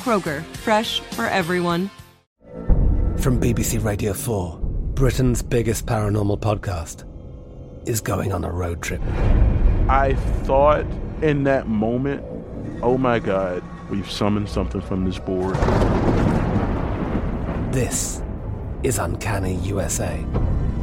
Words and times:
Kroger, 0.00 0.42
fresh 0.56 1.00
for 1.00 1.26
everyone. 1.26 1.90
From 3.18 3.38
BBC 3.38 3.84
Radio 3.84 4.14
4, 4.14 4.58
Britain's 4.94 5.42
biggest 5.42 5.84
paranormal 5.84 6.40
podcast 6.40 7.04
is 7.86 8.00
going 8.00 8.32
on 8.32 8.42
a 8.44 8.50
road 8.50 8.82
trip. 8.82 9.02
I 9.88 10.14
thought 10.44 10.86
in 11.20 11.44
that 11.44 11.68
moment, 11.68 12.24
oh 12.82 12.96
my 12.96 13.18
God, 13.18 13.62
we've 13.90 14.10
summoned 14.10 14.48
something 14.48 14.80
from 14.80 15.04
this 15.04 15.18
board. 15.18 15.54
This 17.72 18.22
is 18.82 18.98
Uncanny 18.98 19.56
USA. 19.56 20.24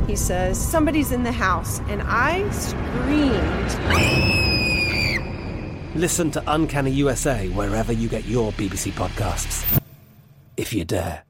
He 0.06 0.16
says, 0.16 0.60
Somebody's 0.60 1.12
in 1.12 1.24
the 1.24 1.32
house, 1.32 1.80
and 1.90 2.04
I 2.06 2.48
screamed. 2.52 4.47
Listen 5.98 6.30
to 6.30 6.44
Uncanny 6.46 6.92
USA 6.92 7.50
wherever 7.50 7.92
you 7.92 8.08
get 8.08 8.24
your 8.26 8.52
BBC 8.52 8.92
podcasts, 8.92 9.82
if 10.56 10.72
you 10.72 10.86
dare. 10.86 11.24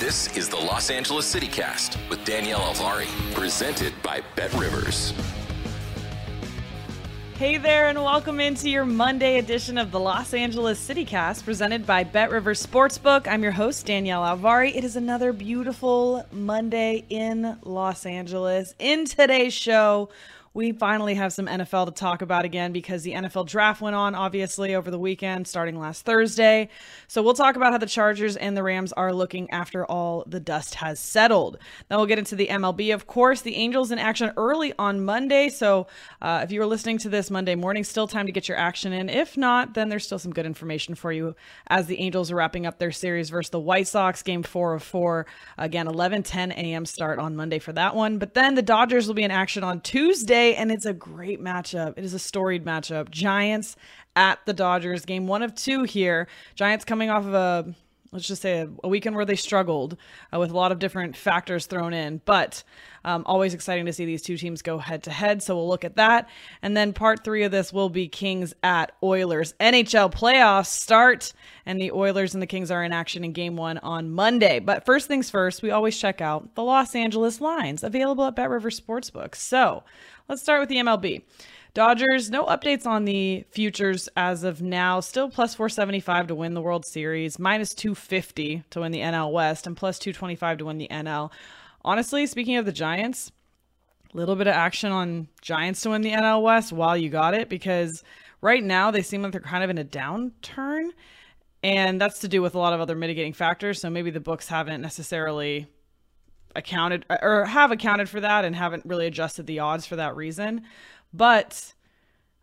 This 0.00 0.36
is 0.36 0.48
the 0.48 0.56
Los 0.56 0.90
Angeles 0.90 1.24
City 1.24 1.46
Cast 1.46 1.96
with 2.10 2.24
Danielle 2.24 2.58
Alvari, 2.58 3.06
presented 3.32 3.92
by 4.02 4.22
Bet 4.34 4.52
Rivers. 4.54 5.12
Hey 7.38 7.58
there, 7.58 7.88
and 7.88 8.02
welcome 8.02 8.40
into 8.40 8.70
your 8.70 8.86
Monday 8.86 9.36
edition 9.36 9.76
of 9.76 9.90
the 9.90 10.00
Los 10.00 10.32
Angeles 10.32 10.80
CityCast, 10.88 11.44
presented 11.44 11.84
by 11.84 12.02
Bet 12.02 12.30
Rivers 12.30 12.64
Sportsbook. 12.64 13.28
I'm 13.28 13.42
your 13.42 13.52
host, 13.52 13.84
Danielle 13.84 14.22
Alvari. 14.22 14.74
It 14.74 14.84
is 14.84 14.96
another 14.96 15.34
beautiful 15.34 16.24
Monday 16.32 17.04
in 17.10 17.58
Los 17.62 18.06
Angeles. 18.06 18.74
In 18.78 19.04
today's 19.04 19.52
show, 19.52 20.08
we 20.56 20.72
finally 20.72 21.14
have 21.14 21.34
some 21.34 21.46
NFL 21.46 21.84
to 21.84 21.92
talk 21.92 22.22
about 22.22 22.46
again 22.46 22.72
because 22.72 23.02
the 23.02 23.12
NFL 23.12 23.46
draft 23.46 23.82
went 23.82 23.94
on, 23.94 24.14
obviously, 24.14 24.74
over 24.74 24.90
the 24.90 24.98
weekend, 24.98 25.46
starting 25.46 25.78
last 25.78 26.06
Thursday. 26.06 26.70
So 27.08 27.22
we'll 27.22 27.34
talk 27.34 27.56
about 27.56 27.72
how 27.72 27.78
the 27.78 27.86
Chargers 27.86 28.36
and 28.36 28.56
the 28.56 28.62
Rams 28.62 28.94
are 28.94 29.12
looking 29.12 29.50
after 29.50 29.84
all 29.84 30.24
the 30.26 30.40
dust 30.40 30.76
has 30.76 30.98
settled. 30.98 31.58
Then 31.88 31.98
we'll 31.98 32.06
get 32.06 32.18
into 32.18 32.36
the 32.36 32.46
MLB, 32.46 32.94
of 32.94 33.06
course. 33.06 33.42
The 33.42 33.54
Angels 33.54 33.90
in 33.90 33.98
action 33.98 34.32
early 34.38 34.72
on 34.78 35.04
Monday. 35.04 35.50
So 35.50 35.88
uh, 36.22 36.40
if 36.42 36.50
you 36.50 36.60
were 36.60 36.66
listening 36.66 36.96
to 36.98 37.10
this 37.10 37.30
Monday 37.30 37.54
morning, 37.54 37.84
still 37.84 38.08
time 38.08 38.24
to 38.24 38.32
get 38.32 38.48
your 38.48 38.56
action 38.56 38.94
in. 38.94 39.10
If 39.10 39.36
not, 39.36 39.74
then 39.74 39.90
there's 39.90 40.06
still 40.06 40.18
some 40.18 40.32
good 40.32 40.46
information 40.46 40.94
for 40.94 41.12
you 41.12 41.36
as 41.66 41.86
the 41.86 42.00
Angels 42.00 42.32
are 42.32 42.36
wrapping 42.36 42.64
up 42.64 42.78
their 42.78 42.92
series 42.92 43.28
versus 43.28 43.50
the 43.50 43.60
White 43.60 43.88
Sox, 43.88 44.22
game 44.22 44.42
four 44.42 44.72
of 44.72 44.82
four. 44.82 45.26
Again, 45.58 45.86
11 45.86 46.22
10 46.22 46.52
a.m. 46.52 46.86
start 46.86 47.18
on 47.18 47.36
Monday 47.36 47.58
for 47.58 47.74
that 47.74 47.94
one. 47.94 48.16
But 48.16 48.32
then 48.32 48.54
the 48.54 48.62
Dodgers 48.62 49.06
will 49.06 49.14
be 49.14 49.22
in 49.22 49.30
action 49.30 49.62
on 49.62 49.82
Tuesday 49.82 50.45
and 50.54 50.70
it's 50.70 50.86
a 50.86 50.92
great 50.92 51.40
matchup. 51.40 51.94
It 51.96 52.04
is 52.04 52.14
a 52.14 52.18
storied 52.18 52.64
matchup. 52.64 53.10
Giants 53.10 53.76
at 54.14 54.38
the 54.46 54.52
Dodgers, 54.52 55.04
game 55.04 55.26
one 55.26 55.42
of 55.42 55.54
two 55.54 55.82
here. 55.82 56.28
Giants 56.54 56.84
coming 56.84 57.10
off 57.10 57.24
of 57.24 57.34
a 57.34 57.74
let's 58.12 58.26
just 58.26 58.42
say 58.42 58.66
a, 58.82 58.88
weekend 58.88 59.16
where 59.16 59.24
they 59.24 59.36
struggled 59.36 59.96
uh, 60.32 60.38
with 60.38 60.50
a 60.50 60.56
lot 60.56 60.72
of 60.72 60.78
different 60.78 61.16
factors 61.16 61.66
thrown 61.66 61.92
in, 61.92 62.20
but 62.24 62.62
um, 63.04 63.22
always 63.26 63.54
exciting 63.54 63.86
to 63.86 63.92
see 63.92 64.04
these 64.04 64.22
two 64.22 64.36
teams 64.36 64.62
go 64.62 64.78
head 64.78 65.02
to 65.04 65.10
head. 65.10 65.42
So 65.42 65.56
we'll 65.56 65.68
look 65.68 65.84
at 65.84 65.96
that. 65.96 66.28
And 66.62 66.76
then 66.76 66.92
part 66.92 67.24
three 67.24 67.44
of 67.44 67.52
this 67.52 67.72
will 67.72 67.88
be 67.88 68.08
Kings 68.08 68.54
at 68.62 68.92
Oilers. 69.02 69.54
NHL 69.60 70.12
playoffs 70.12 70.66
start, 70.66 71.32
and 71.64 71.80
the 71.80 71.92
Oilers 71.92 72.34
and 72.34 72.42
the 72.42 72.46
Kings 72.46 72.70
are 72.70 72.82
in 72.82 72.92
action 72.92 73.24
in 73.24 73.32
game 73.32 73.56
one 73.56 73.78
on 73.78 74.10
Monday. 74.10 74.58
But 74.58 74.84
first 74.84 75.08
things 75.08 75.30
first, 75.30 75.62
we 75.62 75.70
always 75.70 75.98
check 75.98 76.20
out 76.20 76.54
the 76.54 76.64
Los 76.64 76.94
Angeles 76.94 77.40
lines 77.40 77.84
available 77.84 78.24
at 78.24 78.36
Bet 78.36 78.50
River 78.50 78.70
Sportsbook. 78.70 79.34
So 79.34 79.84
let's 80.28 80.42
start 80.42 80.60
with 80.60 80.68
the 80.68 80.76
MLB. 80.76 81.22
Dodgers, 81.76 82.30
no 82.30 82.46
updates 82.46 82.86
on 82.86 83.04
the 83.04 83.44
futures 83.50 84.08
as 84.16 84.44
of 84.44 84.62
now. 84.62 84.98
Still 85.00 85.28
plus 85.28 85.54
475 85.54 86.28
to 86.28 86.34
win 86.34 86.54
the 86.54 86.62
World 86.62 86.86
Series, 86.86 87.38
minus 87.38 87.74
250 87.74 88.62
to 88.70 88.80
win 88.80 88.92
the 88.92 89.00
NL 89.00 89.30
West, 89.30 89.66
and 89.66 89.76
plus 89.76 89.98
225 89.98 90.56
to 90.56 90.64
win 90.64 90.78
the 90.78 90.88
NL. 90.88 91.30
Honestly, 91.84 92.26
speaking 92.26 92.56
of 92.56 92.64
the 92.64 92.72
Giants, 92.72 93.30
a 94.14 94.16
little 94.16 94.36
bit 94.36 94.46
of 94.46 94.54
action 94.54 94.90
on 94.90 95.28
Giants 95.42 95.82
to 95.82 95.90
win 95.90 96.00
the 96.00 96.12
NL 96.12 96.40
West 96.40 96.72
while 96.72 96.96
you 96.96 97.10
got 97.10 97.34
it, 97.34 97.50
because 97.50 98.02
right 98.40 98.64
now 98.64 98.90
they 98.90 99.02
seem 99.02 99.20
like 99.20 99.32
they're 99.32 99.42
kind 99.42 99.62
of 99.62 99.68
in 99.68 99.76
a 99.76 99.84
downturn. 99.84 100.92
And 101.62 102.00
that's 102.00 102.20
to 102.20 102.28
do 102.28 102.40
with 102.40 102.54
a 102.54 102.58
lot 102.58 102.72
of 102.72 102.80
other 102.80 102.96
mitigating 102.96 103.34
factors. 103.34 103.82
So 103.82 103.90
maybe 103.90 104.10
the 104.10 104.18
books 104.18 104.48
haven't 104.48 104.80
necessarily 104.80 105.66
accounted 106.54 107.04
or 107.10 107.44
have 107.44 107.70
accounted 107.70 108.08
for 108.08 108.20
that 108.20 108.46
and 108.46 108.56
haven't 108.56 108.86
really 108.86 109.06
adjusted 109.06 109.46
the 109.46 109.58
odds 109.58 109.84
for 109.84 109.96
that 109.96 110.16
reason. 110.16 110.62
But 111.16 111.74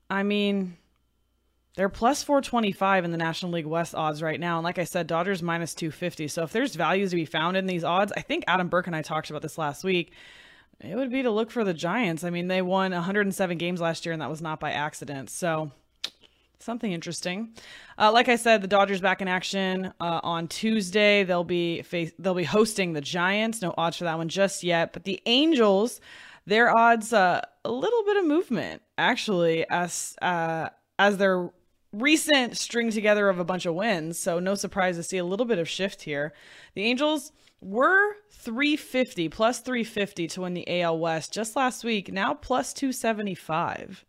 I 0.09 0.23
mean, 0.23 0.77
they're 1.75 1.89
plus 1.89 2.23
425 2.23 3.05
in 3.05 3.11
the 3.11 3.17
National 3.17 3.51
League 3.51 3.65
West 3.65 3.95
odds 3.95 4.21
right 4.21 4.39
now. 4.39 4.57
And 4.57 4.63
like 4.63 4.77
I 4.77 4.83
said, 4.83 5.07
Dodgers 5.07 5.41
minus 5.41 5.73
250. 5.73 6.27
So 6.27 6.43
if 6.43 6.51
there's 6.51 6.75
values 6.75 7.11
to 7.11 7.15
be 7.15 7.25
found 7.25 7.57
in 7.57 7.65
these 7.65 7.83
odds, 7.83 8.13
I 8.15 8.21
think 8.21 8.43
Adam 8.47 8.67
Burke 8.67 8.87
and 8.87 8.95
I 8.95 9.01
talked 9.01 9.29
about 9.29 9.41
this 9.41 9.57
last 9.57 9.83
week. 9.83 10.13
It 10.79 10.95
would 10.95 11.11
be 11.11 11.23
to 11.23 11.31
look 11.31 11.49
for 11.49 11.63
the 11.63 11.73
Giants. 11.73 12.23
I 12.23 12.29
mean, 12.29 12.47
they 12.47 12.61
won 12.61 12.91
107 12.91 13.57
games 13.57 13.79
last 13.79 14.05
year, 14.05 14.13
and 14.13 14.21
that 14.21 14.29
was 14.29 14.41
not 14.41 14.59
by 14.59 14.71
accident. 14.71 15.29
So 15.29 15.71
something 16.59 16.91
interesting. 16.91 17.53
Uh, 17.97 18.11
like 18.11 18.27
I 18.27 18.35
said, 18.35 18.61
the 18.61 18.67
Dodgers 18.67 19.01
back 19.01 19.21
in 19.21 19.27
action 19.27 19.93
uh, 19.99 20.19
on 20.23 20.47
Tuesday. 20.47 21.23
They'll 21.23 21.43
be 21.43 21.83
face- 21.83 22.13
they'll 22.19 22.33
be 22.33 22.43
hosting 22.43 22.93
the 22.93 23.01
Giants. 23.01 23.61
No 23.61 23.73
odds 23.77 23.97
for 23.97 24.03
that 24.05 24.17
one 24.17 24.29
just 24.29 24.63
yet. 24.63 24.93
But 24.93 25.03
the 25.03 25.21
Angels, 25.25 26.01
their 26.45 26.75
odds 26.75 27.13
uh, 27.13 27.41
a 27.63 27.71
little 27.71 28.03
bit 28.03 28.17
of 28.17 28.25
movement 28.25 28.81
actually 28.97 29.65
as 29.69 30.15
uh, 30.21 30.69
as 30.99 31.17
their 31.17 31.49
recent 31.91 32.57
string 32.57 32.89
together 32.89 33.29
of 33.29 33.39
a 33.39 33.45
bunch 33.45 33.65
of 33.65 33.75
wins. 33.75 34.17
So 34.17 34.39
no 34.39 34.55
surprise 34.55 34.97
to 34.97 35.03
see 35.03 35.17
a 35.17 35.23
little 35.23 35.45
bit 35.45 35.59
of 35.59 35.69
shift 35.69 36.01
here. 36.01 36.33
The 36.73 36.83
Angels 36.83 37.31
were 37.61 38.15
350 38.31 39.29
plus 39.29 39.59
350 39.59 40.27
to 40.27 40.41
win 40.41 40.53
the 40.53 40.81
AL 40.81 40.97
West 40.99 41.31
just 41.31 41.55
last 41.55 41.83
week. 41.83 42.11
Now 42.11 42.33
plus 42.33 42.73
275. 42.73 44.05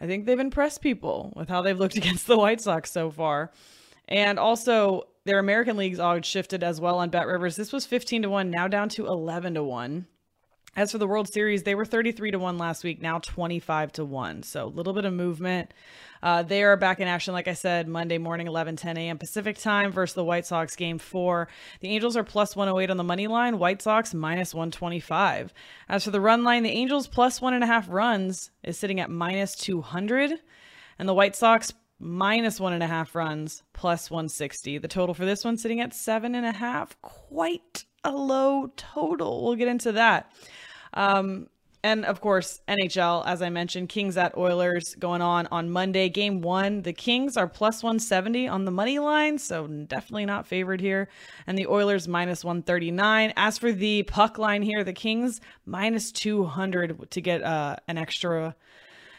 I 0.00 0.06
think 0.06 0.24
they've 0.24 0.38
impressed 0.38 0.80
people 0.80 1.32
with 1.34 1.48
how 1.48 1.62
they've 1.62 1.78
looked 1.78 1.96
against 1.98 2.26
the 2.26 2.38
White 2.38 2.60
Sox 2.60 2.90
so 2.90 3.10
far. 3.10 3.50
And 4.08 4.38
also, 4.38 5.04
their 5.24 5.38
American 5.38 5.76
League's 5.76 6.00
odds 6.00 6.26
shifted 6.26 6.64
as 6.64 6.80
well 6.80 6.98
on 6.98 7.10
Bet 7.10 7.26
Rivers. 7.26 7.56
This 7.56 7.72
was 7.72 7.86
15 7.86 8.22
to 8.22 8.30
1, 8.30 8.50
now 8.50 8.66
down 8.66 8.88
to 8.90 9.06
11 9.06 9.54
to 9.54 9.62
1. 9.62 10.06
As 10.76 10.92
for 10.92 10.98
the 10.98 11.06
World 11.06 11.32
Series, 11.32 11.64
they 11.64 11.74
were 11.74 11.84
33 11.84 12.30
to 12.30 12.38
1 12.38 12.56
last 12.56 12.84
week, 12.84 13.02
now 13.02 13.18
25 13.18 13.92
to 13.92 14.04
1. 14.04 14.44
So 14.44 14.66
a 14.66 14.68
little 14.68 14.92
bit 14.92 15.04
of 15.04 15.12
movement. 15.12 15.74
Uh, 16.22 16.42
they 16.42 16.62
are 16.62 16.76
back 16.76 17.00
in 17.00 17.08
action, 17.08 17.34
like 17.34 17.48
I 17.48 17.54
said, 17.54 17.88
Monday 17.88 18.18
morning, 18.18 18.46
11 18.46 18.76
10 18.76 18.96
a.m. 18.96 19.18
Pacific 19.18 19.58
time 19.58 19.90
versus 19.90 20.14
the 20.14 20.24
White 20.24 20.46
Sox 20.46 20.76
game 20.76 20.98
four. 20.98 21.48
The 21.80 21.88
Angels 21.88 22.16
are 22.16 22.22
plus 22.22 22.54
108 22.54 22.90
on 22.90 22.96
the 22.98 23.04
money 23.04 23.26
line, 23.26 23.58
White 23.58 23.82
Sox 23.82 24.14
minus 24.14 24.54
125. 24.54 25.52
As 25.88 26.04
for 26.04 26.12
the 26.12 26.20
run 26.20 26.44
line, 26.44 26.62
the 26.62 26.70
Angels 26.70 27.08
plus 27.08 27.40
one 27.40 27.54
and 27.54 27.64
a 27.64 27.66
half 27.66 27.88
runs 27.88 28.50
is 28.62 28.78
sitting 28.78 29.00
at 29.00 29.10
minus 29.10 29.56
200, 29.56 30.38
and 30.98 31.08
the 31.08 31.14
White 31.14 31.34
Sox 31.34 31.72
minus 31.98 32.60
one 32.60 32.72
and 32.72 32.82
a 32.82 32.86
half 32.86 33.14
runs 33.14 33.62
plus 33.72 34.10
160. 34.10 34.78
The 34.78 34.88
total 34.88 35.14
for 35.14 35.24
this 35.24 35.44
one 35.44 35.56
sitting 35.56 35.80
at 35.80 35.94
seven 35.94 36.34
and 36.34 36.46
a 36.46 36.52
half. 36.52 37.00
Quite 37.02 37.86
a 38.04 38.10
low 38.10 38.72
total. 38.76 39.44
We'll 39.44 39.56
get 39.56 39.68
into 39.68 39.92
that. 39.92 40.32
Um, 40.94 41.48
and 41.82 42.04
of 42.04 42.20
course, 42.20 42.60
NHL, 42.68 43.26
as 43.26 43.40
I 43.40 43.48
mentioned, 43.48 43.88
Kings 43.88 44.16
at 44.18 44.36
Oilers 44.36 44.94
going 44.96 45.22
on 45.22 45.48
on 45.50 45.70
Monday. 45.70 46.10
Game 46.10 46.42
one, 46.42 46.82
the 46.82 46.92
Kings 46.92 47.38
are 47.38 47.46
plus 47.46 47.82
170 47.82 48.48
on 48.48 48.66
the 48.66 48.70
money 48.70 48.98
line, 48.98 49.38
so 49.38 49.66
definitely 49.66 50.26
not 50.26 50.46
favored 50.46 50.80
here. 50.80 51.08
And 51.46 51.56
the 51.56 51.66
Oilers 51.66 52.06
minus 52.06 52.44
139. 52.44 53.32
As 53.36 53.56
for 53.56 53.72
the 53.72 54.02
puck 54.02 54.36
line 54.36 54.60
here, 54.60 54.84
the 54.84 54.92
Kings 54.92 55.40
minus 55.64 56.12
200 56.12 57.10
to 57.10 57.20
get 57.20 57.42
uh, 57.42 57.76
an 57.88 57.96
extra 57.96 58.54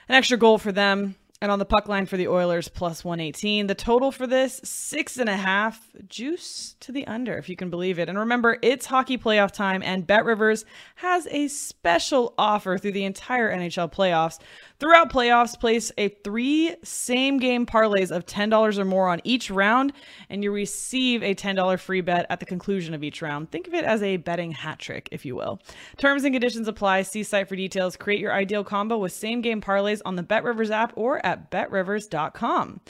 an 0.08 0.16
extra 0.16 0.38
goal 0.38 0.58
for 0.58 0.72
them. 0.72 1.16
And 1.42 1.52
on 1.52 1.58
the 1.58 1.66
puck 1.66 1.88
line 1.88 2.06
for 2.06 2.18
the 2.18 2.28
Oilers, 2.28 2.68
plus 2.68 3.04
118. 3.04 3.66
The 3.66 3.74
total 3.74 4.12
for 4.12 4.28
this, 4.28 4.62
six 4.64 5.18
and 5.18 5.28
a 5.28 5.36
half. 5.36 5.90
Juice 6.08 6.76
to 6.82 6.92
the 6.92 7.08
under, 7.08 7.36
if 7.36 7.50
you 7.50 7.56
can 7.56 7.72
believe 7.72 7.98
it. 7.98 8.10
And 8.10 8.20
remember, 8.20 8.60
it's 8.62 8.86
hockey 8.86 9.18
playoff 9.18 9.52
time, 9.52 9.82
and 9.82 10.06
Bet 10.06 10.24
Rivers 10.24 10.66
has 10.98 11.28
a 11.32 11.48
special 11.48 12.36
offer 12.38 12.78
through 12.78 12.92
the 12.92 13.06
entire 13.06 13.52
NHL 13.52 13.92
playoffs. 13.92 14.38
Throughout 14.82 15.12
playoffs, 15.12 15.60
place 15.60 15.92
a 16.00 16.10
three 16.10 16.76
same 16.84 17.38
game 17.38 17.68
parlays 17.68 18.10
of 18.10 18.26
$10 18.26 18.80
or 18.80 18.84
more 18.84 19.10
on 19.10 19.22
each 19.24 19.52
round, 19.52 19.94
and 20.28 20.44
you 20.44 20.52
receive 20.52 21.22
a 21.22 21.36
$10 21.36 21.80
free 21.80 22.02
bet 22.02 22.26
at 22.32 22.40
the 22.40 22.48
conclusion 22.48 22.96
of 22.96 23.04
each 23.04 23.22
round. 23.22 23.52
Think 23.52 23.68
of 23.68 23.76
it 23.76 23.86
as 23.86 24.02
a 24.02 24.18
betting 24.18 24.54
hat 24.54 24.80
trick, 24.80 25.08
if 25.12 25.24
you 25.24 25.36
will. 25.36 25.62
Terms 25.98 26.24
and 26.24 26.34
conditions 26.34 26.68
apply. 26.68 27.04
See 27.04 27.22
site 27.22 27.48
for 27.48 27.56
details. 27.56 27.96
Create 27.96 28.20
your 28.20 28.34
ideal 28.34 28.64
combo 28.64 28.98
with 28.98 29.14
same 29.14 29.42
game 29.42 29.62
parlays 29.62 30.02
on 30.04 30.16
the 30.16 30.24
Bet 30.24 30.44
Rivers 30.44 30.72
app 30.72 30.94
or 30.96 31.24
at 31.24 31.52
betrivers.com. 31.52 32.82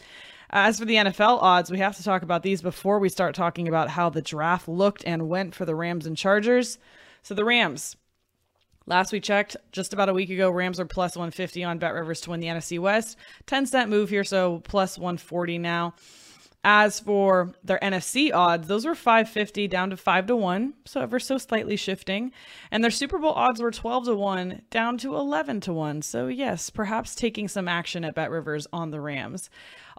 As 0.49 0.79
for 0.79 0.85
the 0.85 0.95
NFL 0.95 1.41
odds, 1.41 1.69
we 1.69 1.79
have 1.79 1.97
to 1.97 2.03
talk 2.03 2.21
about 2.21 2.41
these 2.41 2.61
before 2.61 2.99
we 2.99 3.09
start 3.09 3.35
talking 3.35 3.67
about 3.67 3.89
how 3.89 4.09
the 4.09 4.21
draft 4.21 4.69
looked 4.69 5.03
and 5.05 5.27
went 5.27 5.55
for 5.55 5.65
the 5.65 5.75
Rams 5.75 6.05
and 6.05 6.15
Chargers. 6.15 6.77
So 7.21 7.33
the 7.33 7.43
Rams, 7.43 7.97
Last 8.88 9.12
we 9.12 9.19
checked, 9.19 9.56
just 9.72 9.94
about 9.94 10.10
a 10.10 10.13
week 10.13 10.30
ago, 10.30 10.50
Rams 10.50 10.80
are 10.80 10.86
plus 10.86 11.16
150 11.16 11.63
on 11.63 11.78
Bet 11.78 11.94
Rivers 11.94 12.22
to 12.22 12.31
win 12.31 12.39
the 12.39 12.48
NFC 12.48 12.80
West. 12.80 13.16
10 13.45 13.66
cent 13.68 13.89
move 13.89 14.10
here, 14.10 14.24
so 14.24 14.60
plus 14.66 14.98
140 14.98 15.60
now. 15.60 15.94
As 16.63 17.00
for 17.00 17.54
their 17.63 17.80
NFC 17.80 18.31
odds, 18.31 18.68
those 18.68 18.86
were 18.86 18.94
550 18.94 19.68
down 19.68 19.89
to 19.89 19.98
5 19.98 20.28
to 20.28 20.36
1, 20.36 20.74
so 20.86 21.01
ever 21.01 21.19
so 21.19 21.39
slightly 21.39 21.75
shifting. 21.75 22.31
And 22.69 22.83
their 22.83 22.92
Super 22.92 23.18
Bowl 23.18 23.31
odds 23.31 23.60
were 23.60 23.72
12 23.72 24.06
to 24.06 24.16
1 24.16 24.62
down 24.69 25.00
to 25.00 25.16
11 25.16 25.62
to 25.62 25.74
1. 25.74 26.04
So, 26.04 26.27
yes, 26.27 26.69
perhaps 26.69 27.16
taking 27.16 27.48
some 27.48 27.68
action 27.68 28.06
at 28.06 28.13
Bet 28.13 28.30
Rivers 28.30 28.68
on 28.72 28.92
the 28.92 29.01
Rams. 29.01 29.50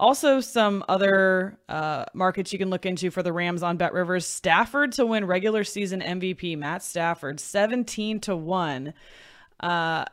Also, 0.03 0.41
some 0.41 0.85
other 0.89 1.57
uh, 1.69 2.05
markets 2.13 2.53
you 2.53 2.59
can 2.59 2.71
look 2.71 2.85
into 2.85 3.09
for 3.09 3.23
the 3.23 3.33
Rams 3.33 3.63
on 3.63 3.77
Bet 3.77 3.93
Rivers. 3.93 4.27
Stafford 4.27 4.91
to 4.95 5.07
win 5.07 5.25
regular 5.25 5.63
season 5.63 6.01
MVP, 6.01 6.59
Matt 6.59 6.83
Stafford, 6.83 7.39
17 7.39 8.19
to 8.19 8.35
1. 8.35 8.95
Uh, 9.61 10.05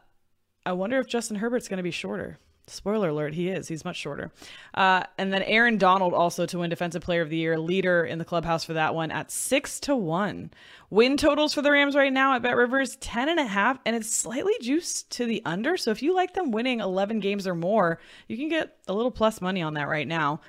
I 0.64 0.72
wonder 0.74 1.00
if 1.00 1.08
Justin 1.08 1.38
Herbert's 1.38 1.68
going 1.68 1.78
to 1.78 1.84
be 1.84 1.90
shorter. 1.90 2.38
Spoiler 2.72 3.10
alert, 3.10 3.34
he 3.34 3.50
is. 3.50 3.68
He's 3.68 3.86
much 3.86 3.98
shorter. 3.98 4.32
Uh, 4.74 5.04
and 5.18 5.34
then 5.34 5.44
Aaron 5.44 5.78
Donald 5.78 6.14
also 6.14 6.46
to 6.46 6.60
win 6.60 6.70
Defensive 6.70 7.02
Player 7.02 7.22
of 7.22 7.30
the 7.30 7.38
Year, 7.38 7.58
leader 7.58 8.04
in 8.04 8.20
the 8.20 8.26
clubhouse 8.26 8.64
for 8.64 8.74
that 8.74 8.96
one 8.96 9.12
at 9.12 9.32
six 9.32 9.80
to 9.82 9.96
one. 9.96 10.52
Win 10.90 11.18
totals 11.18 11.54
for 11.54 11.62
the 11.62 11.72
Rams 11.72 11.96
right 11.96 12.14
now 12.14 12.36
at 12.36 12.42
Bet 12.42 12.56
Rivers 12.56 12.96
ten 12.98 13.30
and 13.30 13.40
a 13.40 13.46
half, 13.46 13.80
and 13.86 13.96
it's 13.96 14.14
slightly 14.14 14.54
juiced 14.62 15.10
to 15.12 15.26
the 15.26 15.42
under. 15.46 15.78
So 15.78 15.92
if 15.92 16.02
you 16.02 16.16
like 16.16 16.34
them 16.34 16.52
winning 16.52 16.80
11 16.80 17.20
games 17.20 17.48
or 17.48 17.56
more, 17.56 18.00
you 18.28 18.38
can 18.38 18.50
get 18.50 18.78
a 18.88 18.94
little 18.94 19.12
plus 19.12 19.42
money 19.42 19.62
on 19.62 19.76
that 19.76 19.88
right 19.88 20.08
now. 20.08 20.42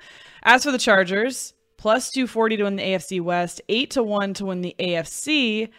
As 0.43 0.63
for 0.63 0.71
the 0.71 0.77
Chargers, 0.77 1.53
plus 1.77 2.11
240 2.11 2.57
to 2.57 2.63
win 2.63 2.75
the 2.75 2.83
AFC 2.83 3.21
West, 3.21 3.61
eight 3.69 3.91
to 3.91 4.03
one 4.03 4.33
to 4.35 4.45
win 4.45 4.61
the 4.61 4.75
AFC 4.79 5.69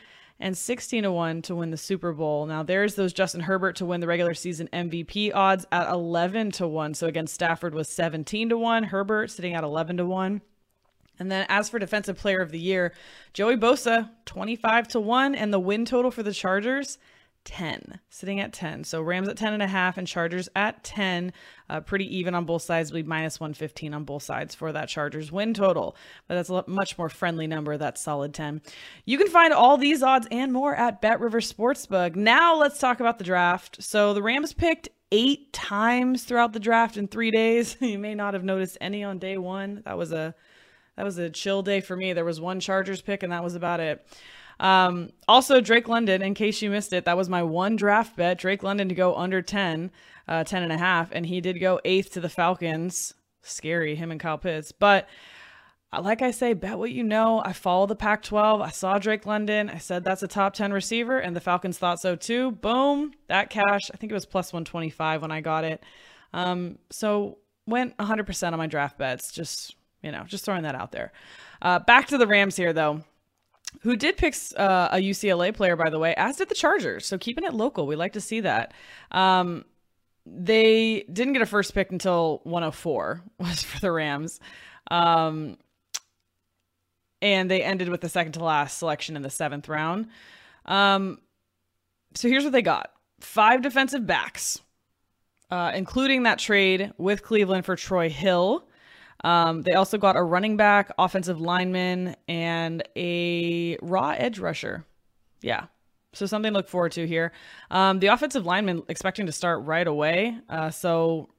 and 0.43 0.59
16 0.59 1.05
to 1.05 1.12
1 1.12 1.43
to 1.43 1.55
win 1.55 1.71
the 1.71 1.77
Super 1.77 2.12
Bowl. 2.12 2.44
Now 2.47 2.62
there's 2.65 2.97
those 2.97 3.12
Justin 3.12 3.41
Herbert 3.41 3.77
to 3.77 3.87
win 3.87 4.00
the 4.00 4.09
regular 4.09 4.35
season 4.35 4.69
MVP 4.73 5.33
odds 5.33 5.65
at 5.71 5.89
11 5.89 6.50
to 6.53 6.67
1. 6.67 6.94
So 6.94 7.06
again, 7.06 7.29
Stafford 7.29 7.75
was 7.75 7.89
17 7.89 8.49
to 8.50 8.59
1, 8.59 8.85
Herbert 8.85 9.31
sitting 9.31 9.55
at 9.55 9.65
11 9.65 9.99
to 9.99 10.05
1. 10.05 10.43
And 11.21 11.31
then 11.31 11.47
as 11.49 11.69
for 11.69 11.79
defensive 11.79 12.19
player 12.19 12.41
of 12.41 12.50
the 12.50 12.59
year, 12.59 12.93
Joey 13.33 13.56
Bosa 13.56 14.11
25 14.27 14.89
to 14.89 15.00
1 15.00 15.35
and 15.37 15.53
the 15.53 15.61
win 15.61 15.85
total 15.85 16.11
for 16.11 16.25
the 16.25 16.33
Chargers 16.33 16.99
10, 17.44 18.00
sitting 18.09 18.41
at 18.41 18.53
10. 18.53 18.85
So 18.85 19.03
Rams 19.03 19.29
at 19.29 19.37
10 19.37 19.53
and 19.53 19.62
a 19.62 19.67
half 19.67 19.99
and 19.99 20.06
Chargers 20.06 20.49
at 20.55 20.83
10. 20.85 21.33
Uh, 21.69 21.81
pretty 21.81 22.17
even 22.17 22.35
on 22.35 22.44
both 22.44 22.62
sides. 22.62 22.93
We 22.93 23.03
minus 23.03 23.41
115 23.41 23.94
on 23.94 24.05
both 24.05 24.23
sides 24.23 24.55
for 24.55 24.73
that 24.73 24.89
Chargers 24.89 25.33
win 25.33 25.55
total. 25.55 25.97
But 26.29 26.37
that's 26.37 26.50
a 26.50 26.65
much 26.67 26.99
more 26.99 27.09
friendly 27.09 27.47
number. 27.47 27.77
That's 27.77 28.00
solid 28.00 28.35
10. 28.35 28.62
You 29.05 29.19
can 29.19 29.29
find 29.29 29.53
all 29.53 29.77
these 29.77 30.03
odds 30.03 30.29
and 30.31 30.53
more 30.53 30.75
at 30.75 31.00
Bet 31.00 31.21
River 31.21 31.41
Sportsbook. 31.41 32.15
Now 32.17 32.56
let's 32.56 32.79
talk 32.79 33.00
about 33.00 33.19
the 33.19 33.25
draft. 33.25 33.83
So 33.83 34.15
the 34.15 34.23
Rams 34.23 34.53
picked 34.53 34.88
eight 35.12 35.53
times 35.53 36.25
throughout 36.25 36.53
the 36.53 36.61
draft 36.61 36.97
in 36.97 37.06
three 37.06 37.31
days. 37.31 37.77
you 37.81 37.99
may 37.99 38.15
not 38.15 38.35
have 38.35 38.45
noticed 38.45 38.79
any 38.81 39.05
on 39.05 39.19
day 39.19 39.37
one. 39.37 39.83
That 39.85 39.97
was 39.99 40.12
a 40.12 40.35
that 40.97 41.05
was 41.05 41.19
a 41.19 41.31
chill 41.31 41.62
day 41.62 41.81
for 41.81 41.97
me. 41.97 42.12
There 42.12 42.25
was 42.25 42.41
one 42.41 42.61
Chargers 42.61 43.00
pick 43.00 43.23
and 43.23 43.33
that 43.33 43.45
was 43.45 43.55
about 43.55 43.81
it. 43.81 44.06
Um, 44.60 45.10
also, 45.26 45.60
Drake 45.60 45.88
London, 45.88 46.22
in 46.22 46.34
case 46.34 46.62
you 46.62 46.70
missed 46.70 46.93
it, 46.93 47.04
that 47.04 47.16
was 47.16 47.28
my 47.28 47.43
one 47.43 47.76
draft 47.76 48.16
bet. 48.16 48.38
Drake 48.38 48.62
London 48.62 48.88
to 48.88 48.94
go 48.94 49.14
under 49.14 49.43
10, 49.43 49.90
uh, 50.28 50.44
10 50.44 50.62
and 50.62 50.72
a 50.72 50.78
half, 50.78 51.10
and 51.12 51.26
he 51.26 51.40
did 51.40 51.60
go 51.60 51.81
eighth 51.84 52.12
to 52.12 52.20
the 52.20 52.28
Falcons. 52.28 53.14
Scary, 53.43 53.96
him 53.96 54.12
and 54.12 54.20
Kyle 54.20 54.38
Pitts. 54.38 54.70
But 54.70 55.08
uh, 55.93 56.00
like 56.00 56.22
I 56.22 56.31
say, 56.31 56.52
bet 56.52 56.78
what 56.78 56.93
you 56.93 57.02
know. 57.02 57.43
I 57.44 57.52
follow 57.52 57.87
the 57.87 57.96
Pac 57.96 58.22
12. 58.22 58.60
I 58.60 58.70
saw 58.70 58.99
Drake 58.99 59.26
London. 59.26 59.69
I 59.69 59.78
said 59.78 60.04
that's 60.04 60.22
a 60.22 60.28
top 60.28 60.54
10 60.54 60.72
receiver, 60.72 61.19
and 61.19 61.34
the 61.34 61.40
Falcons 61.40 61.78
thought 61.78 62.00
so 62.00 62.14
too. 62.14 62.52
Boom, 62.52 63.12
that 63.28 63.50
cash. 63.50 63.90
I 63.93 63.96
think 63.96 64.12
it 64.12 64.14
was 64.14 64.26
plus 64.26 64.52
125 64.52 65.22
when 65.22 65.32
I 65.32 65.40
got 65.40 65.64
it. 65.64 65.82
Um, 66.32 66.78
so 66.90 67.38
went 67.66 67.96
100% 67.96 68.52
on 68.52 68.58
my 68.58 68.66
draft 68.69 68.96
bets. 68.96 69.32
Just, 69.32 69.75
you 70.02 70.12
know, 70.12 70.23
just 70.25 70.44
throwing 70.44 70.62
that 70.62 70.76
out 70.76 70.92
there. 70.92 71.12
Uh, 71.61 71.80
back 71.80 72.09
to 72.09 72.18
the 72.18 72.26
Rams 72.26 72.56
here, 72.56 72.73
though 72.73 73.02
who 73.81 73.97
did 73.97 74.17
pick 74.17 74.35
uh, 74.57 74.88
a 74.93 74.97
UCLA 74.97 75.55
player, 75.55 75.76
by 75.76 75.91
the 75.91 75.99
way, 75.99 76.14
as 76.17 76.37
did 76.37 76.49
the 76.49 76.55
Chargers. 76.55 77.07
So 77.07 77.19
keeping 77.19 77.45
it 77.45 77.55
local, 77.55 77.87
we 77.87 77.97
like 77.97 78.12
to 78.12 78.21
see 78.21 78.41
that. 78.41 78.73
Um, 79.11 79.64
they 80.25 81.05
didn't 81.12 81.33
get 81.33 81.43
a 81.43 81.47
first 81.47 81.75
pick 81.75 81.91
until 81.91 82.41
104 82.45 83.23
was 83.38 83.62
for 83.62 83.81
the 83.81 83.91
Rams. 83.91 84.41
Um, 84.91 85.59
and 87.21 87.50
they 87.50 87.62
ended 87.62 87.88
with 87.88 88.00
the 88.00 88.09
second 88.09 88.33
to 88.33 88.45
last 88.45 88.79
selection 88.79 89.17
in 89.17 89.23
the 89.23 89.31
seventh 89.31 89.69
round. 89.69 90.09
Um, 90.67 91.19
so 92.14 92.29
here's 92.29 92.45
what 92.45 92.52
they 92.52 92.62
got 92.62 92.91
five 93.21 93.62
defensive 93.62 94.07
backs, 94.07 94.61
uh, 95.50 95.73
including 95.75 96.25
that 96.25 96.38
trade 96.38 96.93
with 96.99 97.23
Cleveland 97.23 97.64
for 97.64 97.76
Troy 97.76 98.11
Hill. 98.11 98.67
Um, 99.25 99.62
they 99.62 99.73
also 99.73 99.99
got 99.99 100.17
a 100.17 100.23
running 100.23 100.57
back, 100.57 100.91
offensive 100.99 101.41
lineman, 101.41 102.17
and 102.29 102.83
a 102.97 103.76
raw 103.81 104.11
edge 104.11 104.38
rusher. 104.38 104.85
Yeah. 105.41 105.67
So 106.14 106.26
something 106.26 106.52
to 106.52 106.59
look 106.59 106.69
forward 106.69 106.93
to 106.93 107.07
here. 107.07 107.33
Um, 107.71 107.99
the 107.99 108.09
offensive 108.09 108.45
lineman 108.45 108.83
expecting 108.88 109.26
to 109.26 109.33
start 109.33 109.64
right 109.64 109.87
away. 109.87 110.37
Uh, 110.49 110.71
so 110.71 111.31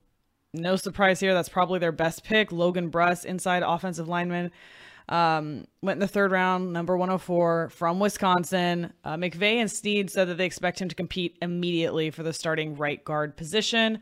no 0.54 0.76
surprise 0.76 1.20
here. 1.20 1.34
That's 1.34 1.50
probably 1.50 1.80
their 1.80 1.92
best 1.92 2.24
pick. 2.24 2.52
Logan 2.52 2.90
Bruss, 2.90 3.26
inside 3.26 3.64
offensive 3.64 4.08
lineman. 4.08 4.52
Um, 5.10 5.66
went 5.82 5.98
in 5.98 6.00
the 6.00 6.08
third 6.08 6.32
round, 6.32 6.72
number 6.72 6.96
104 6.96 7.70
from 7.70 8.00
Wisconsin. 8.00 8.94
Uh, 9.04 9.16
McVay 9.16 9.56
and 9.56 9.70
Snead 9.70 10.10
said 10.10 10.30
that 10.30 10.38
they 10.38 10.46
expect 10.46 10.82
him 10.82 10.88
to 10.90 10.96
compete 10.96 11.38
immediately 11.42 12.10
for 12.10 12.24
the 12.24 12.34
starting 12.34 12.76
right 12.76 13.04
guard 13.04 13.36
position, 13.36 14.00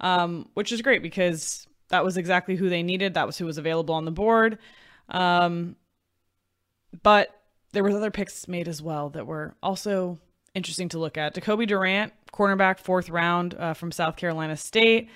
um, 0.00 0.48
which 0.54 0.70
is 0.70 0.82
great 0.82 1.02
because 1.02 1.66
that 1.92 2.04
was 2.04 2.16
exactly 2.16 2.56
who 2.56 2.70
they 2.70 2.82
needed. 2.82 3.14
That 3.14 3.26
was 3.26 3.36
who 3.36 3.44
was 3.44 3.58
available 3.58 3.94
on 3.94 4.06
the 4.06 4.10
board. 4.10 4.58
Um, 5.10 5.76
but 7.02 7.28
there 7.72 7.84
was 7.84 7.94
other 7.94 8.10
picks 8.10 8.48
made 8.48 8.66
as 8.66 8.80
well 8.80 9.10
that 9.10 9.26
were 9.26 9.54
also 9.62 10.18
interesting 10.54 10.88
to 10.88 10.98
look 10.98 11.18
at. 11.18 11.34
Decobie 11.34 11.66
Durant, 11.66 12.14
cornerback, 12.32 12.78
fourth 12.78 13.10
round 13.10 13.54
uh, 13.54 13.74
from 13.74 13.92
South 13.92 14.16
Carolina 14.16 14.56
State. 14.56 15.10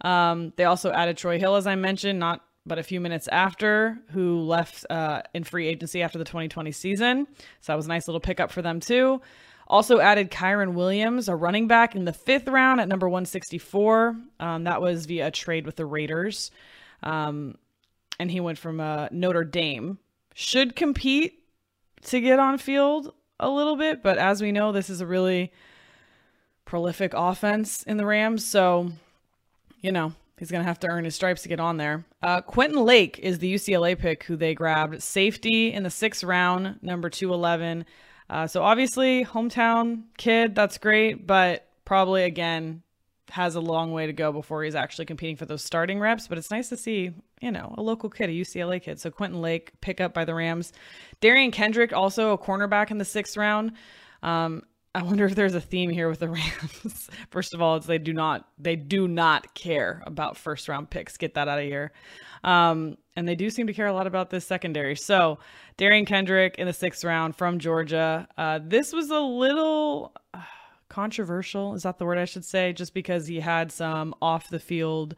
Um, 0.00 0.52
they 0.56 0.64
also 0.64 0.90
added 0.90 1.16
Troy 1.16 1.38
Hill, 1.38 1.54
as 1.54 1.66
I 1.66 1.76
mentioned, 1.76 2.18
not 2.18 2.42
but 2.66 2.80
a 2.80 2.82
few 2.82 3.00
minutes 3.00 3.28
after, 3.28 3.96
who 4.10 4.40
left 4.40 4.84
uh, 4.90 5.22
in 5.32 5.44
free 5.44 5.68
agency 5.68 6.02
after 6.02 6.18
the 6.18 6.24
2020 6.24 6.72
season. 6.72 7.28
So 7.60 7.72
that 7.72 7.76
was 7.76 7.86
a 7.86 7.88
nice 7.88 8.08
little 8.08 8.20
pickup 8.20 8.50
for 8.50 8.60
them 8.60 8.80
too. 8.80 9.20
Also 9.66 9.98
added 9.98 10.30
Kyren 10.30 10.74
Williams, 10.74 11.28
a 11.28 11.34
running 11.34 11.66
back, 11.66 11.96
in 11.96 12.04
the 12.04 12.12
fifth 12.12 12.46
round 12.46 12.80
at 12.80 12.88
number 12.88 13.08
164. 13.08 14.16
Um, 14.38 14.64
that 14.64 14.80
was 14.80 15.06
via 15.06 15.28
a 15.28 15.30
trade 15.30 15.66
with 15.66 15.76
the 15.76 15.86
Raiders. 15.86 16.50
Um, 17.02 17.56
and 18.18 18.30
he 18.30 18.40
went 18.40 18.58
from 18.58 18.80
uh, 18.80 19.08
Notre 19.10 19.44
Dame. 19.44 19.98
Should 20.34 20.76
compete 20.76 21.42
to 22.02 22.20
get 22.20 22.38
on 22.38 22.58
field 22.58 23.12
a 23.40 23.50
little 23.50 23.76
bit, 23.76 24.02
but 24.02 24.18
as 24.18 24.40
we 24.40 24.52
know, 24.52 24.72
this 24.72 24.88
is 24.88 25.00
a 25.00 25.06
really 25.06 25.52
prolific 26.64 27.12
offense 27.14 27.82
in 27.82 27.96
the 27.96 28.06
Rams. 28.06 28.46
So, 28.46 28.92
you 29.80 29.92
know, 29.92 30.12
he's 30.38 30.50
going 30.50 30.62
to 30.62 30.68
have 30.68 30.80
to 30.80 30.88
earn 30.88 31.04
his 31.04 31.14
stripes 31.14 31.42
to 31.42 31.48
get 31.48 31.60
on 31.60 31.76
there. 31.76 32.04
Uh, 32.22 32.40
Quentin 32.40 32.84
Lake 32.84 33.18
is 33.18 33.38
the 33.38 33.52
UCLA 33.52 33.98
pick 33.98 34.24
who 34.24 34.36
they 34.36 34.54
grabbed. 34.54 35.02
Safety 35.02 35.72
in 35.72 35.82
the 35.82 35.90
sixth 35.90 36.24
round, 36.24 36.78
number 36.82 37.08
211. 37.10 37.84
Uh, 38.28 38.46
so 38.46 38.62
obviously, 38.62 39.24
hometown 39.24 40.02
kid, 40.16 40.54
that's 40.54 40.78
great, 40.78 41.26
but 41.26 41.68
probably 41.84 42.24
again 42.24 42.82
has 43.30 43.54
a 43.54 43.60
long 43.60 43.92
way 43.92 44.06
to 44.06 44.12
go 44.12 44.32
before 44.32 44.62
he's 44.62 44.74
actually 44.74 45.04
competing 45.04 45.36
for 45.36 45.46
those 45.46 45.64
starting 45.64 45.98
reps. 46.00 46.28
But 46.28 46.38
it's 46.38 46.50
nice 46.50 46.68
to 46.68 46.76
see, 46.76 47.12
you 47.40 47.50
know, 47.50 47.74
a 47.76 47.82
local 47.82 48.08
kid, 48.08 48.30
a 48.30 48.32
UCLA 48.32 48.80
kid. 48.80 49.00
So 49.00 49.10
Quentin 49.10 49.40
Lake, 49.40 49.72
pick 49.80 50.00
up 50.00 50.14
by 50.14 50.24
the 50.24 50.34
Rams. 50.34 50.72
Derion 51.20 51.52
Kendrick, 51.52 51.92
also 51.92 52.32
a 52.32 52.38
cornerback 52.38 52.90
in 52.90 52.98
the 52.98 53.04
sixth 53.04 53.36
round. 53.36 53.72
Um, 54.22 54.62
I 54.96 55.02
wonder 55.02 55.26
if 55.26 55.34
there's 55.34 55.54
a 55.54 55.60
theme 55.60 55.90
here 55.90 56.08
with 56.08 56.20
the 56.20 56.28
Rams. 56.30 57.10
First 57.28 57.52
of 57.52 57.60
all, 57.60 57.78
they 57.78 57.98
do 57.98 58.14
not 58.14 58.48
they 58.58 58.76
do 58.76 59.06
not 59.06 59.54
care 59.54 60.02
about 60.06 60.38
first 60.38 60.68
round 60.68 60.88
picks. 60.88 61.18
Get 61.18 61.34
that 61.34 61.48
out 61.48 61.58
of 61.58 61.66
here. 61.66 61.92
Um, 62.42 62.96
and 63.14 63.28
they 63.28 63.34
do 63.34 63.50
seem 63.50 63.66
to 63.66 63.74
care 63.74 63.88
a 63.88 63.92
lot 63.92 64.06
about 64.06 64.30
this 64.30 64.46
secondary. 64.46 64.96
So, 64.96 65.38
Derion 65.76 66.06
Kendrick 66.06 66.54
in 66.56 66.66
the 66.66 66.72
sixth 66.72 67.04
round 67.04 67.36
from 67.36 67.58
Georgia. 67.58 68.26
Uh, 68.38 68.58
this 68.62 68.94
was 68.94 69.10
a 69.10 69.20
little 69.20 70.14
uh, 70.32 70.40
controversial. 70.88 71.74
Is 71.74 71.82
that 71.82 71.98
the 71.98 72.06
word 72.06 72.16
I 72.16 72.24
should 72.24 72.46
say? 72.46 72.72
Just 72.72 72.94
because 72.94 73.26
he 73.26 73.40
had 73.40 73.70
some 73.70 74.14
off 74.22 74.48
the 74.48 74.58
field 74.58 75.14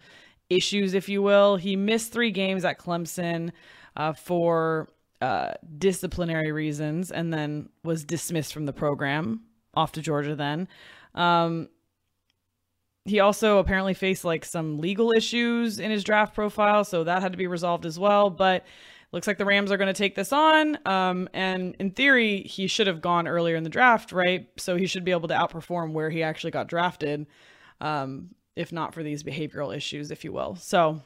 issues, 0.50 0.92
if 0.92 1.08
you 1.08 1.22
will. 1.22 1.54
He 1.54 1.76
missed 1.76 2.12
three 2.12 2.32
games 2.32 2.64
at 2.64 2.80
Clemson 2.80 3.52
uh, 3.96 4.12
for 4.12 4.88
uh, 5.20 5.52
disciplinary 5.78 6.50
reasons 6.50 7.12
and 7.12 7.32
then 7.32 7.68
was 7.84 8.04
dismissed 8.04 8.52
from 8.52 8.66
the 8.66 8.72
program 8.72 9.42
off 9.78 9.92
to 9.92 10.02
Georgia 10.02 10.34
then. 10.34 10.68
Um, 11.14 11.68
he 13.04 13.20
also 13.20 13.58
apparently 13.58 13.94
faced 13.94 14.24
like 14.24 14.44
some 14.44 14.78
legal 14.78 15.12
issues 15.12 15.78
in 15.78 15.90
his 15.90 16.04
draft 16.04 16.34
profile, 16.34 16.84
so 16.84 17.04
that 17.04 17.22
had 17.22 17.32
to 17.32 17.38
be 17.38 17.46
resolved 17.46 17.86
as 17.86 17.98
well. 17.98 18.28
But 18.28 18.66
looks 19.12 19.26
like 19.26 19.38
the 19.38 19.44
Rams 19.44 19.72
are 19.72 19.78
going 19.78 19.92
to 19.92 19.98
take 19.98 20.14
this 20.14 20.32
on. 20.32 20.78
Um, 20.86 21.28
and 21.32 21.74
in 21.78 21.92
theory, 21.92 22.42
he 22.42 22.66
should 22.66 22.86
have 22.86 23.00
gone 23.00 23.26
earlier 23.26 23.56
in 23.56 23.64
the 23.64 23.70
draft, 23.70 24.12
right? 24.12 24.48
So 24.58 24.76
he 24.76 24.86
should 24.86 25.04
be 25.04 25.12
able 25.12 25.28
to 25.28 25.34
outperform 25.34 25.92
where 25.92 26.10
he 26.10 26.22
actually 26.22 26.50
got 26.50 26.68
drafted, 26.68 27.26
um, 27.80 28.34
if 28.56 28.72
not 28.72 28.92
for 28.92 29.02
these 29.02 29.22
behavioral 29.22 29.74
issues, 29.74 30.10
if 30.10 30.24
you 30.24 30.32
will. 30.32 30.56
So 30.56 31.00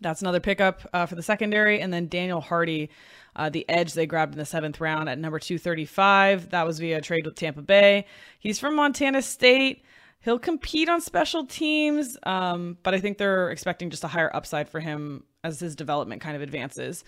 that's 0.00 0.22
another 0.22 0.40
pickup 0.40 0.88
uh, 0.92 1.06
for 1.06 1.14
the 1.14 1.22
secondary. 1.22 1.80
And 1.80 1.92
then 1.92 2.08
Daniel 2.08 2.40
Hardy, 2.40 2.90
uh, 3.36 3.48
the 3.48 3.68
edge 3.68 3.94
they 3.94 4.06
grabbed 4.06 4.34
in 4.34 4.38
the 4.38 4.44
seventh 4.44 4.80
round 4.80 5.08
at 5.08 5.18
number 5.18 5.38
235. 5.38 6.50
That 6.50 6.66
was 6.66 6.78
via 6.78 7.00
trade 7.00 7.26
with 7.26 7.34
Tampa 7.34 7.62
Bay. 7.62 8.06
He's 8.38 8.58
from 8.58 8.76
Montana 8.76 9.22
State. 9.22 9.84
He'll 10.22 10.38
compete 10.38 10.90
on 10.90 11.00
special 11.00 11.46
teams, 11.46 12.18
um, 12.24 12.76
but 12.82 12.94
I 12.94 13.00
think 13.00 13.16
they're 13.16 13.50
expecting 13.50 13.88
just 13.88 14.04
a 14.04 14.08
higher 14.08 14.30
upside 14.34 14.68
for 14.68 14.78
him 14.78 15.24
as 15.42 15.60
his 15.60 15.74
development 15.74 16.20
kind 16.20 16.36
of 16.36 16.42
advances. 16.42 17.04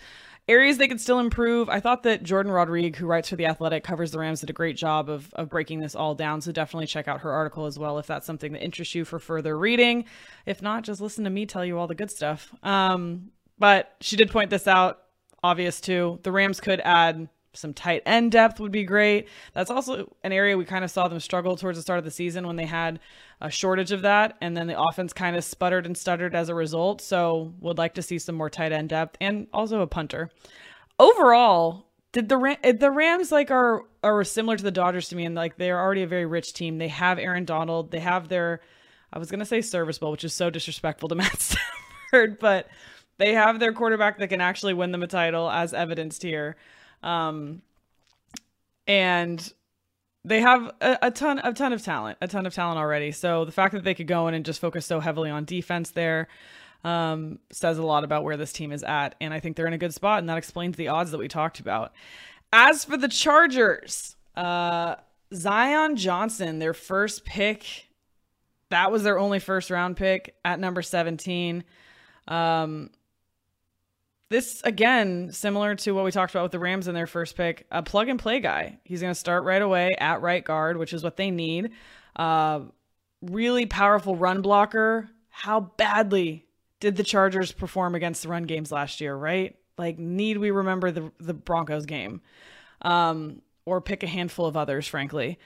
Areas 0.47 0.77
they 0.77 0.87
could 0.87 0.99
still 0.99 1.19
improve. 1.19 1.69
I 1.69 1.79
thought 1.79 2.03
that 2.03 2.23
Jordan 2.23 2.51
Rodrigue, 2.51 2.95
who 2.95 3.05
writes 3.05 3.29
for 3.29 3.35
The 3.35 3.45
Athletic, 3.45 3.83
covers 3.83 4.11
the 4.11 4.17
Rams, 4.19 4.39
did 4.39 4.49
a 4.49 4.53
great 4.53 4.75
job 4.75 5.09
of, 5.09 5.31
of 5.35 5.49
breaking 5.49 5.79
this 5.79 5.95
all 5.95 6.15
down. 6.15 6.41
So 6.41 6.51
definitely 6.51 6.87
check 6.87 7.07
out 7.07 7.21
her 7.21 7.31
article 7.31 7.67
as 7.67 7.77
well 7.77 7.99
if 7.99 8.07
that's 8.07 8.25
something 8.25 8.51
that 8.53 8.63
interests 8.63 8.95
you 8.95 9.05
for 9.05 9.19
further 9.19 9.57
reading. 9.57 10.05
If 10.47 10.63
not, 10.63 10.83
just 10.83 10.99
listen 10.99 11.23
to 11.25 11.29
me 11.29 11.45
tell 11.45 11.63
you 11.63 11.77
all 11.77 11.87
the 11.87 11.95
good 11.95 12.11
stuff. 12.11 12.53
Um, 12.63 13.31
but 13.59 13.95
she 14.01 14.15
did 14.15 14.31
point 14.31 14.49
this 14.49 14.67
out, 14.67 15.02
obvious 15.43 15.81
too. 15.81 16.19
The 16.23 16.31
Rams 16.31 16.59
could 16.59 16.79
add 16.81 17.27
some 17.53 17.73
tight 17.73 18.01
end 18.05 18.31
depth 18.31 18.59
would 18.59 18.71
be 18.71 18.83
great. 18.83 19.27
That's 19.53 19.69
also 19.69 20.15
an 20.23 20.31
area 20.31 20.57
we 20.57 20.65
kind 20.65 20.83
of 20.83 20.91
saw 20.91 21.07
them 21.07 21.19
struggle 21.19 21.55
towards 21.55 21.77
the 21.77 21.83
start 21.83 21.99
of 21.99 22.05
the 22.05 22.11
season 22.11 22.47
when 22.47 22.55
they 22.55 22.65
had 22.65 22.99
a 23.41 23.51
shortage 23.51 23.91
of 23.91 24.01
that, 24.01 24.37
and 24.41 24.55
then 24.57 24.67
the 24.67 24.79
offense 24.79 25.13
kind 25.13 25.35
of 25.35 25.43
sputtered 25.43 25.85
and 25.85 25.97
stuttered 25.97 26.33
as 26.33 26.49
a 26.49 26.55
result. 26.55 27.01
So, 27.01 27.53
would 27.59 27.77
like 27.77 27.93
to 27.95 28.01
see 28.01 28.17
some 28.17 28.35
more 28.35 28.49
tight 28.49 28.71
end 28.71 28.89
depth 28.89 29.17
and 29.21 29.47
also 29.53 29.81
a 29.81 29.87
punter. 29.87 30.29
Overall, 30.97 31.87
did 32.11 32.29
the 32.29 32.37
Ram- 32.37 32.57
the 32.63 32.91
Rams 32.91 33.31
like 33.31 33.51
are 33.51 33.83
are 34.03 34.23
similar 34.23 34.57
to 34.57 34.63
the 34.63 34.71
Dodgers 34.71 35.09
to 35.09 35.15
me, 35.15 35.25
and 35.25 35.35
like 35.35 35.57
they're 35.57 35.79
already 35.79 36.03
a 36.03 36.07
very 36.07 36.25
rich 36.25 36.53
team. 36.53 36.77
They 36.77 36.87
have 36.87 37.19
Aaron 37.19 37.45
Donald. 37.45 37.91
They 37.91 37.99
have 37.99 38.29
their 38.29 38.61
I 39.11 39.19
was 39.19 39.29
gonna 39.29 39.45
say 39.45 39.61
serviceable, 39.61 40.11
which 40.11 40.23
is 40.23 40.33
so 40.33 40.49
disrespectful 40.49 41.09
to 41.09 41.15
Matt 41.15 41.39
Stafford, 42.11 42.39
but 42.39 42.67
they 43.17 43.33
have 43.33 43.59
their 43.59 43.73
quarterback 43.73 44.17
that 44.19 44.27
can 44.27 44.41
actually 44.41 44.73
win 44.73 44.91
them 44.91 45.03
a 45.03 45.07
title, 45.07 45.49
as 45.49 45.73
evidenced 45.73 46.23
here. 46.23 46.55
Um, 47.01 47.61
and 48.87 49.53
they 50.25 50.41
have 50.41 50.71
a, 50.81 50.99
a, 51.03 51.11
ton 51.11 51.39
a 51.39 51.53
ton 51.53 51.73
of 51.73 51.83
talent, 51.83 52.17
a 52.21 52.27
ton 52.27 52.45
of 52.45 52.53
talent 52.53 52.79
already. 52.79 53.11
So 53.11 53.45
the 53.45 53.51
fact 53.51 53.73
that 53.73 53.83
they 53.83 53.93
could 53.93 54.07
go 54.07 54.27
in 54.27 54.33
and 54.33 54.45
just 54.45 54.61
focus 54.61 54.85
so 54.85 54.99
heavily 54.99 55.29
on 55.29 55.45
defense 55.45 55.91
there 55.91 56.27
um, 56.83 57.39
says 57.51 57.77
a 57.77 57.83
lot 57.83 58.03
about 58.03 58.23
where 58.23 58.37
this 58.37 58.53
team 58.53 58.71
is 58.71 58.83
at, 58.83 59.15
and 59.21 59.33
I 59.33 59.39
think 59.39 59.55
they're 59.55 59.67
in 59.67 59.73
a 59.73 59.77
good 59.77 59.93
spot, 59.93 60.19
and 60.19 60.29
that 60.29 60.37
explains 60.37 60.75
the 60.75 60.89
odds 60.89 61.11
that 61.11 61.17
we 61.17 61.27
talked 61.27 61.59
about. 61.59 61.93
As 62.51 62.83
for 62.83 62.97
the 62.97 63.07
Chargers, 63.07 64.15
uh, 64.35 64.95
Zion 65.33 65.95
Johnson, 65.95 66.59
their 66.59 66.73
first 66.73 67.25
pick, 67.25 67.87
that 68.69 68.91
was 68.91 69.03
their 69.03 69.17
only 69.17 69.39
first 69.39 69.69
round 69.69 69.97
pick 69.97 70.35
at 70.43 70.59
number 70.59 70.81
17. 70.81 71.63
Um, 72.27 72.89
this 74.33 74.61
again 74.63 75.31
similar 75.31 75.75
to 75.75 75.91
what 75.91 76.03
we 76.03 76.11
talked 76.11 76.33
about 76.33 76.43
with 76.43 76.51
the 76.51 76.59
Rams 76.59 76.87
in 76.87 76.95
their 76.95 77.05
first 77.05 77.37
pick, 77.37 77.67
a 77.71 77.83
plug 77.83 78.09
and 78.09 78.19
play 78.19 78.39
guy. 78.39 78.79
He's 78.83 78.99
going 78.99 79.11
to 79.11 79.19
start 79.19 79.43
right 79.43 79.61
away 79.61 79.95
at 79.99 80.21
right 80.21 80.43
guard, 80.43 80.77
which 80.77 80.91
is 80.91 81.03
what 81.03 81.17
they 81.17 81.29
need. 81.29 81.69
Uh, 82.15 82.61
really 83.21 83.67
powerful 83.67 84.15
run 84.15 84.41
blocker. 84.41 85.07
How 85.29 85.59
badly 85.59 86.47
did 86.79 86.95
the 86.95 87.03
Chargers 87.03 87.51
perform 87.51 87.93
against 87.93 88.23
the 88.23 88.29
run 88.29 88.43
games 88.43 88.71
last 88.71 88.99
year? 88.99 89.15
Right? 89.15 89.55
Like, 89.77 89.99
need 89.99 90.39
we 90.39 90.49
remember 90.49 90.89
the 90.89 91.11
the 91.19 91.35
Broncos 91.35 91.85
game, 91.85 92.21
um, 92.81 93.41
or 93.65 93.81
pick 93.81 94.01
a 94.01 94.07
handful 94.07 94.47
of 94.47 94.57
others? 94.57 94.87
Frankly, 94.87 95.37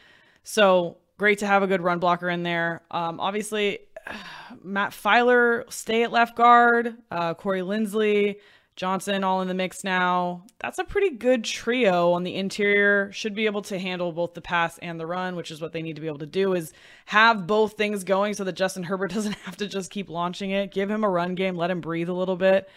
so 0.43 0.97
great 1.17 1.39
to 1.39 1.45
have 1.45 1.61
a 1.61 1.67
good 1.67 1.81
run 1.81 1.99
blocker 1.99 2.29
in 2.29 2.43
there. 2.43 2.83
Um, 2.89 3.19
obviously, 3.19 3.79
Matt 4.63 4.91
Feiler 4.91 5.69
stay 5.71 6.03
at 6.03 6.11
left 6.13 6.37
guard. 6.37 6.95
Uh, 7.11 7.33
Corey 7.33 7.61
Linsley 7.61 8.37
Johnson 8.77 9.23
all 9.23 9.41
in 9.41 9.47
the 9.47 9.55
mix 9.55 9.83
now. 9.83 10.45
That's 10.59 10.77
a 10.77 10.83
pretty 10.83 11.09
good 11.09 11.43
trio 11.43 12.11
on 12.11 12.23
the 12.23 12.35
interior. 12.35 13.11
Should 13.11 13.33
be 13.33 13.47
able 13.47 13.63
to 13.63 13.79
handle 13.79 14.11
both 14.11 14.35
the 14.35 14.41
pass 14.41 14.77
and 14.77 14.99
the 14.99 15.07
run, 15.07 15.35
which 15.35 15.49
is 15.49 15.59
what 15.59 15.73
they 15.73 15.81
need 15.81 15.95
to 15.95 16.01
be 16.01 16.07
able 16.07 16.19
to 16.19 16.27
do 16.27 16.53
is 16.53 16.71
have 17.07 17.47
both 17.47 17.73
things 17.73 18.03
going 18.03 18.35
so 18.35 18.43
that 18.43 18.53
Justin 18.53 18.83
Herbert 18.83 19.11
doesn't 19.13 19.33
have 19.33 19.57
to 19.57 19.67
just 19.67 19.89
keep 19.89 20.09
launching 20.09 20.51
it. 20.51 20.71
Give 20.71 20.89
him 20.89 21.03
a 21.03 21.09
run 21.09 21.33
game, 21.33 21.57
let 21.57 21.71
him 21.71 21.81
breathe 21.81 22.07
a 22.07 22.13
little 22.13 22.37
bit. 22.37 22.69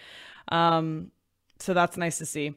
Um, 0.49 1.11
so 1.59 1.75
that's 1.75 1.99
nice 1.99 2.16
to 2.16 2.26
see. 2.26 2.54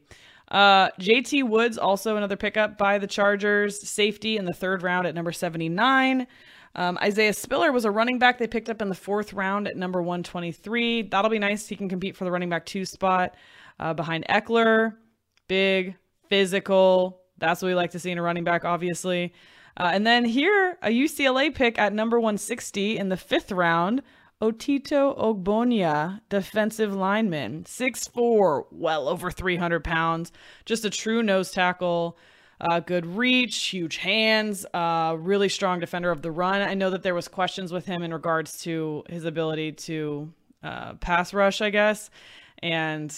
Uh, 0.48 0.90
JT 1.00 1.48
Woods, 1.50 1.78
also 1.78 2.16
another 2.16 2.38
pickup 2.38 2.78
by 2.78 2.98
the 2.98 3.08
Chargers. 3.08 3.86
Safety 3.88 4.38
in 4.38 4.46
the 4.46 4.54
third 4.54 4.84
round 4.84 5.06
at 5.06 5.16
number 5.16 5.34
79. 5.34 6.28
Um, 6.76 6.98
Isaiah 7.02 7.34
Spiller 7.34 7.72
was 7.72 7.86
a 7.86 7.92
running 7.92 8.20
back 8.20 8.38
they 8.38 8.48
picked 8.48 8.70
up 8.70 8.82
in 8.82 8.90
the 8.90 8.96
fourth 8.96 9.34
round 9.34 9.68
at 9.68 9.78
number 9.78 10.02
123. 10.02 11.04
That'll 11.04 11.30
be 11.30 11.40
nice. 11.40 11.68
He 11.68 11.76
can 11.76 11.90
compete 11.90 12.18
for 12.18 12.26
the 12.26 12.32
running 12.32 12.50
back 12.50 12.66
two 12.66 12.86
spot 12.86 13.36
uh, 13.80 13.94
behind 13.94 14.26
Ekeler. 14.28 14.96
Big, 15.48 15.96
physical. 16.30 17.22
That's 17.38 17.62
what 17.62 17.68
we 17.68 17.76
like 17.76 17.92
to 17.92 18.00
see 18.00 18.12
in 18.12 18.18
a 18.18 18.22
running 18.22 18.44
back, 18.44 18.66
obviously. 18.66 19.34
Uh, 19.78 19.92
and 19.94 20.06
then 20.06 20.26
here, 20.26 20.78
a 20.82 20.90
UCLA 20.90 21.54
pick 21.54 21.78
at 21.80 21.94
number 21.94 22.20
160 22.20 22.98
in 22.98 23.10
the 23.10 23.18
fifth 23.18 23.52
round. 23.52 24.02
Otito 24.42 25.18
Ogbonnia, 25.18 26.20
defensive 26.28 26.94
lineman, 26.94 27.64
6'4, 27.64 28.66
well 28.72 29.08
over 29.08 29.32
300 29.32 29.84
pounds, 29.86 30.34
just 30.66 30.84
a 30.84 30.90
true 30.90 31.24
nose 31.24 31.52
tackle. 31.52 32.18
Uh, 32.62 32.80
good 32.80 33.06
reach, 33.06 33.56
huge 33.66 33.98
hands, 33.98 34.66
uh, 34.74 35.16
really 35.20 35.50
strong 35.50 35.80
defender 35.80 36.12
of 36.12 36.22
the 36.22 36.32
run. 36.32 36.62
I 36.62 36.76
know 36.76 36.90
that 36.92 37.04
there 37.04 37.16
was 37.16 37.28
questions 37.28 37.74
with 37.74 37.86
him 37.86 38.04
in 38.04 38.14
regards 38.14 38.62
to 38.64 39.04
his 39.10 39.26
ability 39.26 39.74
to 39.74 40.32
uh, 40.64 40.94
pass 40.94 41.34
rush, 41.34 41.62
I 41.62 41.70
guess, 41.72 42.10
and 42.60 43.14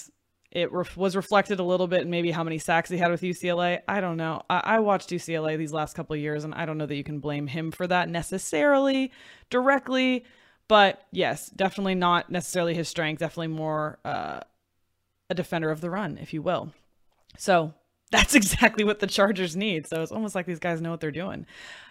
it 0.51 0.71
re- 0.71 0.85
was 0.95 1.15
reflected 1.15 1.59
a 1.59 1.63
little 1.63 1.85
bit 1.85 2.01
in 2.01 2.09
maybe 2.09 2.31
how 2.31 2.43
many 2.43 2.57
sacks 2.57 2.89
he 2.89 2.97
had 2.97 3.11
with 3.11 3.21
UCLA. 3.21 3.81
I 3.87 3.99
don't 3.99 4.17
know. 4.17 4.41
I, 4.49 4.61
I 4.63 4.79
watched 4.79 5.09
UCLA 5.09 5.57
these 5.57 5.73
last 5.73 5.95
couple 5.95 6.15
years, 6.15 6.45
and 6.45 6.55
I 6.55 6.65
don't 6.65 6.77
know 6.77 6.85
that 6.85 6.95
you 6.95 7.03
can 7.03 7.19
blame 7.19 7.47
him 7.47 7.71
for 7.71 7.85
that 7.87 8.09
necessarily 8.09 9.11
directly. 9.49 10.23
But 10.67 11.03
yes, 11.11 11.49
definitely 11.49 11.95
not 11.95 12.31
necessarily 12.31 12.73
his 12.73 12.87
strength. 12.87 13.19
Definitely 13.19 13.49
more 13.49 13.99
uh, 14.05 14.39
a 15.29 15.35
defender 15.35 15.69
of 15.69 15.81
the 15.81 15.89
run, 15.89 16.17
if 16.17 16.33
you 16.33 16.41
will. 16.41 16.71
So 17.37 17.73
that's 18.11 18.35
exactly 18.35 18.83
what 18.83 18.99
the 18.99 19.07
Chargers 19.07 19.55
need. 19.55 19.87
So 19.87 20.01
it's 20.01 20.11
almost 20.11 20.35
like 20.35 20.45
these 20.45 20.59
guys 20.59 20.81
know 20.81 20.91
what 20.91 21.01
they're 21.01 21.11
doing. 21.11 21.45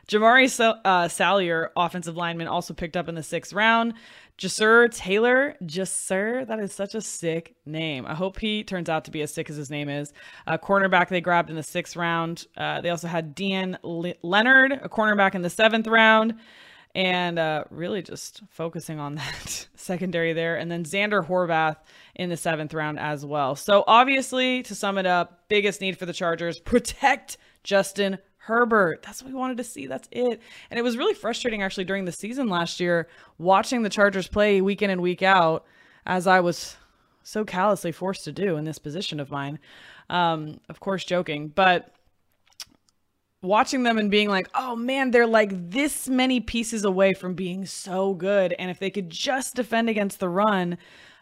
Jamaree 0.06 0.80
uh, 0.84 1.08
Salyer, 1.08 1.72
offensive 1.76 2.16
lineman, 2.16 2.46
also 2.46 2.74
picked 2.74 2.96
up 2.96 3.08
in 3.08 3.14
the 3.14 3.22
sixth 3.22 3.52
round. 3.52 3.94
Ja'Sir 4.36 4.94
Taylor, 4.94 5.54
Ja'Sir, 5.62 6.46
that 6.46 6.58
is 6.58 6.72
such 6.72 6.94
a 6.94 7.00
sick 7.00 7.54
name. 7.64 8.04
I 8.04 8.14
hope 8.14 8.38
he 8.38 8.64
turns 8.64 8.88
out 8.88 9.04
to 9.04 9.10
be 9.10 9.22
as 9.22 9.32
sick 9.32 9.48
as 9.48 9.56
his 9.56 9.70
name 9.70 9.88
is. 9.88 10.12
A 10.46 10.58
cornerback 10.58 11.08
they 11.08 11.20
grabbed 11.20 11.50
in 11.50 11.56
the 11.56 11.62
sixth 11.62 11.96
round. 11.96 12.46
Uh, 12.56 12.80
they 12.80 12.90
also 12.90 13.08
had 13.08 13.34
Dean 13.34 13.78
Le- 13.82 14.14
Leonard, 14.22 14.72
a 14.72 14.88
cornerback 14.88 15.34
in 15.34 15.42
the 15.42 15.50
seventh 15.50 15.86
round 15.86 16.34
and 16.94 17.38
uh, 17.38 17.64
really 17.70 18.02
just 18.02 18.42
focusing 18.50 18.98
on 18.98 19.14
that 19.16 19.66
secondary 19.74 20.32
there. 20.32 20.56
And 20.56 20.70
then 20.70 20.84
Xander 20.84 21.26
Horvath 21.26 21.76
in 22.14 22.30
the 22.30 22.36
seventh 22.36 22.74
round 22.74 22.98
as 22.98 23.24
well. 23.24 23.56
So, 23.56 23.84
obviously, 23.86 24.62
to 24.64 24.74
sum 24.74 24.98
it 24.98 25.06
up, 25.06 25.48
biggest 25.48 25.80
need 25.80 25.98
for 25.98 26.06
the 26.06 26.12
Chargers 26.12 26.58
protect 26.58 27.36
Justin 27.62 28.18
Herbert. 28.36 29.02
That's 29.02 29.22
what 29.22 29.32
we 29.32 29.38
wanted 29.38 29.56
to 29.56 29.64
see. 29.64 29.86
That's 29.86 30.08
it. 30.10 30.40
And 30.70 30.78
it 30.78 30.82
was 30.82 30.98
really 30.98 31.14
frustrating 31.14 31.62
actually 31.62 31.84
during 31.84 32.04
the 32.04 32.12
season 32.12 32.48
last 32.48 32.78
year 32.78 33.08
watching 33.38 33.82
the 33.82 33.88
Chargers 33.88 34.28
play 34.28 34.60
week 34.60 34.82
in 34.82 34.90
and 34.90 35.00
week 35.00 35.22
out 35.22 35.64
as 36.04 36.26
I 36.26 36.40
was 36.40 36.76
so 37.22 37.44
callously 37.46 37.90
forced 37.90 38.24
to 38.24 38.32
do 38.32 38.56
in 38.58 38.64
this 38.64 38.78
position 38.78 39.18
of 39.18 39.30
mine. 39.30 39.58
Um, 40.10 40.60
of 40.68 40.78
course, 40.78 41.04
joking, 41.04 41.48
but 41.48 41.93
watching 43.44 43.82
them 43.82 43.98
and 43.98 44.10
being 44.10 44.28
like, 44.28 44.48
oh 44.54 44.74
man, 44.74 45.10
they're 45.10 45.26
like 45.26 45.70
this 45.70 46.08
many 46.08 46.40
pieces 46.40 46.84
away 46.84 47.12
from 47.12 47.34
being 47.34 47.66
so 47.66 48.14
good. 48.14 48.54
And 48.58 48.70
if 48.70 48.78
they 48.78 48.90
could 48.90 49.10
just 49.10 49.54
defend 49.54 49.88
against 49.88 50.18
the 50.18 50.28
run, 50.28 50.78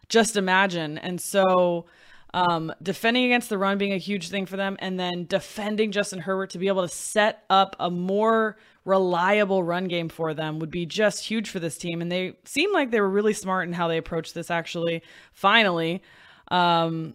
just 0.09 0.37
imagine. 0.37 0.99
And 0.99 1.21
so, 1.21 1.87
um, 2.35 2.73
defending 2.83 3.25
against 3.25 3.51
the 3.51 3.59
run 3.59 3.77
being 3.77 3.93
a 3.93 3.99
huge 3.99 4.31
thing 4.31 4.47
for 4.47 4.57
them, 4.57 4.77
and 4.79 4.99
then 4.99 5.27
defending 5.27 5.93
Justin 5.93 6.21
Herbert 6.21 6.51
to 6.51 6.59
be 6.59 6.69
able 6.69 6.83
to 6.83 6.89
set 6.89 7.45
up 7.51 7.77
a 7.79 7.91
more 7.91 8.57
reliable 8.85 9.63
run 9.63 9.87
game 9.87 10.09
for 10.09 10.33
them 10.33 10.59
would 10.59 10.71
be 10.71 10.87
just 10.87 11.25
huge 11.25 11.51
for 11.51 11.61
this 11.61 11.77
team. 11.77 12.01
And 12.01 12.11
they 12.11 12.35
seem 12.45 12.73
like 12.73 12.91
they 12.91 13.01
were 13.01 13.11
really 13.11 13.35
smart 13.35 13.69
in 13.69 13.75
how 13.75 13.87
they 13.87 13.99
approached 13.99 14.35
this, 14.35 14.51
actually, 14.51 15.03
finally. 15.35 16.03
Um, 16.49 17.15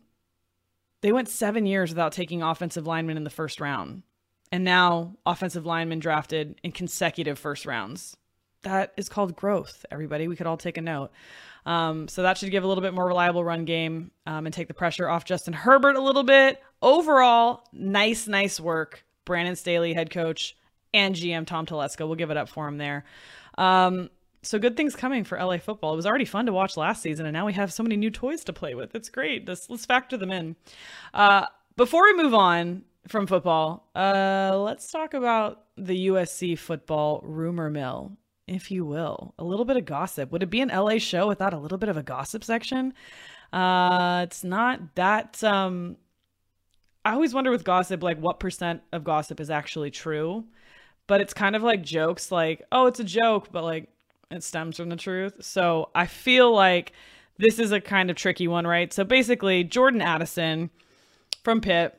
they 1.01 1.11
went 1.11 1.29
seven 1.29 1.65
years 1.65 1.89
without 1.89 2.11
taking 2.11 2.43
offensive 2.43 2.85
linemen 2.85 3.17
in 3.17 3.23
the 3.23 3.29
first 3.29 3.59
round 3.59 4.03
and 4.51 4.63
now 4.63 5.15
offensive 5.25 5.65
linemen 5.65 5.99
drafted 5.99 6.59
in 6.63 6.71
consecutive 6.71 7.37
first 7.37 7.65
rounds. 7.65 8.17
That 8.63 8.93
is 8.97 9.09
called 9.09 9.35
growth, 9.35 9.85
everybody. 9.91 10.27
We 10.27 10.35
could 10.35 10.47
all 10.47 10.57
take 10.57 10.77
a 10.77 10.81
note. 10.81 11.11
Um, 11.65 12.07
so 12.07 12.23
that 12.23 12.37
should 12.37 12.51
give 12.51 12.63
a 12.63 12.67
little 12.67 12.81
bit 12.81 12.93
more 12.93 13.05
reliable 13.05 13.43
run 13.43 13.65
game 13.65 14.11
um, 14.25 14.45
and 14.45 14.53
take 14.53 14.67
the 14.67 14.73
pressure 14.73 15.09
off 15.09 15.25
Justin 15.25 15.53
Herbert 15.53 15.95
a 15.95 16.01
little 16.01 16.23
bit. 16.23 16.61
Overall, 16.81 17.63
nice, 17.73 18.27
nice 18.27 18.59
work. 18.59 19.03
Brandon 19.25 19.55
Staley, 19.55 19.93
head 19.93 20.09
coach, 20.09 20.55
and 20.93 21.13
GM 21.13 21.45
Tom 21.45 21.65
Telesco. 21.65 22.07
We'll 22.07 22.15
give 22.15 22.31
it 22.31 22.37
up 22.37 22.47
for 22.47 22.67
him 22.67 22.77
there. 22.77 23.03
Um, 23.57 24.09
so 24.43 24.59
good 24.59 24.77
things 24.77 24.95
coming 24.95 25.25
for 25.25 25.37
LA 25.37 25.57
football. 25.57 25.93
It 25.93 25.97
was 25.97 26.05
already 26.05 26.23
fun 26.23 26.45
to 26.45 26.53
watch 26.53 26.77
last 26.77 27.01
season, 27.01 27.25
and 27.25 27.33
now 27.33 27.45
we 27.45 27.53
have 27.53 27.73
so 27.73 27.83
many 27.83 27.97
new 27.97 28.09
toys 28.09 28.45
to 28.45 28.53
play 28.53 28.73
with. 28.73 28.95
It's 28.95 29.09
great. 29.09 29.47
Let's, 29.47 29.69
let's 29.69 29.85
factor 29.85 30.15
them 30.15 30.31
in. 30.31 30.55
Uh, 31.13 31.47
before 31.75 32.03
we 32.03 32.15
move 32.15 32.33
on, 32.33 32.83
from 33.07 33.27
football. 33.27 33.89
Uh, 33.95 34.57
let's 34.59 34.91
talk 34.91 35.13
about 35.13 35.63
the 35.77 36.07
USC 36.07 36.57
football 36.57 37.21
rumor 37.23 37.69
mill, 37.69 38.17
if 38.47 38.71
you 38.71 38.85
will. 38.85 39.33
A 39.39 39.43
little 39.43 39.65
bit 39.65 39.77
of 39.77 39.85
gossip. 39.85 40.31
Would 40.31 40.43
it 40.43 40.49
be 40.49 40.61
an 40.61 40.69
LA 40.69 40.97
show 40.97 41.27
without 41.27 41.53
a 41.53 41.57
little 41.57 41.77
bit 41.77 41.89
of 41.89 41.97
a 41.97 42.03
gossip 42.03 42.43
section? 42.43 42.93
Uh, 43.53 44.21
it's 44.23 44.43
not 44.43 44.95
that. 44.95 45.43
Um, 45.43 45.97
I 47.05 47.13
always 47.13 47.33
wonder 47.33 47.51
with 47.51 47.63
gossip, 47.63 48.03
like 48.03 48.19
what 48.19 48.39
percent 48.39 48.81
of 48.91 49.03
gossip 49.03 49.39
is 49.39 49.49
actually 49.49 49.91
true. 49.91 50.45
But 51.07 51.21
it's 51.21 51.33
kind 51.33 51.55
of 51.55 51.63
like 51.63 51.81
jokes, 51.83 52.31
like, 52.33 52.63
oh, 52.71 52.87
it's 52.87 52.99
a 52.99 53.03
joke, 53.05 53.49
but 53.51 53.63
like 53.63 53.89
it 54.29 54.43
stems 54.43 54.75
from 54.75 54.89
the 54.89 54.97
truth. 54.97 55.35
So 55.39 55.89
I 55.95 56.05
feel 56.05 56.53
like 56.53 56.91
this 57.37 57.59
is 57.59 57.71
a 57.71 57.79
kind 57.79 58.09
of 58.09 58.17
tricky 58.17 58.47
one, 58.47 58.67
right? 58.67 58.91
So 58.91 59.03
basically, 59.03 59.63
Jordan 59.63 60.01
Addison 60.01 60.69
from 61.43 61.61
Pitt 61.61 61.97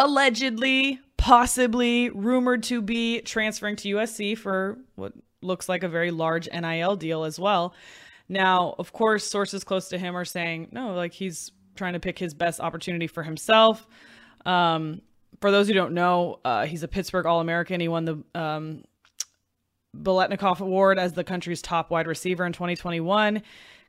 allegedly, 0.00 0.98
possibly 1.18 2.08
rumored 2.08 2.62
to 2.64 2.80
be 2.80 3.20
transferring 3.20 3.76
to 3.76 3.96
USC 3.96 4.36
for 4.36 4.78
what 4.96 5.12
looks 5.42 5.68
like 5.68 5.82
a 5.82 5.88
very 5.88 6.10
large 6.10 6.48
NIL 6.50 6.96
deal 6.96 7.24
as 7.24 7.38
well. 7.38 7.74
Now, 8.26 8.74
of 8.78 8.92
course, 8.92 9.24
sources 9.24 9.62
close 9.62 9.88
to 9.88 9.98
him 9.98 10.16
are 10.16 10.24
saying, 10.24 10.68
no, 10.72 10.94
like 10.94 11.12
he's 11.12 11.52
trying 11.76 11.92
to 11.92 12.00
pick 12.00 12.18
his 12.18 12.32
best 12.32 12.60
opportunity 12.60 13.06
for 13.06 13.22
himself. 13.22 13.86
Um, 14.46 15.02
for 15.42 15.50
those 15.50 15.68
who 15.68 15.74
don't 15.74 15.92
know, 15.92 16.40
uh, 16.46 16.64
he's 16.64 16.82
a 16.82 16.88
Pittsburgh 16.88 17.26
All 17.26 17.40
American. 17.40 17.80
He 17.80 17.88
won 17.88 18.04
the 18.06 18.24
um, 18.34 18.84
Award 19.94 20.98
as 20.98 21.12
the 21.12 21.24
country's 21.24 21.60
top 21.60 21.90
wide 21.90 22.06
receiver 22.06 22.46
in 22.46 22.54
2021. 22.54 23.42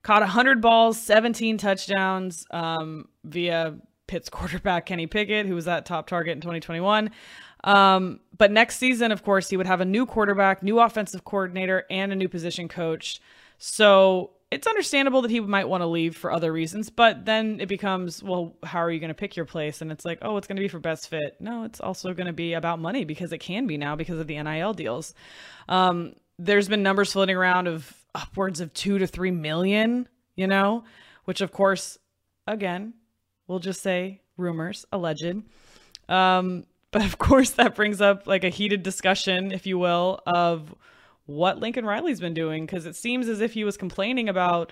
Caught 0.03 0.21
100 0.21 0.61
balls, 0.61 0.99
17 0.99 1.57
touchdowns 1.57 2.45
um, 2.51 3.07
via 3.23 3.77
Pitt's 4.11 4.29
quarterback 4.29 4.85
Kenny 4.85 5.07
Pickett, 5.07 5.45
who 5.45 5.55
was 5.55 5.65
that 5.65 5.85
top 5.85 6.05
target 6.05 6.33
in 6.33 6.41
2021. 6.41 7.11
Um, 7.63 8.19
but 8.37 8.51
next 8.51 8.77
season, 8.77 9.13
of 9.13 9.23
course, 9.23 9.49
he 9.49 9.55
would 9.55 9.67
have 9.67 9.79
a 9.79 9.85
new 9.85 10.05
quarterback, 10.05 10.61
new 10.61 10.81
offensive 10.81 11.23
coordinator, 11.23 11.85
and 11.89 12.11
a 12.11 12.15
new 12.15 12.27
position 12.27 12.67
coach. 12.67 13.21
So 13.57 14.31
it's 14.51 14.67
understandable 14.67 15.21
that 15.21 15.31
he 15.31 15.39
might 15.39 15.69
want 15.69 15.81
to 15.81 15.85
leave 15.85 16.17
for 16.17 16.29
other 16.29 16.51
reasons, 16.51 16.89
but 16.89 17.23
then 17.23 17.61
it 17.61 17.69
becomes, 17.69 18.21
well, 18.21 18.57
how 18.63 18.79
are 18.79 18.91
you 18.91 18.99
going 18.99 19.11
to 19.11 19.13
pick 19.13 19.37
your 19.37 19.45
place? 19.45 19.81
And 19.81 19.93
it's 19.93 20.03
like, 20.03 20.19
oh, 20.23 20.35
it's 20.35 20.47
going 20.47 20.57
to 20.57 20.61
be 20.61 20.67
for 20.67 20.79
best 20.79 21.07
fit. 21.07 21.37
No, 21.39 21.63
it's 21.63 21.79
also 21.79 22.13
going 22.13 22.27
to 22.27 22.33
be 22.33 22.51
about 22.51 22.79
money 22.79 23.05
because 23.05 23.31
it 23.31 23.37
can 23.37 23.65
be 23.65 23.77
now 23.77 23.95
because 23.95 24.19
of 24.19 24.27
the 24.27 24.43
NIL 24.43 24.73
deals. 24.73 25.13
Um, 25.69 26.15
there's 26.37 26.67
been 26.67 26.83
numbers 26.83 27.13
floating 27.13 27.37
around 27.37 27.67
of 27.67 27.95
upwards 28.13 28.59
of 28.59 28.73
two 28.73 28.97
to 28.97 29.07
three 29.07 29.31
million, 29.31 30.09
you 30.35 30.47
know, 30.47 30.83
which 31.23 31.39
of 31.39 31.53
course, 31.53 31.97
again, 32.45 32.93
We'll 33.51 33.59
just 33.59 33.81
say 33.81 34.21
rumors, 34.37 34.85
alleged. 34.93 35.43
Um, 36.07 36.65
but 36.91 37.03
of 37.03 37.17
course, 37.17 37.49
that 37.51 37.75
brings 37.75 37.99
up 37.99 38.25
like 38.25 38.45
a 38.45 38.49
heated 38.49 38.81
discussion, 38.81 39.51
if 39.51 39.67
you 39.67 39.77
will, 39.77 40.21
of 40.25 40.73
what 41.25 41.59
Lincoln 41.59 41.85
Riley's 41.85 42.21
been 42.21 42.33
doing 42.33 42.65
because 42.65 42.85
it 42.85 42.95
seems 42.95 43.27
as 43.27 43.41
if 43.41 43.51
he 43.51 43.65
was 43.65 43.75
complaining 43.75 44.29
about 44.29 44.71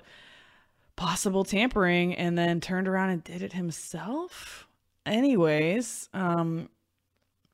possible 0.95 1.43
tampering 1.43 2.15
and 2.15 2.37
then 2.37 2.61
turned 2.61 2.87
around 2.87 3.09
and 3.09 3.21
did 3.21 3.41
it 3.41 3.51
himself. 3.51 4.65
Anyways, 5.05 6.07
um, 6.13 6.69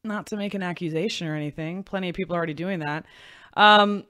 not 0.03 0.27
to 0.27 0.37
make 0.37 0.53
an 0.53 0.61
accusation 0.61 1.25
or 1.25 1.35
anything, 1.35 1.81
plenty 1.81 2.09
of 2.09 2.15
people 2.15 2.35
are 2.35 2.37
already 2.37 2.53
doing 2.53 2.81
that. 2.81 3.03
Um, 3.57 4.03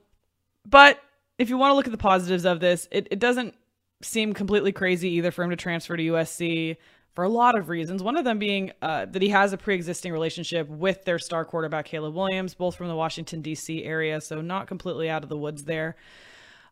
but 0.65 0.99
if 1.37 1.49
you 1.49 1.57
want 1.57 1.71
to 1.71 1.75
look 1.75 1.85
at 1.85 1.93
the 1.93 1.97
positives 1.97 2.45
of 2.45 2.59
this, 2.59 2.89
it, 2.91 3.07
it 3.09 3.19
doesn't 3.19 3.55
seem 4.01 4.33
completely 4.33 4.73
crazy 4.73 5.11
either 5.11 5.31
for 5.31 5.45
him 5.45 5.51
to 5.51 5.55
transfer 5.55 5.95
to 5.95 6.03
USC 6.03 6.75
for 7.15 7.23
a 7.23 7.29
lot 7.29 7.57
of 7.57 7.69
reasons. 7.69 8.03
One 8.03 8.17
of 8.17 8.25
them 8.25 8.37
being 8.37 8.71
uh, 8.81 9.05
that 9.05 9.21
he 9.21 9.29
has 9.29 9.53
a 9.53 9.57
pre 9.57 9.73
existing 9.73 10.11
relationship 10.11 10.67
with 10.67 11.05
their 11.05 11.17
star 11.17 11.45
quarterback, 11.45 11.85
Caleb 11.85 12.13
Williams, 12.13 12.53
both 12.53 12.75
from 12.75 12.89
the 12.89 12.95
Washington, 12.95 13.41
D.C. 13.41 13.83
area. 13.83 14.19
So, 14.21 14.41
not 14.41 14.67
completely 14.67 15.09
out 15.09 15.23
of 15.23 15.29
the 15.29 15.37
woods 15.37 15.63
there. 15.63 15.95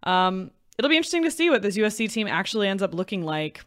Um, 0.04 0.52
it'll 0.78 0.90
be 0.90 0.98
interesting 0.98 1.24
to 1.24 1.32
see 1.32 1.50
what 1.50 1.62
this 1.62 1.78
USC 1.78 2.12
team 2.12 2.28
actually 2.28 2.68
ends 2.68 2.84
up 2.84 2.94
looking 2.94 3.24
like 3.24 3.64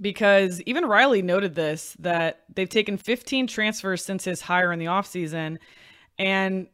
because 0.00 0.62
even 0.62 0.86
Riley 0.86 1.20
noted 1.20 1.54
this 1.54 1.94
that 1.98 2.44
they've 2.54 2.68
taken 2.68 2.96
15 2.96 3.46
transfers 3.46 4.04
since 4.04 4.24
his 4.24 4.40
hire 4.40 4.72
in 4.72 4.78
the 4.78 4.86
offseason 4.86 5.58
and 6.18 6.68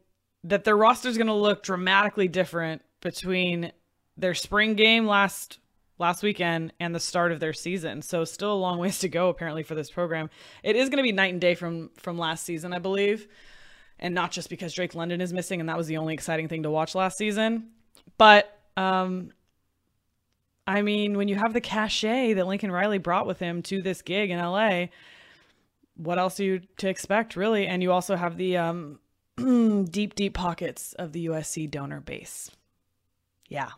that 0.45 0.65
their 0.65 0.77
roster 0.77 1.09
is 1.09 1.17
going 1.17 1.27
to 1.27 1.33
look 1.33 1.63
dramatically 1.63 2.29
different 2.29 2.83
between 3.01 3.73
their 4.17 4.35
spring 4.35 4.75
game 4.75 5.07
last 5.07 5.59
last 5.99 6.23
weekend 6.23 6.73
and 6.81 6.95
the 6.95 7.01
start 7.01 7.33
of 7.33 7.41
their 7.41 7.53
season. 7.53 8.03
So 8.03 8.25
still 8.25 8.53
a 8.53 8.55
long 8.55 8.79
ways 8.81 8.99
to 9.01 9.09
go 9.09 9.29
apparently 9.29 9.63
for 9.63 9.75
this 9.75 9.91
program. 9.91 10.31
It 10.63 10.77
is 10.77 10.89
going 10.89 10.99
to 10.99 11.03
be 11.03 11.13
night 11.13 11.33
and 11.33 11.41
day 11.41 11.55
from 11.55 11.91
from 11.97 12.19
last 12.19 12.45
season, 12.45 12.73
I 12.73 12.79
believe. 12.79 13.27
And 13.99 14.15
not 14.15 14.31
just 14.31 14.51
because 14.51 14.75
Drake 14.75 14.95
London 14.95 15.21
is 15.21 15.33
missing 15.33 15.61
and 15.61 15.69
that 15.69 15.79
was 15.79 15.87
the 15.87 15.97
only 15.97 16.13
exciting 16.13 16.49
thing 16.49 16.65
to 16.65 16.71
watch 16.71 16.95
last 16.95 17.17
season, 17.17 17.71
but 18.19 18.61
um 18.77 19.31
I 20.67 20.83
mean, 20.83 21.17
when 21.17 21.29
you 21.29 21.37
have 21.37 21.53
the 21.53 21.61
cachet 21.61 22.33
that 22.35 22.47
Lincoln 22.47 22.73
Riley 22.73 22.99
brought 22.99 23.27
with 23.27 23.39
him 23.39 23.63
to 23.63 23.81
this 23.81 24.03
gig 24.03 24.31
in 24.31 24.39
LA, 24.41 24.87
what 25.97 26.19
else 26.19 26.41
are 26.41 26.45
you 26.45 26.61
to 26.79 26.89
expect, 26.89 27.37
really? 27.37 27.67
And 27.67 27.83
you 27.83 27.93
also 27.93 28.17
have 28.17 28.37
the 28.37 28.57
um, 28.57 28.99
deep, 29.91 30.15
deep 30.15 30.35
pockets 30.35 30.93
of 30.95 31.13
the 31.13 31.27
USC 31.27 31.71
donor 31.71 32.01
base. 32.01 32.51
Yeah, 33.49 33.71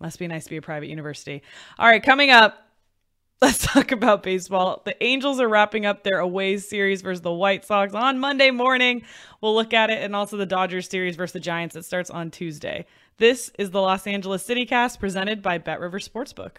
must 0.00 0.18
be 0.18 0.26
nice 0.26 0.44
to 0.44 0.50
be 0.50 0.56
a 0.56 0.62
private 0.62 0.88
university. 0.88 1.42
All 1.78 1.86
right, 1.86 2.02
coming 2.02 2.30
up, 2.30 2.66
let's 3.42 3.58
talk 3.58 3.92
about 3.92 4.22
baseball. 4.22 4.82
The 4.84 5.02
Angels 5.02 5.40
are 5.40 5.48
wrapping 5.48 5.86
up 5.86 6.02
their 6.02 6.18
away 6.18 6.58
series 6.58 7.02
versus 7.02 7.22
the 7.22 7.32
White 7.32 7.64
Sox 7.64 7.94
on 7.94 8.18
Monday 8.18 8.50
morning. 8.50 9.02
We'll 9.40 9.54
look 9.54 9.72
at 9.72 9.90
it, 9.90 10.02
and 10.02 10.14
also 10.14 10.36
the 10.36 10.46
Dodgers 10.46 10.88
series 10.88 11.16
versus 11.16 11.32
the 11.32 11.40
Giants 11.40 11.74
that 11.74 11.84
starts 11.84 12.10
on 12.10 12.30
Tuesday. 12.30 12.86
This 13.18 13.50
is 13.58 13.70
the 13.70 13.80
Los 13.80 14.06
Angeles 14.06 14.46
CityCast 14.46 14.98
presented 14.98 15.42
by 15.42 15.58
Bet 15.58 15.80
River 15.80 15.98
Sportsbook. 15.98 16.58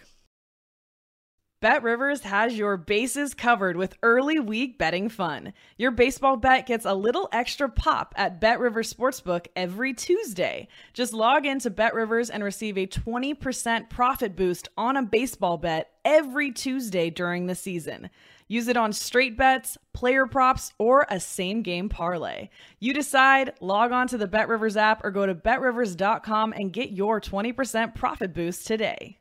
Bet 1.61 1.83
Rivers 1.83 2.21
has 2.21 2.57
your 2.57 2.75
bases 2.75 3.35
covered 3.35 3.77
with 3.77 3.95
early 4.01 4.39
week 4.39 4.79
betting 4.79 5.09
fun. 5.09 5.53
Your 5.77 5.91
baseball 5.91 6.35
bet 6.35 6.65
gets 6.65 6.85
a 6.87 6.95
little 6.95 7.29
extra 7.31 7.69
pop 7.69 8.15
at 8.17 8.41
Bet 8.41 8.59
Rivers 8.59 8.91
Sportsbook 8.91 9.45
every 9.55 9.93
Tuesday. 9.93 10.67
Just 10.91 11.13
log 11.13 11.45
into 11.45 11.69
Bet 11.69 11.93
Rivers 11.93 12.31
and 12.31 12.43
receive 12.43 12.79
a 12.79 12.87
20% 12.87 13.91
profit 13.91 14.35
boost 14.35 14.69
on 14.75 14.97
a 14.97 15.03
baseball 15.03 15.59
bet 15.59 15.91
every 16.03 16.51
Tuesday 16.51 17.11
during 17.11 17.45
the 17.45 17.53
season. 17.53 18.09
Use 18.47 18.67
it 18.67 18.75
on 18.75 18.91
straight 18.91 19.37
bets, 19.37 19.77
player 19.93 20.25
props, 20.25 20.73
or 20.79 21.05
a 21.11 21.19
same 21.19 21.61
game 21.61 21.89
parlay. 21.89 22.49
You 22.79 22.91
decide, 22.91 23.53
log 23.61 23.91
on 23.91 24.07
to 24.07 24.17
the 24.17 24.25
Bet 24.25 24.47
Rivers 24.47 24.77
app 24.77 25.05
or 25.05 25.11
go 25.11 25.27
to 25.27 25.35
betrivers.com 25.35 26.53
and 26.53 26.73
get 26.73 26.89
your 26.89 27.21
20% 27.21 27.93
profit 27.93 28.33
boost 28.33 28.65
today. 28.65 29.19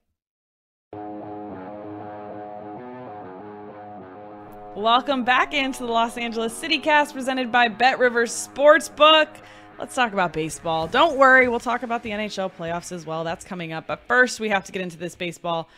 Welcome 4.77 5.25
back 5.25 5.53
into 5.53 5.81
the 5.81 5.91
Los 5.91 6.17
Angeles 6.17 6.57
City 6.57 6.79
Cast 6.79 7.13
presented 7.13 7.51
by 7.51 7.67
Bet 7.67 7.99
Rivers 7.99 8.31
Sportsbook. 8.31 9.27
Let's 9.81 9.97
talk 9.97 10.13
about 10.13 10.33
baseball. 10.33 10.87
Don't 10.87 11.19
worry, 11.19 11.49
we'll 11.49 11.59
talk 11.59 11.83
about 11.83 12.05
the 12.05 12.11
NHL 12.11 12.53
playoffs 12.57 12.93
as 12.93 13.05
well. 13.05 13.25
That's 13.25 13.45
coming 13.45 13.73
up. 13.73 13.89
But 13.89 13.99
first, 14.07 14.39
we 14.39 14.49
have 14.51 14.63
to 14.67 14.73
get 14.73 14.81
into 14.81 14.97
this 14.97 15.17
baseball 15.17 15.69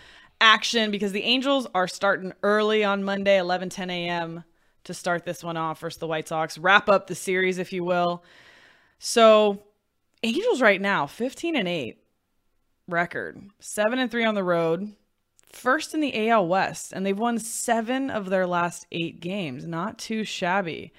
action 0.42 0.90
because 0.90 1.12
the 1.12 1.22
Angels 1.22 1.66
are 1.74 1.88
starting 1.88 2.34
early 2.42 2.84
on 2.84 3.02
Monday, 3.02 3.38
11 3.38 3.70
10 3.70 3.88
a.m. 3.88 4.44
to 4.84 4.92
start 4.92 5.24
this 5.24 5.42
one 5.42 5.56
off 5.56 5.80
versus 5.80 5.98
the 5.98 6.06
White 6.06 6.28
Sox. 6.28 6.58
Wrap 6.58 6.90
up 6.90 7.06
the 7.06 7.14
series, 7.14 7.56
if 7.56 7.72
you 7.72 7.84
will. 7.84 8.22
So, 8.98 9.62
Angels 10.22 10.60
right 10.60 10.80
now, 10.80 11.06
15 11.06 11.56
and 11.56 11.66
8 11.66 11.96
record, 12.88 13.40
7 13.58 13.98
and 13.98 14.10
3 14.10 14.24
on 14.26 14.34
the 14.34 14.44
road, 14.44 14.92
first 15.52 15.94
in 15.94 16.00
the 16.00 16.28
AL 16.28 16.46
West, 16.46 16.92
and 16.92 17.04
they've 17.04 17.18
won 17.18 17.38
seven 17.38 18.10
of 18.10 18.30
their 18.30 18.46
last 18.46 18.86
eight 18.92 19.20
games. 19.20 19.66
Not 19.66 19.98
too 19.98 20.24
shabby. 20.24 20.92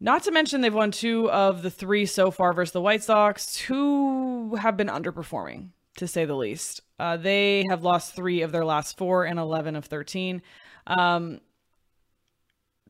Not 0.00 0.22
to 0.24 0.32
mention, 0.32 0.60
they've 0.60 0.72
won 0.72 0.90
two 0.90 1.30
of 1.30 1.62
the 1.62 1.70
three 1.70 2.06
so 2.06 2.30
far 2.30 2.52
versus 2.52 2.72
the 2.72 2.80
White 2.80 3.02
Sox, 3.02 3.56
who 3.58 4.56
have 4.56 4.76
been 4.76 4.88
underperforming, 4.88 5.68
to 5.96 6.06
say 6.06 6.24
the 6.24 6.34
least. 6.34 6.80
Uh, 6.98 7.16
they 7.16 7.64
have 7.68 7.82
lost 7.82 8.14
three 8.14 8.40
of 8.42 8.52
their 8.52 8.64
last 8.64 8.96
four 8.96 9.24
and 9.24 9.38
11 9.38 9.76
of 9.76 9.84
13. 9.84 10.40
Um, 10.86 11.40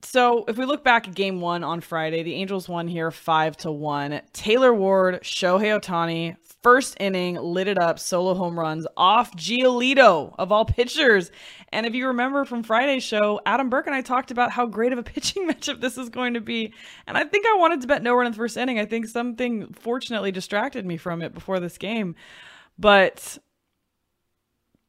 so 0.03 0.45
if 0.49 0.57
we 0.57 0.65
look 0.65 0.83
back 0.83 1.07
at 1.07 1.15
game 1.15 1.41
one 1.41 1.63
on 1.63 1.81
Friday, 1.81 2.23
the 2.23 2.35
Angels 2.35 2.69
won 2.69 2.89
here 2.89 3.11
five 3.11 3.57
to 3.59 3.71
one. 3.71 4.23
Taylor 4.33 4.73
Ward, 4.73 5.21
Shohei 5.23 5.79
Ohtani, 5.79 6.37
first 6.63 6.97
inning, 6.99 7.37
lit 7.37 7.69
it 7.69 7.79
up, 7.79 7.99
solo 7.99 8.35
home 8.35 8.59
runs 8.59 8.87
off 8.97 9.37
Giolito 9.37 10.35
of 10.39 10.53
all 10.53 10.65
pitchers. 10.65 11.31
And 11.73 11.87
if 11.87 11.95
you 11.95 12.09
remember 12.09 12.45
from 12.45 12.63
Friday's 12.63 13.03
show, 13.03 13.41
Adam 13.45 13.69
Burke 13.69 13.87
and 13.87 13.95
I 13.95 14.01
talked 14.01 14.31
about 14.31 14.51
how 14.51 14.67
great 14.67 14.93
of 14.93 14.99
a 14.99 15.03
pitching 15.05 15.47
matchup 15.47 15.81
this 15.81 15.99
is 15.99 16.09
going 16.09 16.35
to 16.35 16.41
be. 16.41 16.73
And 17.07 17.17
I 17.17 17.25
think 17.25 17.47
I 17.47 17.57
wanted 17.59 17.83
to 17.83 17.87
bet 17.87 18.03
no 18.03 18.15
run 18.15 18.27
in 18.27 18.33
the 18.33 18.39
first 18.39 18.57
inning. 18.57 18.79
I 18.79 18.87
think 18.87 19.07
something 19.07 19.73
fortunately 19.75 20.33
distracted 20.33 20.87
me 20.87 20.97
from 20.97 21.23
it 21.23 21.35
before 21.35 21.61
this 21.61 21.77
game. 21.79 22.15
But 22.79 23.39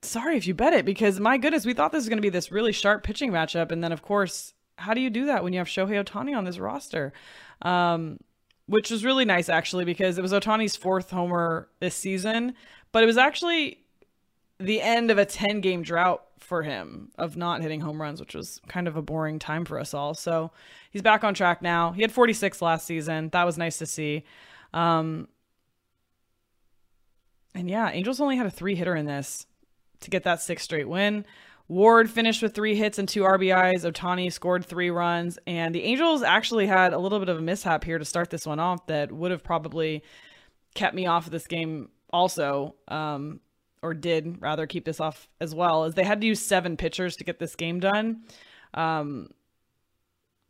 sorry 0.03 0.37
if 0.37 0.47
you 0.47 0.53
bet 0.53 0.73
it 0.73 0.85
because 0.85 1.19
my 1.19 1.37
goodness, 1.37 1.65
we 1.65 1.73
thought 1.73 1.91
this 1.91 1.99
was 1.99 2.09
going 2.09 2.17
to 2.17 2.21
be 2.21 2.29
this 2.29 2.51
really 2.51 2.71
sharp 2.71 3.03
pitching 3.03 3.31
matchup. 3.31 3.71
And 3.71 3.83
then, 3.83 3.91
of 3.91 4.01
course, 4.01 4.53
how 4.81 4.93
do 4.93 5.01
you 5.01 5.09
do 5.09 5.25
that 5.25 5.43
when 5.43 5.53
you 5.53 5.59
have 5.59 5.67
Shohei 5.67 6.03
Ohtani 6.03 6.35
on 6.35 6.43
this 6.43 6.59
roster? 6.59 7.13
Um, 7.61 8.19
which 8.67 8.89
was 8.89 9.03
really 9.03 9.25
nice 9.25 9.49
actually 9.49 9.85
because 9.85 10.17
it 10.17 10.21
was 10.21 10.31
Ohtani's 10.31 10.75
fourth 10.75 11.11
homer 11.11 11.67
this 11.79 11.95
season, 11.95 12.55
but 12.91 13.03
it 13.03 13.05
was 13.05 13.17
actually 13.17 13.79
the 14.59 14.81
end 14.81 15.11
of 15.11 15.17
a 15.17 15.25
10 15.25 15.61
game 15.61 15.81
drought 15.81 16.23
for 16.39 16.63
him 16.63 17.11
of 17.17 17.37
not 17.37 17.61
hitting 17.61 17.81
home 17.81 18.01
runs, 18.01 18.19
which 18.19 18.35
was 18.35 18.61
kind 18.67 18.87
of 18.87 18.95
a 18.95 19.01
boring 19.01 19.39
time 19.39 19.65
for 19.65 19.79
us 19.79 19.93
all. 19.93 20.13
So 20.13 20.51
he's 20.89 21.01
back 21.01 21.23
on 21.23 21.33
track 21.33 21.61
now. 21.61 21.91
He 21.91 22.01
had 22.01 22.11
46 22.11 22.61
last 22.61 22.85
season. 22.85 23.29
That 23.29 23.45
was 23.45 23.57
nice 23.57 23.77
to 23.77 23.85
see. 23.85 24.23
Um, 24.73 25.27
and 27.53 27.69
yeah, 27.69 27.89
Angels 27.91 28.21
only 28.21 28.37
had 28.37 28.45
a 28.45 28.51
three 28.51 28.75
hitter 28.75 28.95
in 28.95 29.05
this 29.05 29.45
to 30.01 30.09
get 30.09 30.23
that 30.23 30.41
six 30.41 30.63
straight 30.63 30.87
win. 30.87 31.25
Ward 31.71 32.09
finished 32.09 32.41
with 32.41 32.53
three 32.53 32.75
hits 32.75 32.99
and 32.99 33.07
two 33.07 33.21
RBIs. 33.21 33.89
Ohtani 33.89 34.29
scored 34.29 34.65
three 34.65 34.89
runs. 34.89 35.39
And 35.47 35.73
the 35.73 35.83
Angels 35.83 36.21
actually 36.21 36.67
had 36.67 36.91
a 36.91 36.99
little 36.99 37.17
bit 37.17 37.29
of 37.29 37.37
a 37.37 37.41
mishap 37.41 37.85
here 37.85 37.97
to 37.97 38.03
start 38.03 38.29
this 38.29 38.45
one 38.45 38.59
off 38.59 38.85
that 38.87 39.09
would 39.09 39.31
have 39.31 39.41
probably 39.41 40.03
kept 40.75 40.93
me 40.93 41.07
off 41.07 41.27
of 41.27 41.31
this 41.31 41.47
game 41.47 41.87
also, 42.11 42.75
um, 42.89 43.39
or 43.81 43.93
did 43.93 44.41
rather 44.41 44.67
keep 44.67 44.83
this 44.83 44.99
off 44.99 45.29
as 45.39 45.55
well, 45.55 45.85
as 45.85 45.93
they 45.93 46.03
had 46.03 46.19
to 46.19 46.27
use 46.27 46.45
seven 46.45 46.75
pitchers 46.75 47.15
to 47.15 47.23
get 47.23 47.39
this 47.39 47.55
game 47.55 47.79
done. 47.79 48.23
Um, 48.73 49.29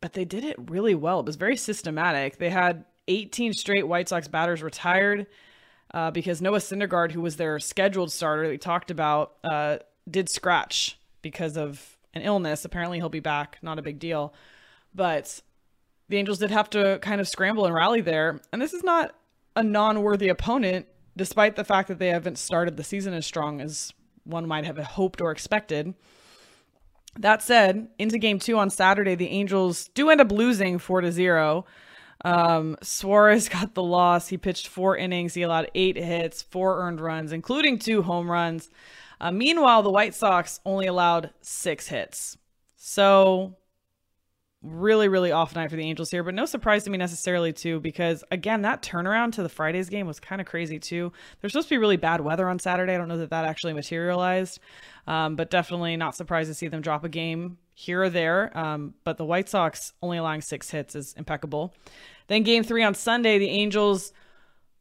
but 0.00 0.14
they 0.14 0.24
did 0.24 0.42
it 0.42 0.56
really 0.72 0.96
well. 0.96 1.20
It 1.20 1.26
was 1.26 1.36
very 1.36 1.56
systematic. 1.56 2.38
They 2.38 2.50
had 2.50 2.84
18 3.06 3.52
straight 3.52 3.86
White 3.86 4.08
Sox 4.08 4.26
batters 4.26 4.60
retired 4.60 5.28
uh, 5.94 6.10
because 6.10 6.42
Noah 6.42 6.58
Syndergaard, 6.58 7.12
who 7.12 7.20
was 7.20 7.36
their 7.36 7.60
scheduled 7.60 8.10
starter, 8.10 8.48
they 8.48 8.58
talked 8.58 8.90
about, 8.90 9.34
uh, 9.44 9.78
did 10.10 10.28
scratch 10.28 10.98
because 11.22 11.56
of 11.56 11.96
an 12.14 12.22
illness. 12.22 12.64
Apparently, 12.64 12.98
he'll 12.98 13.08
be 13.08 13.20
back. 13.20 13.58
Not 13.62 13.78
a 13.78 13.82
big 13.82 13.98
deal. 13.98 14.34
But 14.94 15.40
the 16.08 16.18
Angels 16.18 16.38
did 16.38 16.50
have 16.50 16.68
to 16.70 16.98
kind 17.00 17.20
of 17.20 17.28
scramble 17.28 17.64
and 17.64 17.74
rally 17.74 18.00
there. 18.00 18.40
And 18.52 18.60
this 18.60 18.74
is 18.74 18.84
not 18.84 19.14
a 19.56 19.62
non 19.62 20.02
worthy 20.02 20.28
opponent, 20.28 20.86
despite 21.16 21.56
the 21.56 21.64
fact 21.64 21.88
that 21.88 21.98
they 21.98 22.08
haven't 22.08 22.38
started 22.38 22.76
the 22.76 22.84
season 22.84 23.14
as 23.14 23.24
strong 23.24 23.60
as 23.60 23.92
one 24.24 24.46
might 24.46 24.64
have 24.64 24.78
hoped 24.78 25.20
or 25.20 25.30
expected. 25.30 25.94
That 27.18 27.42
said, 27.42 27.88
into 27.98 28.18
game 28.18 28.38
two 28.38 28.56
on 28.58 28.70
Saturday, 28.70 29.14
the 29.14 29.28
Angels 29.28 29.88
do 29.94 30.08
end 30.10 30.20
up 30.20 30.32
losing 30.32 30.78
four 30.78 31.00
to 31.00 31.12
zero. 31.12 31.66
Um, 32.24 32.76
Suarez 32.82 33.48
got 33.50 33.74
the 33.74 33.82
loss. 33.82 34.28
He 34.28 34.38
pitched 34.38 34.68
four 34.68 34.96
innings. 34.96 35.34
He 35.34 35.42
allowed 35.42 35.70
eight 35.74 35.96
hits, 35.96 36.42
four 36.42 36.80
earned 36.80 37.00
runs, 37.00 37.32
including 37.32 37.78
two 37.78 38.02
home 38.02 38.30
runs. 38.30 38.70
Uh, 39.22 39.30
meanwhile, 39.30 39.84
the 39.84 39.90
White 39.90 40.16
Sox 40.16 40.58
only 40.66 40.88
allowed 40.88 41.30
six 41.42 41.86
hits. 41.86 42.36
So, 42.76 43.56
really, 44.62 45.06
really 45.06 45.30
off 45.30 45.54
night 45.54 45.70
for 45.70 45.76
the 45.76 45.84
Angels 45.84 46.10
here, 46.10 46.24
but 46.24 46.34
no 46.34 46.44
surprise 46.44 46.82
to 46.84 46.90
me 46.90 46.98
necessarily, 46.98 47.52
too, 47.52 47.78
because 47.78 48.24
again, 48.32 48.62
that 48.62 48.82
turnaround 48.82 49.32
to 49.34 49.44
the 49.44 49.48
Friday's 49.48 49.88
game 49.88 50.08
was 50.08 50.18
kind 50.18 50.40
of 50.40 50.48
crazy, 50.48 50.80
too. 50.80 51.12
There's 51.40 51.52
supposed 51.52 51.68
to 51.68 51.74
be 51.74 51.78
really 51.78 51.96
bad 51.96 52.20
weather 52.20 52.48
on 52.48 52.58
Saturday. 52.58 52.96
I 52.96 52.98
don't 52.98 53.06
know 53.06 53.18
that 53.18 53.30
that 53.30 53.44
actually 53.44 53.74
materialized, 53.74 54.58
um, 55.06 55.36
but 55.36 55.50
definitely 55.50 55.96
not 55.96 56.16
surprised 56.16 56.50
to 56.50 56.54
see 56.54 56.66
them 56.66 56.80
drop 56.80 57.04
a 57.04 57.08
game 57.08 57.58
here 57.74 58.02
or 58.02 58.10
there. 58.10 58.56
Um, 58.58 58.94
but 59.04 59.18
the 59.18 59.24
White 59.24 59.48
Sox 59.48 59.92
only 60.02 60.18
allowing 60.18 60.40
six 60.40 60.68
hits 60.68 60.96
is 60.96 61.14
impeccable. 61.16 61.74
Then, 62.26 62.42
game 62.42 62.64
three 62.64 62.82
on 62.82 62.96
Sunday, 62.96 63.38
the 63.38 63.50
Angels 63.50 64.12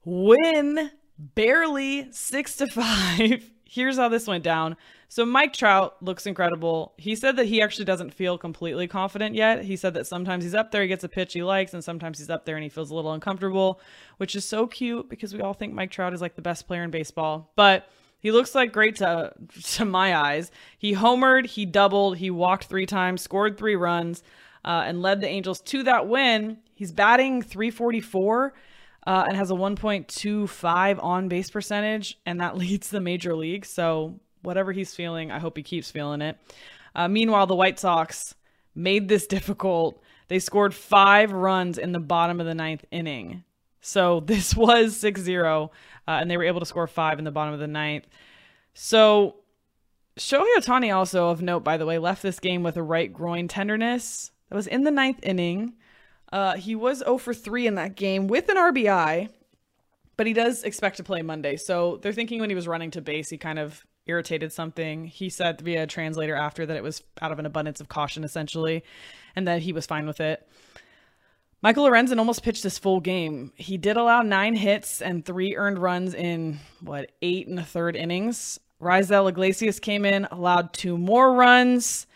win 0.03 0.89
barely 1.19 2.11
six 2.11 2.55
to 2.55 2.65
five 2.65 3.51
here's 3.71 3.95
how 3.95 4.09
this 4.09 4.27
went 4.27 4.43
down. 4.43 4.75
So 5.07 5.25
Mike 5.25 5.53
Trout 5.53 5.95
looks 6.03 6.25
incredible. 6.25 6.91
He 6.97 7.15
said 7.15 7.37
that 7.37 7.45
he 7.45 7.61
actually 7.61 7.85
doesn't 7.85 8.13
feel 8.13 8.37
completely 8.37 8.85
confident 8.85 9.33
yet. 9.33 9.63
He 9.63 9.77
said 9.77 9.93
that 9.93 10.07
sometimes 10.07 10.43
he's 10.43 10.53
up 10.53 10.71
there, 10.71 10.81
he 10.81 10.89
gets 10.89 11.05
a 11.05 11.09
pitch 11.09 11.31
he 11.31 11.41
likes, 11.41 11.73
and 11.73 11.81
sometimes 11.81 12.19
he's 12.19 12.29
up 12.29 12.45
there 12.45 12.57
and 12.57 12.63
he 12.63 12.69
feels 12.69 12.91
a 12.91 12.95
little 12.95 13.13
uncomfortable, 13.13 13.79
which 14.17 14.35
is 14.35 14.43
so 14.43 14.67
cute 14.67 15.09
because 15.09 15.33
we 15.33 15.39
all 15.39 15.53
think 15.53 15.73
Mike 15.73 15.89
Trout 15.89 16.13
is 16.13 16.19
like 16.19 16.35
the 16.35 16.41
best 16.41 16.67
player 16.67 16.83
in 16.83 16.91
baseball. 16.91 17.49
But 17.55 17.87
he 18.19 18.33
looks 18.33 18.53
like 18.53 18.73
great 18.73 18.97
to 18.97 19.31
to 19.75 19.85
my 19.85 20.17
eyes. 20.17 20.51
He 20.77 20.93
homered, 20.93 21.45
he 21.45 21.65
doubled, 21.65 22.17
he 22.17 22.29
walked 22.29 22.65
three 22.65 22.85
times, 22.85 23.21
scored 23.21 23.57
three 23.57 23.77
runs, 23.77 24.21
uh, 24.65 24.83
and 24.85 25.01
led 25.01 25.21
the 25.21 25.29
Angels 25.29 25.61
to 25.61 25.83
that 25.83 26.09
win. 26.09 26.57
He's 26.75 26.91
batting 26.91 27.41
344 27.41 28.53
uh, 29.05 29.25
and 29.27 29.35
has 29.35 29.51
a 29.51 29.55
1.25 29.55 31.03
on 31.03 31.27
base 31.27 31.49
percentage, 31.49 32.19
and 32.25 32.39
that 32.39 32.57
leads 32.57 32.89
the 32.89 33.01
major 33.01 33.35
league. 33.35 33.65
So 33.65 34.19
whatever 34.41 34.71
he's 34.71 34.93
feeling, 34.93 35.31
I 35.31 35.39
hope 35.39 35.57
he 35.57 35.63
keeps 35.63 35.91
feeling 35.91 36.21
it. 36.21 36.37
Uh, 36.95 37.07
meanwhile, 37.07 37.47
the 37.47 37.55
White 37.55 37.79
Sox 37.79 38.35
made 38.75 39.07
this 39.07 39.27
difficult. 39.27 40.01
They 40.27 40.39
scored 40.39 40.73
five 40.73 41.31
runs 41.31 41.77
in 41.77 41.91
the 41.91 41.99
bottom 41.99 42.39
of 42.39 42.45
the 42.45 42.55
ninth 42.55 42.85
inning. 42.91 43.43
So 43.81 44.19
this 44.25 44.55
was 44.55 44.95
6 44.97 45.21
0, 45.21 45.71
uh, 46.07 46.11
and 46.11 46.29
they 46.29 46.37
were 46.37 46.43
able 46.43 46.59
to 46.59 46.65
score 46.65 46.87
five 46.87 47.19
in 47.19 47.25
the 47.25 47.31
bottom 47.31 47.53
of 47.53 47.59
the 47.59 47.67
ninth. 47.67 48.07
So 48.73 49.35
Shohei 50.19 50.45
Ohtani, 50.57 50.95
also 50.95 51.29
of 51.29 51.41
note, 51.41 51.63
by 51.63 51.77
the 51.77 51.85
way, 51.85 51.97
left 51.97 52.21
this 52.21 52.39
game 52.39 52.63
with 52.63 52.77
a 52.77 52.83
right 52.83 53.11
groin 53.11 53.47
tenderness. 53.47 54.31
That 54.49 54.55
was 54.55 54.67
in 54.67 54.83
the 54.83 54.91
ninth 54.91 55.19
inning. 55.23 55.73
Uh, 56.31 56.55
he 56.55 56.75
was 56.75 56.99
0 56.99 57.17
for 57.17 57.33
3 57.33 57.67
in 57.67 57.75
that 57.75 57.95
game 57.95 58.27
with 58.27 58.49
an 58.49 58.57
RBI, 58.57 59.29
but 60.17 60.27
he 60.27 60.33
does 60.33 60.63
expect 60.63 60.97
to 60.97 61.03
play 61.03 61.21
Monday. 61.21 61.57
So 61.57 61.97
they're 62.01 62.13
thinking 62.13 62.39
when 62.39 62.49
he 62.49 62.55
was 62.55 62.67
running 62.67 62.91
to 62.91 63.01
base, 63.01 63.29
he 63.29 63.37
kind 63.37 63.59
of 63.59 63.85
irritated 64.05 64.51
something. 64.53 65.05
He 65.05 65.29
said 65.29 65.61
via 65.61 65.87
translator 65.87 66.35
after 66.35 66.65
that 66.65 66.77
it 66.77 66.83
was 66.83 67.03
out 67.21 67.31
of 67.31 67.39
an 67.39 67.45
abundance 67.45 67.81
of 67.81 67.89
caution, 67.89 68.23
essentially, 68.23 68.83
and 69.35 69.47
that 69.47 69.61
he 69.61 69.73
was 69.73 69.85
fine 69.85 70.07
with 70.07 70.19
it. 70.19 70.47
Michael 71.63 71.85
Lorenzen 71.85 72.17
almost 72.17 72.43
pitched 72.43 72.63
his 72.63 72.79
full 72.79 72.99
game. 72.99 73.51
He 73.55 73.77
did 73.77 73.95
allow 73.95 74.23
nine 74.23 74.55
hits 74.55 75.01
and 75.01 75.23
three 75.23 75.55
earned 75.55 75.77
runs 75.77 76.15
in 76.15 76.59
what 76.79 77.11
eight 77.21 77.47
and 77.47 77.59
a 77.59 77.63
third 77.63 77.95
innings. 77.95 78.59
Raisel 78.81 79.29
Iglesias 79.29 79.79
came 79.79 80.03
in, 80.03 80.25
allowed 80.31 80.73
two 80.73 80.97
more 80.97 81.33
runs, 81.33 82.07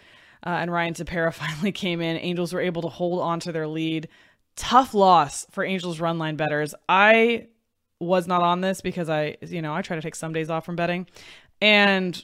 uh, 0.46 0.50
and 0.50 0.72
Ryan 0.72 0.94
Tepera 0.94 1.34
finally 1.34 1.72
came 1.72 2.02
in. 2.02 2.18
Angels 2.18 2.54
were 2.54 2.62
able 2.62 2.82
to 2.84 2.90
hold 2.90 3.22
on 3.22 3.40
to 3.42 3.52
their 3.52 3.68
lead. 3.68 4.08
Tough 4.56 4.94
loss 4.94 5.46
for 5.52 5.64
Angels 5.64 6.00
run 6.00 6.18
line 6.18 6.36
betters. 6.36 6.74
I 6.88 7.48
was 8.00 8.28
not 8.28 8.42
on 8.42 8.62
this 8.62 8.82
because 8.82 9.10
I, 9.10 9.38
you 9.42 9.62
know, 9.62 9.74
I 9.74 9.82
try 9.82 9.96
to 9.96 10.02
take 10.02 10.16
some 10.16 10.34
days 10.34 10.50
off 10.50 10.66
from 10.66 10.76
betting. 10.76 11.08
And 11.62 12.22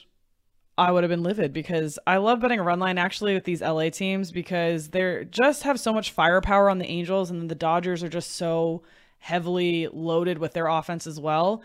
I 0.78 0.90
would 0.90 1.02
have 1.02 1.10
been 1.10 1.22
livid 1.22 1.52
because 1.52 1.98
I 2.06 2.16
love 2.16 2.40
betting 2.40 2.58
a 2.58 2.62
run 2.62 2.78
line 2.78 2.96
actually 2.96 3.34
with 3.34 3.44
these 3.44 3.60
LA 3.60 3.90
teams 3.90 4.30
because 4.30 4.88
they're 4.88 5.24
just 5.24 5.64
have 5.64 5.78
so 5.78 5.92
much 5.92 6.12
firepower 6.12 6.70
on 6.70 6.78
the 6.78 6.86
Angels 6.86 7.30
and 7.30 7.50
the 7.50 7.54
Dodgers 7.54 8.02
are 8.02 8.08
just 8.08 8.32
so 8.32 8.82
heavily 9.18 9.88
loaded 9.92 10.38
with 10.38 10.52
their 10.52 10.66
offense 10.66 11.06
as 11.06 11.20
well 11.20 11.62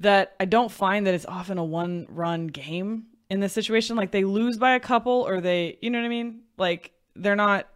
that 0.00 0.34
I 0.38 0.44
don't 0.44 0.70
find 0.70 1.06
that 1.06 1.14
it's 1.14 1.26
often 1.26 1.58
a 1.58 1.64
one 1.64 2.06
run 2.10 2.48
game 2.48 3.06
in 3.32 3.40
this 3.40 3.54
situation. 3.54 3.96
Like 3.96 4.10
they 4.10 4.24
lose 4.24 4.58
by 4.58 4.74
a 4.74 4.80
couple 4.80 5.26
or 5.26 5.40
they, 5.40 5.78
you 5.80 5.88
know 5.88 5.98
what 5.98 6.04
I 6.04 6.10
mean? 6.10 6.42
Like 6.58 6.92
they're 7.16 7.34
not 7.34 7.66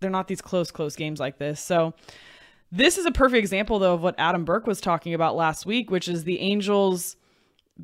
they're 0.00 0.10
not 0.10 0.26
these 0.26 0.42
close 0.42 0.72
close 0.72 0.96
games 0.96 1.20
like 1.20 1.38
this. 1.38 1.60
So 1.60 1.94
this 2.72 2.98
is 2.98 3.06
a 3.06 3.12
perfect 3.12 3.38
example 3.38 3.78
though 3.78 3.94
of 3.94 4.02
what 4.02 4.16
Adam 4.18 4.44
Burke 4.44 4.66
was 4.66 4.80
talking 4.80 5.14
about 5.14 5.36
last 5.36 5.66
week, 5.66 5.88
which 5.88 6.08
is 6.08 6.24
the 6.24 6.40
Angels 6.40 7.16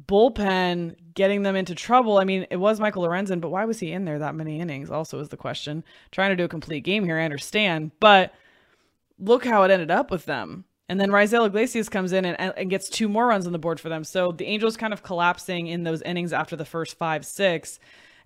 bullpen 0.07 0.97
getting 1.15 1.43
them 1.43 1.55
into 1.55 1.75
trouble. 1.75 2.19
I 2.19 2.25
mean, 2.25 2.47
it 2.51 2.57
was 2.57 2.81
Michael 2.81 3.05
Lorenzen, 3.05 3.41
but 3.41 3.51
why 3.51 3.65
was 3.65 3.79
he 3.79 3.93
in 3.93 4.05
there 4.05 4.19
that 4.19 4.35
many 4.35 4.61
innings? 4.61 4.91
Also, 4.91 5.21
is 5.21 5.29
the 5.29 5.37
question. 5.37 5.85
Trying 6.11 6.31
to 6.31 6.37
do 6.37 6.45
a 6.45 6.49
complete 6.49 6.83
game 6.83 7.05
here, 7.05 7.19
I 7.19 7.25
understand, 7.25 7.93
but 8.01 8.35
look 9.21 9.45
how 9.45 9.63
it 9.63 9.71
ended 9.71 9.91
up 9.93 10.11
with 10.11 10.25
them. 10.25 10.65
And 10.91 11.01
then 11.01 11.11
Raisel 11.11 11.47
Iglesias 11.47 11.89
comes 11.89 12.11
in 12.11 12.25
and, 12.25 12.53
and 12.57 12.69
gets 12.69 12.89
two 12.89 13.09
more 13.09 13.29
runs 13.29 13.47
on 13.47 13.53
the 13.53 13.61
board 13.61 13.79
for 13.79 13.89
them. 13.89 14.03
So 14.03 14.33
the 14.33 14.47
Angels 14.47 14.77
kind 14.77 14.93
of 14.93 15.05
collapsing 15.05 15.69
in 15.69 15.85
those 15.85 16.03
innings 16.03 16.33
after 16.33 16.57
the 16.57 16.65
first 16.65 16.99
five, 16.99 17.25
six 17.25 17.79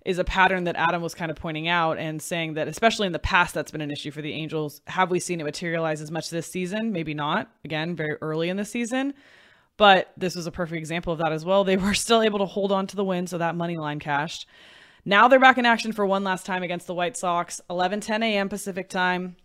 is 0.03 0.17
a 0.17 0.23
pattern 0.23 0.63
that 0.63 0.75
Adam 0.75 1.03
was 1.03 1.13
kind 1.13 1.29
of 1.29 1.37
pointing 1.37 1.67
out 1.67 1.99
and 1.99 2.19
saying 2.19 2.55
that, 2.55 2.67
especially 2.67 3.05
in 3.05 3.13
the 3.13 3.19
past, 3.19 3.53
that's 3.53 3.69
been 3.69 3.81
an 3.81 3.91
issue 3.91 4.09
for 4.09 4.23
the 4.23 4.33
Angels. 4.33 4.81
Have 4.87 5.11
we 5.11 5.19
seen 5.19 5.39
it 5.39 5.43
materialize 5.43 6.01
as 6.01 6.09
much 6.09 6.31
this 6.31 6.47
season? 6.47 6.91
Maybe 6.91 7.13
not. 7.13 7.51
Again, 7.63 7.95
very 7.95 8.17
early 8.19 8.49
in 8.49 8.57
the 8.57 8.65
season. 8.65 9.13
But 9.77 10.11
this 10.17 10.35
was 10.35 10.47
a 10.47 10.51
perfect 10.51 10.79
example 10.79 11.13
of 11.13 11.19
that 11.19 11.33
as 11.33 11.45
well. 11.45 11.65
They 11.65 11.77
were 11.77 11.93
still 11.93 12.23
able 12.23 12.39
to 12.39 12.45
hold 12.45 12.71
on 12.71 12.87
to 12.87 12.95
the 12.95 13.05
win, 13.05 13.27
so 13.27 13.37
that 13.37 13.55
money 13.55 13.77
line 13.77 13.99
cashed. 13.99 14.47
Now 15.05 15.27
they're 15.27 15.39
back 15.39 15.59
in 15.59 15.67
action 15.67 15.91
for 15.91 16.03
one 16.03 16.23
last 16.23 16.47
time 16.47 16.63
against 16.63 16.87
the 16.87 16.95
White 16.95 17.15
Sox, 17.15 17.61
11 17.69 17.99
10 17.99 18.23
a.m. 18.23 18.49
Pacific 18.49 18.89
time. 18.89 19.35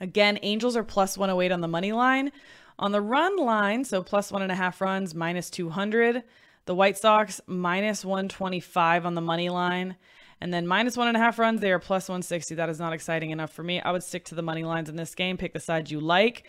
Again, 0.00 0.38
Angels 0.42 0.76
are 0.76 0.84
plus 0.84 1.16
108 1.16 1.52
on 1.52 1.60
the 1.60 1.68
money 1.68 1.92
line. 1.92 2.32
On 2.78 2.90
the 2.90 3.00
run 3.00 3.36
line, 3.36 3.84
so 3.84 4.02
plus 4.02 4.32
one 4.32 4.42
and 4.42 4.50
a 4.50 4.56
half 4.56 4.80
runs, 4.80 5.14
minus 5.14 5.50
200. 5.50 6.24
The 6.66 6.74
White 6.74 6.98
Sox, 6.98 7.40
minus 7.46 8.04
125 8.04 9.06
on 9.06 9.14
the 9.14 9.20
money 9.20 9.48
line. 9.48 9.96
And 10.40 10.52
then 10.52 10.66
minus 10.66 10.96
one 10.96 11.08
and 11.08 11.16
a 11.16 11.20
half 11.20 11.38
runs, 11.38 11.60
they 11.60 11.70
are 11.70 11.78
plus 11.78 12.08
160. 12.08 12.56
That 12.56 12.68
is 12.68 12.80
not 12.80 12.92
exciting 12.92 13.30
enough 13.30 13.52
for 13.52 13.62
me. 13.62 13.80
I 13.80 13.92
would 13.92 14.02
stick 14.02 14.24
to 14.26 14.34
the 14.34 14.42
money 14.42 14.64
lines 14.64 14.88
in 14.88 14.96
this 14.96 15.14
game. 15.14 15.36
Pick 15.36 15.52
the 15.52 15.60
side 15.60 15.90
you 15.90 16.00
like. 16.00 16.44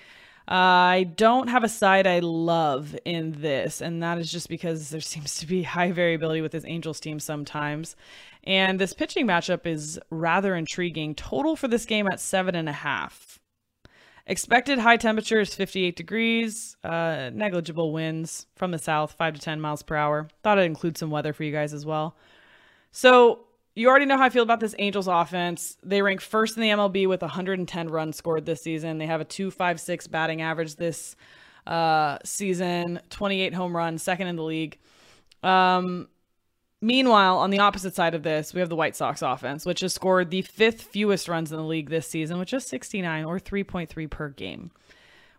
I 0.47 1.11
don't 1.15 1.47
have 1.47 1.63
a 1.63 1.69
side 1.69 2.05
I 2.05 2.19
love 2.19 2.95
in 3.03 3.41
this, 3.41 3.81
and 3.81 4.03
that 4.03 4.17
is 4.19 4.31
just 4.31 4.47
because 4.47 4.89
there 4.89 5.01
seems 5.01 5.35
to 5.39 5.47
be 5.47 5.63
high 5.63 5.91
variability 5.91 6.41
with 6.41 6.51
this 6.51 6.65
Angels 6.65 6.99
team 6.99 7.19
sometimes. 7.19 7.95
And 8.43 8.79
this 8.79 8.93
pitching 8.93 9.25
matchup 9.25 9.65
is 9.65 9.99
rather 10.11 10.55
intriguing. 10.55 11.15
Total 11.15 11.55
for 11.55 11.67
this 11.67 11.85
game 11.85 12.07
at 12.07 12.19
seven 12.19 12.53
and 12.53 12.69
a 12.69 12.73
half. 12.73 13.39
Expected 14.27 14.79
high 14.79 14.97
temperature 14.97 15.39
is 15.39 15.53
58 15.53 15.95
degrees. 15.95 16.77
Uh, 16.83 17.29
negligible 17.33 17.91
winds 17.91 18.47
from 18.55 18.71
the 18.71 18.79
south, 18.79 19.13
5 19.13 19.35
to 19.35 19.41
10 19.41 19.61
miles 19.61 19.83
per 19.83 19.95
hour. 19.95 20.27
Thought 20.43 20.59
I'd 20.59 20.65
include 20.65 20.97
some 20.97 21.11
weather 21.11 21.33
for 21.33 21.43
you 21.43 21.51
guys 21.51 21.73
as 21.73 21.85
well. 21.85 22.15
So, 22.91 23.44
you 23.75 23.89
already 23.89 24.05
know 24.05 24.17
how 24.17 24.23
I 24.23 24.29
feel 24.29 24.43
about 24.43 24.59
this 24.59 24.75
Angels 24.79 25.07
offense. 25.07 25.77
They 25.83 26.01
rank 26.01 26.21
first 26.21 26.57
in 26.57 26.61
the 26.61 26.69
MLB 26.69 27.07
with 27.07 27.21
110 27.21 27.89
runs 27.89 28.15
scored 28.15 28.45
this 28.45 28.61
season. 28.61 28.97
They 28.97 29.05
have 29.05 29.21
a 29.21 29.25
256 29.25 30.07
batting 30.07 30.41
average 30.41 30.75
this 30.75 31.15
uh, 31.67 32.17
season, 32.23 33.01
28 33.09 33.53
home 33.53 33.75
runs, 33.75 34.01
second 34.01 34.27
in 34.27 34.35
the 34.35 34.43
league. 34.43 34.77
Um, 35.43 36.07
Meanwhile, 36.85 37.39
on 37.39 37.49
the 37.49 37.57
opposite 37.57 37.95
side 37.95 38.13
of 38.13 38.21
this, 38.21 38.53
we 38.53 38.59
have 38.59 38.69
the 38.69 38.75
White 38.75 38.95
Sox 38.95 39.23
offense, 39.23 39.65
which 39.65 39.79
has 39.79 39.91
scored 39.91 40.29
the 40.29 40.43
fifth 40.43 40.83
fewest 40.83 41.27
runs 41.27 41.51
in 41.51 41.57
the 41.57 41.63
league 41.63 41.89
this 41.89 42.07
season, 42.07 42.37
with 42.37 42.47
just 42.47 42.67
69 42.67 43.25
or 43.25 43.39
3.3 43.39 44.07
per 44.07 44.29
game. 44.29 44.69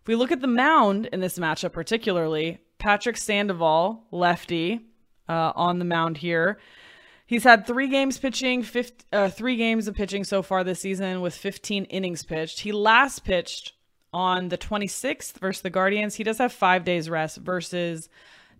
If 0.00 0.08
we 0.08 0.16
look 0.16 0.32
at 0.32 0.40
the 0.40 0.48
mound 0.48 1.06
in 1.12 1.20
this 1.20 1.38
matchup, 1.38 1.72
particularly, 1.72 2.58
Patrick 2.78 3.16
Sandoval, 3.16 4.02
lefty, 4.10 4.80
uh, 5.28 5.52
on 5.54 5.78
the 5.78 5.84
mound 5.84 6.16
here. 6.16 6.58
He's 7.26 7.42
had 7.42 7.66
three 7.66 7.88
games 7.88 8.18
pitching, 8.18 8.62
50, 8.62 9.04
uh, 9.12 9.28
three 9.28 9.56
games 9.56 9.88
of 9.88 9.96
pitching 9.96 10.22
so 10.22 10.42
far 10.42 10.62
this 10.62 10.80
season 10.80 11.20
with 11.20 11.34
15 11.34 11.84
innings 11.86 12.22
pitched. 12.22 12.60
He 12.60 12.70
last 12.70 13.24
pitched 13.24 13.72
on 14.12 14.48
the 14.48 14.56
26th 14.56 15.38
versus 15.38 15.62
the 15.62 15.70
Guardians. 15.70 16.14
He 16.14 16.24
does 16.24 16.38
have 16.38 16.52
five 16.52 16.84
days 16.84 17.10
rest 17.10 17.38
versus 17.38 18.08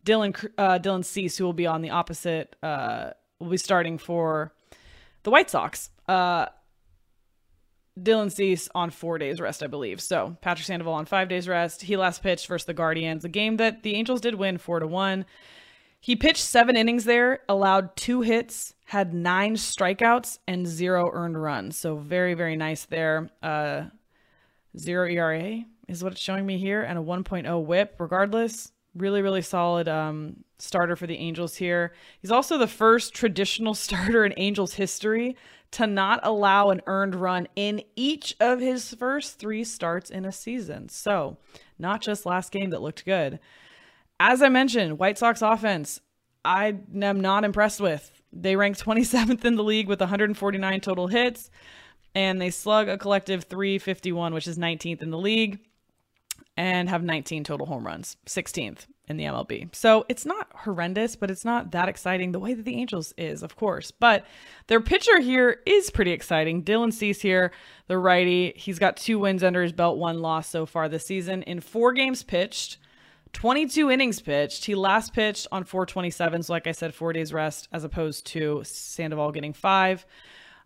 Dylan 0.05 0.50
uh, 0.59 0.79
Dylan 0.79 1.05
Cease, 1.05 1.38
who 1.38 1.44
will 1.44 1.52
be 1.52 1.66
on 1.66 1.81
the 1.81 1.90
opposite, 1.90 2.57
uh, 2.62 3.11
will 3.38 3.50
be 3.50 3.57
starting 3.57 3.98
for 3.98 4.52
the 5.22 5.31
White 5.31 5.48
Sox. 5.48 5.90
Uh, 6.09 6.46
Dylan 7.98 8.31
Cease 8.31 8.68
on 8.74 8.90
four 8.90 9.16
days 9.16 9.40
rest, 9.40 9.62
I 9.62 9.68
believe. 9.68 10.00
So 10.00 10.37
Patrick 10.40 10.66
Sandoval 10.66 10.92
on 10.92 11.07
five 11.07 11.29
days 11.29 11.48
rest. 11.48 11.83
He 11.83 11.96
last 11.96 12.22
pitched 12.22 12.46
versus 12.46 12.66
the 12.66 12.74
Guardians, 12.74 13.24
a 13.24 13.29
game 13.29 13.57
that 13.57 13.83
the 13.83 13.94
Angels 13.94 14.20
did 14.20 14.35
win 14.35 14.59
four 14.59 14.81
to 14.81 14.87
one. 14.87 15.24
He 16.07 16.14
pitched 16.14 16.45
seven 16.45 16.77
innings 16.77 17.05
there, 17.05 17.40
allowed 17.49 17.97
two 17.97 18.21
hits, 18.21 18.75
had 18.85 19.12
nine 19.12 19.57
strikeouts, 19.57 20.38
and 20.47 20.64
zero 20.64 21.11
earned 21.12 21.42
runs. 21.42 21.77
So 21.77 21.97
very, 21.97 22.35
very 22.35 22.55
nice 22.55 22.85
there. 22.85 23.29
Uh, 23.42 23.87
zero 24.79 25.09
ERA 25.09 25.64
is 25.88 26.05
what 26.05 26.12
it's 26.12 26.23
showing 26.23 26.47
me 26.47 26.59
here, 26.59 26.81
and 26.81 26.97
a 26.97 27.03
1.0 27.03 27.64
whip. 27.64 27.97
Regardless, 27.99 28.71
really, 28.95 29.21
really 29.21 29.42
solid 29.42 29.88
um, 29.88 30.45
starter 30.61 30.95
for 30.95 31.09
the 31.09 31.19
Angels 31.19 31.57
here. 31.57 31.92
He's 32.23 32.31
also 32.31 32.57
the 32.57 32.69
first 32.69 33.12
traditional 33.12 33.75
starter 33.85 34.25
in 34.25 34.33
Angels 34.37 34.75
history 34.75 35.37
to 35.73 35.88
not 35.88 36.21
allow 36.23 36.71
an 36.71 36.83
earned 36.87 37.16
run 37.16 37.49
in 37.57 37.83
each 37.97 38.37
of 38.38 38.61
his 38.61 38.95
first 38.95 39.40
three 39.40 39.64
starts 39.64 40.11
in 40.11 40.25
a 40.25 40.31
season. 40.31 40.88
So, 40.88 41.38
not 41.81 42.01
just 42.01 42.27
last 42.27 42.53
game 42.53 42.71
that 42.71 42.81
looked 42.81 43.05
good. 43.05 43.40
As 44.18 44.42
I 44.42 44.48
mentioned, 44.48 44.98
White 44.98 45.18
Sox 45.18 45.42
offense, 45.42 46.00
I 46.44 46.76
am 47.02 47.20
not 47.20 47.44
impressed 47.44 47.81
with. 47.81 48.11
They 48.33 48.57
rank 48.57 48.79
27th 48.79 49.44
in 49.44 49.57
the 49.57 49.64
league 49.64 49.88
with 49.88 50.00
149 50.00 50.81
total 50.81 51.09
hits, 51.09 51.50
and 52.14 52.40
they 52.40 52.50
slug 52.50 52.88
a 52.88 52.98
collective 52.98 53.44
351, 53.44 54.33
which 54.33 54.46
is 54.46 54.59
19th 54.59 55.02
in 55.02 55.11
the 55.11 55.18
league 55.18 55.61
and 56.57 56.88
have 56.88 57.02
19 57.02 57.44
total 57.44 57.66
home 57.66 57.87
runs, 57.87 58.16
16th 58.26 58.87
in 59.09 59.18
the 59.18 59.24
MLB. 59.24 59.74
So 59.74 60.07
it's 60.09 60.24
not 60.24 60.48
horrendous, 60.55 61.14
but 61.14 61.31
it's 61.31 61.44
not 61.44 61.70
that 61.72 61.88
exciting 61.88 62.33
the 62.33 62.38
way 62.38 62.55
that 62.55 62.64
the 62.64 62.76
Angels 62.76 63.12
is, 63.18 63.42
of 63.42 63.57
course. 63.57 63.90
But 63.90 64.24
their 64.66 64.81
pitcher 64.81 65.20
here 65.20 65.61
is 65.66 65.90
pretty 65.90 66.12
exciting. 66.12 66.64
Dylan 66.64 66.92
Cease 66.92 67.20
here, 67.20 67.52
the 67.88 67.98
righty. 67.98 68.55
He's 68.57 68.79
got 68.79 68.96
two 68.96 69.18
wins 69.18 69.44
under 69.44 69.62
his 69.62 69.72
belt, 69.72 69.98
one 69.98 70.20
loss 70.20 70.48
so 70.48 70.64
far 70.64 70.88
this 70.88 71.05
season 71.05 71.42
in 71.42 71.61
four 71.61 71.92
games 71.92 72.22
pitched. 72.22 72.79
22 73.37 73.90
innings 73.90 74.22
pitched. 74.22 74.64
He 74.64 74.75
last 74.75 75.12
pitched 75.12 75.46
on 75.53 75.64
427, 75.64 76.44
so 76.44 76.55
like 76.55 76.66
I 76.66 76.72
said, 76.72 76.94
four 76.94 77.12
days 77.12 77.35
rest 77.35 77.68
as 77.70 77.85
opposed 77.85 78.25
to 78.29 78.62
Sandoval 78.64 79.31
getting 79.31 79.53
five. 79.53 80.07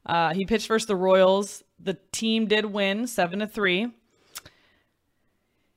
Uh, 0.06 0.33
he 0.33 0.44
pitched 0.44 0.68
versus 0.68 0.87
the 0.87 0.94
Royals. 0.94 1.64
The 1.80 1.98
team 2.12 2.46
did 2.46 2.64
win 2.66 3.09
seven 3.09 3.40
to 3.40 3.48
three. 3.48 3.90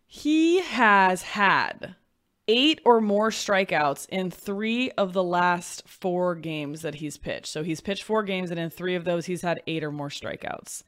He 0.06 0.62
has 0.62 1.24
had 1.24 1.96
eight 2.48 2.80
or 2.86 3.02
more 3.02 3.32
strikeouts 3.32 4.08
in 4.10 4.30
three 4.30 4.92
of 4.92 5.14
the 5.14 5.24
last 5.24 5.88
four 5.88 6.36
games 6.36 6.84
that 6.84 6.96
he's 6.96 7.18
pitched. 7.18 7.48
So 7.48 7.64
he's 7.64 7.82
pitched 7.82 8.04
four 8.04 8.22
games, 8.22 8.52
and 8.52 8.60
in 8.60 8.70
three 8.70 8.94
of 8.94 9.04
those, 9.04 9.26
he's 9.26 9.42
had 9.42 9.64
eight 9.66 9.84
or 9.84 9.92
more 9.92 10.10
strikeouts. 10.10 10.84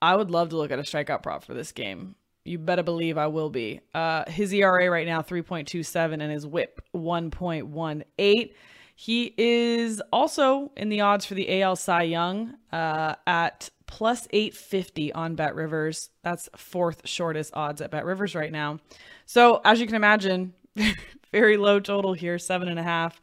I 0.00 0.14
would 0.14 0.30
love 0.30 0.50
to 0.50 0.56
look 0.56 0.70
at 0.70 0.78
a 0.78 0.82
strikeout 0.82 1.24
prop 1.24 1.42
for 1.42 1.52
this 1.52 1.72
game. 1.72 2.14
You 2.44 2.58
better 2.58 2.82
believe 2.82 3.18
I 3.18 3.28
will 3.28 3.50
be. 3.50 3.80
Uh, 3.94 4.24
his 4.28 4.52
ERA 4.52 4.90
right 4.90 5.06
now, 5.06 5.22
3.27, 5.22 6.14
and 6.14 6.32
his 6.32 6.46
whip, 6.46 6.82
1.18. 6.94 8.52
He 8.94 9.34
is 9.36 10.02
also 10.12 10.70
in 10.76 10.88
the 10.88 11.00
odds 11.00 11.24
for 11.24 11.34
the 11.34 11.62
AL 11.62 11.76
Cy 11.76 12.02
Young 12.02 12.54
uh, 12.72 13.14
at 13.26 13.70
plus 13.86 14.26
850 14.30 15.12
on 15.12 15.34
Bet 15.34 15.54
Rivers. 15.54 16.10
That's 16.22 16.48
fourth 16.56 17.02
shortest 17.06 17.52
odds 17.54 17.80
at 17.80 17.90
Bet 17.90 18.04
Rivers 18.04 18.34
right 18.34 18.52
now. 18.52 18.80
So, 19.26 19.60
as 19.64 19.80
you 19.80 19.86
can 19.86 19.96
imagine, 19.96 20.54
very 21.32 21.56
low 21.56 21.80
total 21.80 22.12
here, 22.12 22.38
seven 22.38 22.68
and 22.68 22.78
a 22.78 22.82
half. 22.82 23.20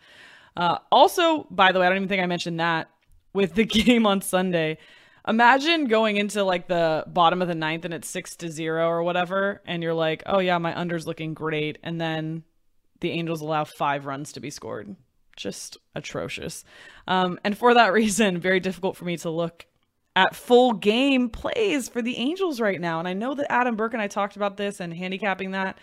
Uh, 0.55 0.79
also, 0.91 1.45
by 1.49 1.71
the 1.71 1.79
way, 1.79 1.86
I 1.86 1.89
don't 1.89 1.97
even 1.97 2.10
think 2.10 2.21
I 2.21 2.25
mentioned 2.25 2.60
that 2.60 2.89
with 3.34 3.55
the 3.55 3.65
game 3.65 4.05
on 4.05 4.21
Sunday. 4.21 4.77
Imagine 5.29 5.85
going 5.85 6.17
into 6.17 6.43
like 6.43 6.67
the 6.67 7.03
bottom 7.07 7.41
of 7.41 7.47
the 7.47 7.55
ninth 7.55 7.85
and 7.85 7.93
it's 7.93 8.09
six 8.09 8.35
to 8.37 8.49
zero 8.49 8.87
or 8.87 9.03
whatever, 9.03 9.61
and 9.65 9.83
you're 9.83 9.93
like, 9.93 10.23
oh 10.25 10.39
yeah, 10.39 10.57
my 10.57 10.73
under's 10.73 11.05
looking 11.05 11.33
great. 11.33 11.77
And 11.83 12.01
then 12.01 12.43
the 12.99 13.11
Angels 13.11 13.41
allow 13.41 13.63
five 13.63 14.05
runs 14.05 14.33
to 14.33 14.39
be 14.39 14.49
scored 14.49 14.95
just 15.37 15.77
atrocious. 15.95 16.65
Um, 17.07 17.39
and 17.43 17.57
for 17.57 17.73
that 17.73 17.93
reason, 17.93 18.39
very 18.39 18.59
difficult 18.59 18.97
for 18.97 19.05
me 19.05 19.17
to 19.17 19.29
look 19.29 19.65
at 20.15 20.35
full 20.35 20.73
game 20.73 21.29
plays 21.29 21.87
for 21.87 22.01
the 22.01 22.17
Angels 22.17 22.59
right 22.59 22.81
now. 22.81 22.99
And 22.99 23.07
I 23.07 23.13
know 23.13 23.33
that 23.35 23.51
Adam 23.51 23.75
Burke 23.75 23.93
and 23.93 24.01
I 24.01 24.07
talked 24.07 24.35
about 24.35 24.57
this 24.57 24.79
and 24.79 24.93
handicapping 24.93 25.51
that 25.51 25.77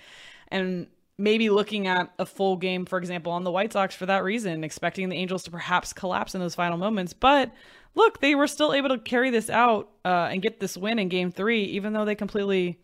and 0.49 0.89
maybe 1.19 1.49
looking 1.49 1.87
at 1.87 2.13
a 2.19 2.27
full 2.27 2.57
game, 2.57 2.85
for 2.85 2.99
example, 2.99 3.33
on 3.33 3.45
the 3.45 3.51
White 3.51 3.73
Sox 3.73 3.95
for 3.95 4.07
that 4.07 4.23
reason, 4.23 4.65
expecting 4.65 5.09
the 5.09 5.17
Angels 5.17 5.43
to 5.45 5.51
perhaps 5.51 5.93
collapse 5.93 6.35
in 6.35 6.41
those 6.41 6.55
final 6.55 6.77
moments. 6.77 7.13
But 7.13 7.53
look, 7.95 8.21
they 8.21 8.35
were 8.35 8.47
still 8.47 8.73
able 8.73 8.91
to 8.91 8.99
carry 8.99 9.31
this 9.31 9.49
out 9.49 9.91
uh, 10.05 10.29
and 10.31 10.43
get 10.43 10.61
this 10.61 10.77
win 10.77 10.99
in 10.99 11.09
game 11.09 11.31
three, 11.31 11.65
even 11.65 11.93
though 11.93 12.05
they 12.05 12.15
completely 12.15 12.79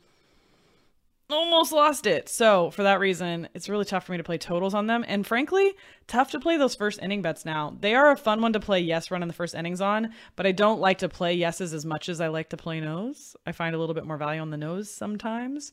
almost 1.31 1.73
lost 1.73 2.07
it. 2.07 2.29
So 2.29 2.71
for 2.71 2.83
that 2.83 3.01
reason, 3.01 3.49
it's 3.55 3.69
really 3.69 3.85
tough 3.85 4.05
for 4.05 4.13
me 4.13 4.19
to 4.19 4.25
play 4.25 4.39
totals 4.39 4.75
on 4.75 4.87
them. 4.87 5.05
And 5.09 5.27
frankly, 5.27 5.73
tough 6.07 6.31
to 6.33 6.41
play 6.41 6.57
those 6.57 6.75
first 6.75 7.01
inning 7.01 7.23
bets 7.23 7.45
now. 7.45 7.77
They 7.81 7.95
are 7.95 8.11
a 8.11 8.17
fun 8.17 8.43
one 8.43 8.53
to 8.53 8.61
play 8.61 8.81
yes 8.81 9.11
run 9.11 9.23
in 9.23 9.29
the 9.29 9.35
first 9.35 9.55
innings 9.55 9.81
on, 9.81 10.13
but 10.37 10.47
I 10.47 10.53
don't 10.53 10.81
like 10.81 10.99
to 10.99 11.09
play 11.09 11.35
yeses 11.35 11.73
as 11.73 11.85
much 11.85 12.09
as 12.09 12.21
I 12.21 12.29
like 12.29 12.51
to 12.51 12.57
play 12.57 12.81
nose. 12.81 13.35
I 13.47 13.53
find 13.53 13.75
a 13.75 13.79
little 13.79 13.95
bit 13.95 14.07
more 14.07 14.19
value 14.19 14.41
on 14.41 14.51
the 14.51 14.57
nose 14.57 14.91
sometimes. 14.91 15.73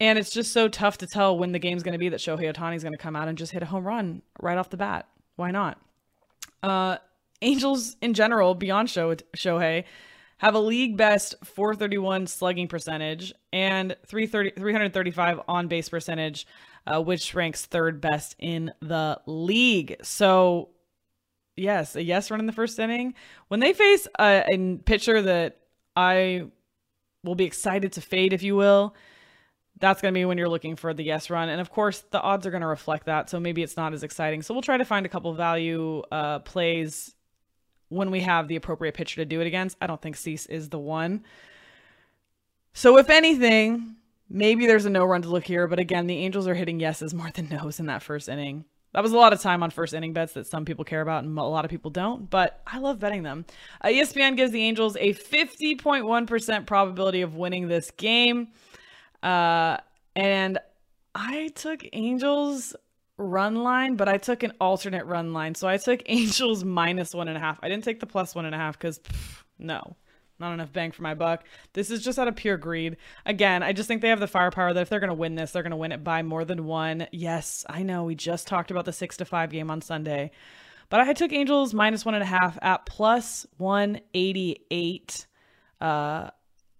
And 0.00 0.18
it's 0.18 0.30
just 0.30 0.52
so 0.52 0.68
tough 0.68 0.98
to 0.98 1.06
tell 1.06 1.38
when 1.38 1.52
the 1.52 1.58
game's 1.58 1.82
going 1.82 1.92
to 1.92 1.98
be 1.98 2.08
that 2.08 2.20
Shohei 2.20 2.52
Ohtani 2.52 2.76
is 2.76 2.82
going 2.82 2.94
to 2.94 2.98
come 2.98 3.14
out 3.14 3.28
and 3.28 3.38
just 3.38 3.52
hit 3.52 3.62
a 3.62 3.66
home 3.66 3.86
run 3.86 4.22
right 4.40 4.58
off 4.58 4.70
the 4.70 4.76
bat. 4.76 5.08
Why 5.36 5.50
not? 5.50 5.80
Uh, 6.62 6.96
Angels 7.42 7.96
in 8.00 8.14
general, 8.14 8.54
beyond 8.54 8.88
Shohei, 8.88 9.84
have 10.38 10.54
a 10.54 10.60
league 10.60 10.96
best 10.96 11.34
431 11.44 12.28
slugging 12.28 12.68
percentage 12.68 13.32
and 13.52 13.96
335 14.06 15.40
on 15.48 15.66
base 15.66 15.88
percentage, 15.88 16.46
uh, 16.86 17.02
which 17.02 17.34
ranks 17.34 17.66
third 17.66 18.00
best 18.00 18.36
in 18.38 18.72
the 18.80 19.20
league. 19.26 19.96
So, 20.02 20.70
yes, 21.56 21.96
a 21.96 22.02
yes 22.02 22.30
run 22.30 22.38
in 22.38 22.46
the 22.46 22.52
first 22.52 22.78
inning. 22.78 23.14
When 23.48 23.58
they 23.58 23.72
face 23.72 24.06
a, 24.18 24.44
a 24.52 24.76
pitcher 24.84 25.20
that 25.22 25.58
I 25.96 26.44
will 27.24 27.34
be 27.34 27.44
excited 27.44 27.92
to 27.94 28.00
fade, 28.00 28.32
if 28.32 28.44
you 28.44 28.54
will, 28.54 28.94
that's 29.82 30.00
going 30.00 30.14
to 30.14 30.18
be 30.18 30.24
when 30.24 30.38
you're 30.38 30.48
looking 30.48 30.76
for 30.76 30.94
the 30.94 31.02
yes 31.02 31.28
run. 31.28 31.48
And 31.48 31.60
of 31.60 31.68
course, 31.68 32.04
the 32.12 32.20
odds 32.20 32.46
are 32.46 32.52
going 32.52 32.60
to 32.60 32.68
reflect 32.68 33.06
that. 33.06 33.28
So 33.28 33.40
maybe 33.40 33.64
it's 33.64 33.76
not 33.76 33.92
as 33.92 34.04
exciting. 34.04 34.40
So 34.42 34.54
we'll 34.54 34.62
try 34.62 34.76
to 34.76 34.84
find 34.84 35.04
a 35.04 35.08
couple 35.08 35.34
value 35.34 36.02
uh, 36.12 36.38
plays 36.38 37.16
when 37.88 38.12
we 38.12 38.20
have 38.20 38.46
the 38.46 38.54
appropriate 38.54 38.94
pitcher 38.94 39.16
to 39.16 39.24
do 39.24 39.40
it 39.40 39.46
against. 39.48 39.76
I 39.80 39.88
don't 39.88 40.00
think 40.00 40.14
Cease 40.14 40.46
is 40.46 40.68
the 40.68 40.78
one. 40.78 41.24
So 42.72 42.96
if 42.96 43.10
anything, 43.10 43.96
maybe 44.30 44.68
there's 44.68 44.84
a 44.84 44.90
no 44.90 45.04
run 45.04 45.22
to 45.22 45.28
look 45.28 45.44
here. 45.44 45.66
But 45.66 45.80
again, 45.80 46.06
the 46.06 46.18
Angels 46.18 46.46
are 46.46 46.54
hitting 46.54 46.78
yeses 46.78 47.12
more 47.12 47.30
than 47.34 47.48
nos 47.48 47.80
in 47.80 47.86
that 47.86 48.04
first 48.04 48.28
inning. 48.28 48.64
That 48.92 49.02
was 49.02 49.10
a 49.10 49.16
lot 49.16 49.32
of 49.32 49.40
time 49.40 49.64
on 49.64 49.70
first 49.70 49.94
inning 49.94 50.12
bets 50.12 50.34
that 50.34 50.46
some 50.46 50.64
people 50.64 50.84
care 50.84 51.00
about 51.00 51.24
and 51.24 51.36
a 51.36 51.42
lot 51.42 51.64
of 51.64 51.72
people 51.72 51.90
don't, 51.90 52.30
but 52.30 52.62
I 52.66 52.78
love 52.78 53.00
betting 53.00 53.24
them. 53.24 53.46
Uh, 53.80 53.88
ESPN 53.88 54.36
gives 54.36 54.52
the 54.52 54.62
Angels 54.62 54.96
a 55.00 55.14
50.1% 55.14 56.66
probability 56.66 57.22
of 57.22 57.34
winning 57.34 57.66
this 57.66 57.90
game. 57.90 58.48
Uh, 59.22 59.76
and 60.16 60.58
I 61.14 61.48
took 61.54 61.84
Angels 61.92 62.74
run 63.18 63.56
line, 63.56 63.96
but 63.96 64.08
I 64.08 64.18
took 64.18 64.42
an 64.42 64.52
alternate 64.60 65.06
run 65.06 65.32
line. 65.32 65.54
So 65.54 65.68
I 65.68 65.76
took 65.76 66.02
Angels 66.06 66.64
minus 66.64 67.14
one 67.14 67.28
and 67.28 67.36
a 67.36 67.40
half. 67.40 67.58
I 67.62 67.68
didn't 67.68 67.84
take 67.84 68.00
the 68.00 68.06
plus 68.06 68.34
one 68.34 68.46
and 68.46 68.54
a 68.54 68.58
half 68.58 68.78
because 68.78 69.00
no, 69.58 69.96
not 70.38 70.52
enough 70.52 70.72
bang 70.72 70.92
for 70.92 71.02
my 71.02 71.14
buck. 71.14 71.44
This 71.72 71.90
is 71.90 72.02
just 72.02 72.18
out 72.18 72.28
of 72.28 72.36
pure 72.36 72.56
greed. 72.56 72.96
Again, 73.24 73.62
I 73.62 73.72
just 73.72 73.88
think 73.88 74.02
they 74.02 74.08
have 74.08 74.20
the 74.20 74.26
firepower 74.26 74.72
that 74.72 74.80
if 74.80 74.88
they're 74.88 75.00
going 75.00 75.08
to 75.08 75.14
win 75.14 75.34
this, 75.34 75.52
they're 75.52 75.62
going 75.62 75.70
to 75.70 75.76
win 75.76 75.92
it 75.92 76.04
by 76.04 76.22
more 76.22 76.44
than 76.44 76.64
one. 76.64 77.06
Yes, 77.12 77.64
I 77.68 77.82
know 77.82 78.04
we 78.04 78.14
just 78.14 78.46
talked 78.46 78.70
about 78.70 78.84
the 78.84 78.92
six 78.92 79.16
to 79.18 79.24
five 79.24 79.50
game 79.50 79.70
on 79.70 79.80
Sunday, 79.80 80.32
but 80.88 81.00
I 81.00 81.12
took 81.12 81.32
Angels 81.32 81.72
minus 81.72 82.04
one 82.04 82.14
and 82.14 82.22
a 82.22 82.26
half 82.26 82.58
at 82.60 82.86
plus 82.86 83.46
188. 83.58 85.26
Uh, 85.80 86.30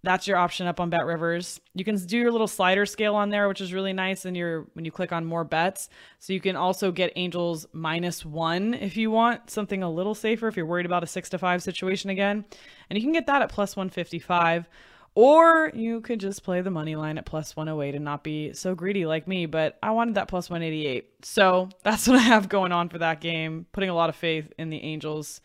that's 0.03 0.27
your 0.27 0.37
option 0.37 0.67
up 0.67 0.81
on 0.81 0.89
Bet 0.89 1.05
Rivers. 1.05 1.61
You 1.73 1.85
can 1.85 1.95
do 1.95 2.17
your 2.17 2.31
little 2.31 2.47
slider 2.47 2.85
scale 2.85 3.15
on 3.15 3.29
there, 3.29 3.47
which 3.47 3.61
is 3.61 3.73
really 3.73 3.93
nice. 3.93 4.25
And 4.25 4.35
you're 4.35 4.67
when 4.73 4.83
you 4.83 4.91
click 4.91 5.13
on 5.13 5.25
more 5.25 5.45
bets, 5.45 5.89
so 6.19 6.33
you 6.33 6.41
can 6.41 6.57
also 6.57 6.91
get 6.91 7.13
Angels 7.15 7.65
minus 7.71 8.25
one 8.25 8.73
if 8.73 8.97
you 8.97 9.09
want 9.09 9.49
something 9.49 9.81
a 9.81 9.89
little 9.89 10.13
safer. 10.13 10.47
If 10.47 10.57
you're 10.57 10.65
worried 10.65 10.85
about 10.85 11.03
a 11.03 11.07
six 11.07 11.29
to 11.29 11.37
five 11.37 11.63
situation 11.63 12.09
again, 12.09 12.45
and 12.89 12.97
you 12.97 13.03
can 13.03 13.13
get 13.13 13.27
that 13.27 13.41
at 13.41 13.49
plus 13.49 13.75
one 13.75 13.89
fifty 13.89 14.19
five. 14.19 14.67
Or 15.15 15.71
you 15.75 16.01
could 16.01 16.19
just 16.19 16.43
play 16.43 16.61
the 16.61 16.71
money 16.71 16.95
line 16.95 17.19
at 17.19 17.25
plus 17.27 17.55
108 17.55 17.93
and 17.93 18.03
not 18.03 18.23
be 18.23 18.51
so 18.53 18.73
greedy 18.73 19.05
like 19.05 19.27
me, 19.27 19.45
but 19.45 19.77
I 19.83 19.91
wanted 19.91 20.15
that 20.15 20.27
plus 20.27 20.49
188. 20.49 21.23
So 21.23 21.69
that's 21.83 22.07
what 22.07 22.17
I 22.17 22.23
have 22.23 22.49
going 22.49 22.71
on 22.71 22.89
for 22.89 22.97
that 22.97 23.21
game, 23.21 23.67
putting 23.73 23.91
a 23.91 23.95
lot 23.95 24.09
of 24.09 24.15
faith 24.15 24.51
in 24.57 24.71
the 24.71 24.81
Angels, 24.81 25.39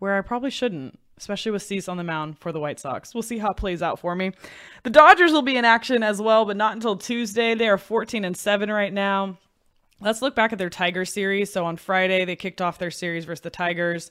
where 0.00 0.18
I 0.18 0.20
probably 0.20 0.50
shouldn't 0.50 0.98
especially 1.18 1.52
with 1.52 1.62
Cease 1.62 1.88
on 1.88 1.96
the 1.96 2.04
mound 2.04 2.38
for 2.38 2.52
the 2.52 2.60
White 2.60 2.78
Sox. 2.78 3.14
We'll 3.14 3.22
see 3.22 3.38
how 3.38 3.50
it 3.50 3.56
plays 3.56 3.82
out 3.82 3.98
for 3.98 4.14
me. 4.14 4.32
The 4.82 4.90
Dodgers 4.90 5.32
will 5.32 5.42
be 5.42 5.56
in 5.56 5.64
action 5.64 6.02
as 6.02 6.20
well, 6.20 6.44
but 6.44 6.56
not 6.56 6.74
until 6.74 6.96
Tuesday. 6.96 7.54
They 7.54 7.68
are 7.68 7.78
14 7.78 8.24
and 8.24 8.36
7 8.36 8.70
right 8.70 8.92
now. 8.92 9.38
Let's 10.00 10.20
look 10.20 10.34
back 10.34 10.52
at 10.52 10.58
their 10.58 10.70
Tiger 10.70 11.04
series. 11.06 11.50
So 11.50 11.64
on 11.64 11.76
Friday, 11.76 12.24
they 12.24 12.36
kicked 12.36 12.60
off 12.60 12.78
their 12.78 12.90
series 12.90 13.24
versus 13.24 13.40
the 13.40 13.50
Tigers, 13.50 14.10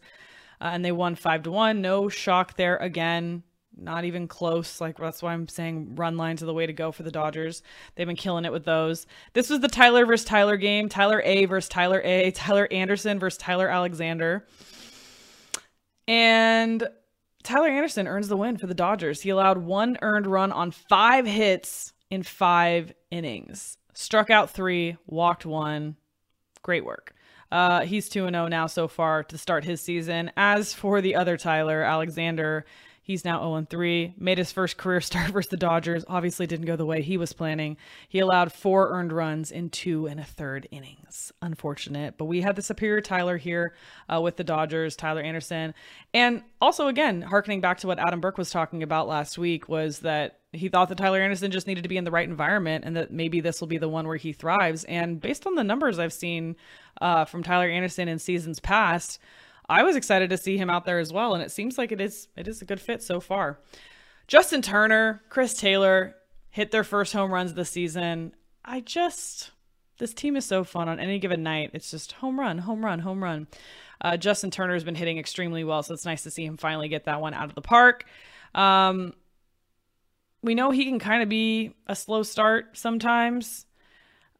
uh, 0.59 0.69
and 0.73 0.83
they 0.83 0.91
won 0.91 1.15
5 1.15 1.43
to 1.43 1.51
1. 1.51 1.81
No 1.81 2.09
shock 2.09 2.55
there 2.55 2.77
again. 2.77 3.43
Not 3.77 4.05
even 4.05 4.27
close. 4.27 4.79
Like 4.79 4.97
that's 4.97 5.21
why 5.21 5.33
I'm 5.33 5.47
saying 5.47 5.95
run 5.95 6.17
lines 6.17 6.41
are 6.41 6.45
the 6.45 6.53
way 6.53 6.65
to 6.65 6.73
go 6.73 6.91
for 6.91 7.03
the 7.03 7.11
Dodgers. 7.11 7.61
They've 7.93 8.07
been 8.07 8.15
killing 8.15 8.45
it 8.45 8.51
with 8.51 8.63
those. 8.63 9.05
This 9.33 9.49
was 9.49 9.59
the 9.59 9.67
Tyler 9.67 10.05
versus 10.05 10.25
Tyler 10.25 10.55
game. 10.55 10.87
Tyler 10.87 11.21
A 11.25 11.45
versus 11.45 11.69
Tyler 11.69 12.01
A. 12.03 12.31
Tyler 12.31 12.67
Anderson 12.71 13.19
versus 13.19 13.37
Tyler 13.37 13.67
Alexander. 13.67 14.47
And 16.07 16.87
Tyler 17.43 17.69
Anderson 17.69 18.07
earns 18.07 18.27
the 18.27 18.37
win 18.37 18.57
for 18.57 18.67
the 18.67 18.73
Dodgers. 18.73 19.21
He 19.21 19.29
allowed 19.29 19.59
one 19.59 19.97
earned 20.01 20.27
run 20.27 20.51
on 20.51 20.71
five 20.71 21.25
hits 21.25 21.93
in 22.09 22.23
five 22.23 22.93
innings, 23.11 23.77
struck 23.93 24.29
out 24.29 24.49
three, 24.49 24.97
walked 25.05 25.45
one. 25.45 25.95
Great 26.63 26.85
work. 26.85 27.13
Uh, 27.51 27.81
he's 27.81 28.09
2 28.09 28.27
0 28.27 28.47
now 28.47 28.67
so 28.67 28.87
far 28.87 29.23
to 29.23 29.37
start 29.37 29.63
his 29.63 29.79
season. 29.79 30.31
As 30.35 30.73
for 30.73 31.01
the 31.01 31.15
other 31.15 31.37
Tyler, 31.37 31.83
Alexander, 31.83 32.65
He's 33.05 33.23
now 33.23 33.37
0 33.39 33.67
3, 33.69 34.15
made 34.17 34.39
his 34.39 34.51
first 34.51 34.77
career 34.77 34.99
start 35.01 35.29
versus 35.29 35.51
the 35.51 35.57
Dodgers. 35.57 36.03
Obviously, 36.07 36.47
didn't 36.47 36.65
go 36.65 36.75
the 36.75 36.87
way 36.87 37.03
he 37.03 37.17
was 37.17 37.33
planning. 37.33 37.77
He 38.09 38.17
allowed 38.17 38.51
four 38.51 38.89
earned 38.89 39.13
runs 39.13 39.51
in 39.51 39.69
two 39.69 40.07
and 40.07 40.19
a 40.19 40.23
third 40.23 40.67
innings. 40.71 41.31
Unfortunate. 41.39 42.17
But 42.17 42.25
we 42.25 42.41
had 42.41 42.55
the 42.55 42.63
superior 42.63 43.01
Tyler 43.01 43.37
here 43.37 43.75
uh, 44.11 44.19
with 44.21 44.37
the 44.37 44.43
Dodgers, 44.43 44.95
Tyler 44.95 45.21
Anderson. 45.21 45.75
And 46.15 46.41
also, 46.59 46.87
again, 46.87 47.21
harkening 47.21 47.61
back 47.61 47.77
to 47.81 47.87
what 47.87 47.99
Adam 47.99 48.21
Burke 48.21 48.39
was 48.39 48.49
talking 48.49 48.81
about 48.81 49.07
last 49.07 49.37
week, 49.37 49.69
was 49.69 49.99
that 49.99 50.39
he 50.51 50.67
thought 50.67 50.89
that 50.89 50.97
Tyler 50.97 51.21
Anderson 51.21 51.51
just 51.51 51.67
needed 51.67 51.83
to 51.83 51.89
be 51.89 51.97
in 51.97 52.05
the 52.05 52.11
right 52.11 52.27
environment 52.27 52.85
and 52.85 52.95
that 52.95 53.11
maybe 53.11 53.39
this 53.39 53.61
will 53.61 53.67
be 53.67 53.77
the 53.77 53.89
one 53.89 54.07
where 54.07 54.17
he 54.17 54.33
thrives. 54.33 54.83
And 54.85 55.21
based 55.21 55.45
on 55.45 55.53
the 55.53 55.63
numbers 55.63 55.99
I've 55.99 56.11
seen 56.11 56.55
uh, 57.01 57.25
from 57.25 57.43
Tyler 57.43 57.69
Anderson 57.69 58.07
in 58.07 58.17
seasons 58.17 58.59
past, 58.59 59.19
I 59.67 59.84
was 59.84 59.95
excited 59.95 60.30
to 60.30 60.38
see 60.38 60.58
him 60.58 60.69
out 60.69 60.86
there 60.86 60.99
as 60.99 61.12
well, 61.12 61.34
and 61.34 61.43
it 61.43 61.51
seems 61.51 61.78
like 61.78 61.91
it 61.91 62.01
is 62.01 62.28
it 62.36 62.47
is 62.47 62.62
a 62.62 62.65
good 62.65 62.80
fit 62.80 63.01
so 63.01 63.19
far. 63.19 63.60
Justin 64.28 64.62
Turner, 64.62 65.21
Chris 65.30 65.54
Taylor 65.56 66.15
hit 66.49 66.71
their 66.71 66.84
first 66.84 67.13
home 67.13 67.32
runs 67.32 67.54
this 67.54 67.69
season. 67.69 68.34
I 68.63 68.82
just 68.82 69.51
this 69.97 70.13
team 70.13 70.36
is 70.36 70.45
so 70.45 70.63
fun 70.63 70.89
on 70.89 70.99
any 70.99 71.19
given 71.19 71.43
night. 71.43 71.71
It's 71.73 71.89
just 71.89 72.13
home 72.13 72.39
run, 72.39 72.60
home 72.60 72.84
run, 72.84 72.99
home 72.99 73.23
run. 73.23 73.47
Uh, 74.01 74.17
Justin 74.17 74.51
Turner 74.51 74.73
has 74.73 74.84
been 74.84 74.95
hitting 74.95 75.17
extremely 75.17 75.63
well, 75.63 75.82
so 75.82 75.93
it's 75.93 76.06
nice 76.06 76.23
to 76.23 76.32
see 76.32 76.45
him 76.45 76.58
finally 76.58 76.89
get 76.89 77.06
that 77.06 77.21
one 77.21 77.34
out 77.34 77.45
of 77.45 77.56
the 77.56 77.62
park. 77.62 78.06
Um, 78.54 79.13
we 80.43 80.54
know 80.54 80.71
he 80.71 80.86
can 80.86 80.99
kind 80.99 81.23
of 81.23 81.30
be 81.30 81.73
a 81.88 81.95
slow 81.95 82.23
start 82.23 82.78
sometimes, 82.78 83.65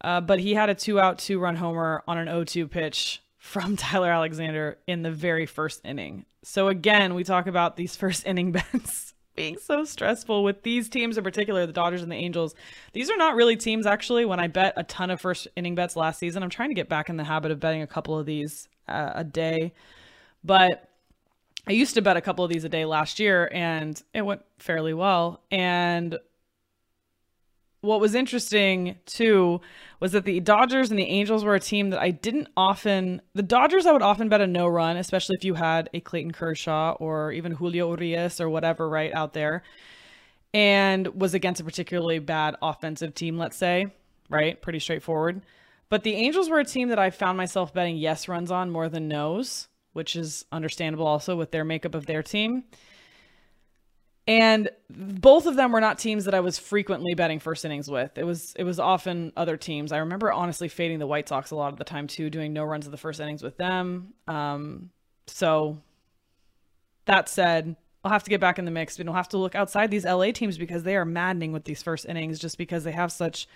uh, 0.02 0.22
but 0.22 0.40
he 0.40 0.54
had 0.54 0.70
a 0.70 0.76
two 0.76 1.00
out, 1.00 1.20
two 1.20 1.40
run 1.40 1.56
homer 1.56 2.04
on 2.08 2.18
an 2.18 2.28
0 2.28 2.44
2 2.44 2.68
pitch 2.68 3.22
from 3.46 3.76
Tyler 3.78 4.10
Alexander 4.10 4.80
in 4.88 5.04
the 5.04 5.12
very 5.12 5.46
first 5.46 5.82
inning. 5.86 6.26
So 6.44 6.68
again, 6.68 7.14
we 7.14 7.24
talk 7.24 7.48
about 7.48 7.78
these 7.78 7.96
first 8.04 8.26
inning 8.26 8.52
bets 8.52 9.14
being 9.36 9.58
so 9.58 9.84
stressful 9.84 10.44
with 10.44 10.64
these 10.64 10.90
teams 10.90 11.18
in 11.18 11.24
particular, 11.24 11.66
the 11.66 11.74
Dodgers 11.74 12.02
and 12.02 12.12
the 12.12 12.16
Angels. 12.16 12.56
These 12.94 13.12
are 13.12 13.18
not 13.18 13.36
really 13.36 13.56
teams 13.56 13.86
actually. 13.86 14.26
When 14.26 14.40
I 14.40 14.48
bet 14.48 14.74
a 14.78 14.84
ton 14.84 15.12
of 15.12 15.22
first 15.22 15.48
inning 15.56 15.76
bets 15.76 15.96
last 15.96 16.20
season, 16.20 16.42
I'm 16.42 16.50
trying 16.50 16.70
to 16.70 16.76
get 16.76 16.90
back 16.90 17.10
in 17.10 17.18
the 17.18 17.24
habit 17.24 17.52
of 17.52 17.60
betting 17.60 17.82
a 17.82 17.88
couple 17.88 18.18
of 18.18 18.26
these 18.26 18.68
uh, 18.88 19.12
a 19.14 19.24
day. 19.24 19.74
But 20.44 20.90
I 21.68 21.74
used 21.74 21.96
to 21.96 22.02
bet 22.02 22.18
a 22.18 22.22
couple 22.22 22.46
of 22.46 22.52
these 22.52 22.64
a 22.64 22.70
day 22.70 22.86
last 22.86 23.20
year 23.20 23.50
and 23.54 24.02
it 24.14 24.24
went 24.24 24.42
fairly 24.58 24.94
well. 24.94 25.44
And 25.52 26.18
what 27.86 28.00
was 28.00 28.16
interesting 28.16 28.98
too 29.06 29.62
was 30.00 30.12
that 30.12 30.26
the 30.26 30.40
Dodgers 30.40 30.90
and 30.90 31.00
the 31.00 31.06
Angels 31.06 31.44
were 31.44 31.56
a 31.56 31.60
team 31.60 31.90
that 31.92 32.00
I 32.00 32.12
didn't 32.12 32.48
often. 32.58 33.22
The 33.34 33.44
Dodgers 33.44 33.86
I 33.86 33.92
would 33.92 34.02
often 34.02 34.30
bet 34.30 34.42
a 34.42 34.48
no 34.48 34.68
run, 34.68 34.98
especially 34.98 35.36
if 35.38 35.46
you 35.46 35.54
had 35.54 35.90
a 35.94 36.00
Clayton 36.00 36.32
Kershaw 36.32 36.94
or 37.00 37.32
even 37.32 37.54
Julio 37.54 37.90
Urias 37.90 38.42
or 38.42 38.50
whatever 38.50 38.90
right 38.90 39.14
out 39.14 39.34
there, 39.34 39.64
and 40.54 41.08
was 41.20 41.34
against 41.34 41.62
a 41.62 41.64
particularly 41.64 42.20
bad 42.20 42.56
offensive 42.62 43.14
team. 43.14 43.38
Let's 43.38 43.58
say, 43.58 43.94
right, 44.30 44.62
pretty 44.62 44.80
straightforward. 44.80 45.42
But 45.90 46.04
the 46.04 46.16
Angels 46.16 46.50
were 46.50 46.60
a 46.60 46.66
team 46.66 46.90
that 46.90 47.00
I 47.00 47.10
found 47.10 47.38
myself 47.38 47.74
betting 47.74 47.98
yes 47.98 48.28
runs 48.28 48.52
on 48.52 48.72
more 48.72 48.90
than 48.90 49.08
no's, 49.08 49.68
which 49.94 50.16
is 50.16 50.46
understandable 50.52 51.08
also 51.08 51.36
with 51.36 51.52
their 51.52 51.64
makeup 51.64 51.96
of 51.96 52.06
their 52.06 52.24
team. 52.24 52.64
And 54.28 54.70
both 54.90 55.46
of 55.46 55.56
them 55.56 55.72
were 55.72 55.82
not 55.82 56.00
teams 56.00 56.26
that 56.26 56.34
I 56.34 56.40
was 56.40 56.58
frequently 56.58 57.14
betting 57.14 57.40
first 57.40 57.64
innings 57.64 57.90
with. 57.90 58.18
It 58.18 58.24
was 58.24 58.54
it 58.58 58.64
was 58.64 58.80
often 58.80 59.32
other 59.38 59.56
teams. 59.56 59.92
I 59.92 59.98
remember 59.98 60.32
honestly 60.32 60.68
fading 60.68 60.98
the 60.98 61.06
White 61.06 61.30
Sox 61.30 61.52
a 61.52 61.56
lot 61.56 61.72
of 61.72 61.78
the 61.78 61.84
time 61.84 62.08
too, 62.08 62.30
doing 62.32 62.52
no 62.52 62.64
runs 62.64 62.88
of 62.88 62.92
the 62.92 62.98
first 62.98 63.20
innings 63.20 63.44
with 63.44 63.58
them. 63.58 64.14
Um, 64.28 64.90
so 65.28 65.78
that 67.06 67.30
said, 67.30 67.76
I'll 68.04 68.12
have 68.12 68.24
to 68.24 68.30
get 68.30 68.42
back 68.42 68.58
in 68.58 68.66
the 68.66 68.72
mix, 68.72 68.98
but 68.98 69.06
we'll 69.06 69.16
have 69.16 69.30
to 69.30 69.38
look 69.38 69.54
outside 69.54 69.92
these 69.92 70.06
LA 70.06 70.32
teams 70.32 70.58
because 70.58 70.84
they 70.84 70.96
are 70.96 71.06
maddening 71.06 71.52
with 71.52 71.66
these 71.66 71.84
first 71.84 72.06
innings 72.06 72.40
just 72.40 72.58
because 72.58 72.84
they 72.84 72.92
have 72.92 73.12
such 73.12 73.48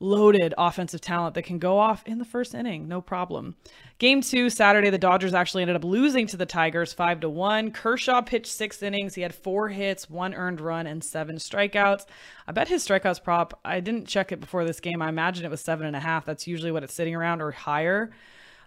loaded 0.00 0.54
offensive 0.56 1.00
talent 1.00 1.34
that 1.34 1.42
can 1.42 1.58
go 1.58 1.78
off 1.78 2.02
in 2.06 2.18
the 2.18 2.24
first 2.24 2.54
inning, 2.54 2.86
no 2.86 3.00
problem. 3.00 3.56
Game 3.98 4.20
two, 4.20 4.48
Saturday, 4.48 4.90
the 4.90 4.98
Dodgers 4.98 5.34
actually 5.34 5.62
ended 5.62 5.76
up 5.76 5.84
losing 5.84 6.26
to 6.28 6.36
the 6.36 6.46
Tigers 6.46 6.92
five 6.92 7.20
to 7.20 7.28
one. 7.28 7.72
Kershaw 7.72 8.22
pitched 8.22 8.46
six 8.52 8.82
innings. 8.82 9.14
He 9.14 9.22
had 9.22 9.34
four 9.34 9.68
hits, 9.68 10.08
one 10.08 10.34
earned 10.34 10.60
run, 10.60 10.86
and 10.86 11.02
seven 11.02 11.36
strikeouts. 11.36 12.06
I 12.46 12.52
bet 12.52 12.68
his 12.68 12.86
strikeouts 12.86 13.22
prop, 13.24 13.58
I 13.64 13.80
didn't 13.80 14.06
check 14.06 14.30
it 14.30 14.40
before 14.40 14.64
this 14.64 14.80
game. 14.80 15.02
I 15.02 15.08
imagine 15.08 15.44
it 15.44 15.50
was 15.50 15.60
seven 15.60 15.86
and 15.86 15.96
a 15.96 16.00
half. 16.00 16.24
That's 16.24 16.46
usually 16.46 16.70
what 16.70 16.84
it's 16.84 16.94
sitting 16.94 17.14
around 17.14 17.42
or 17.42 17.50
higher. 17.50 18.12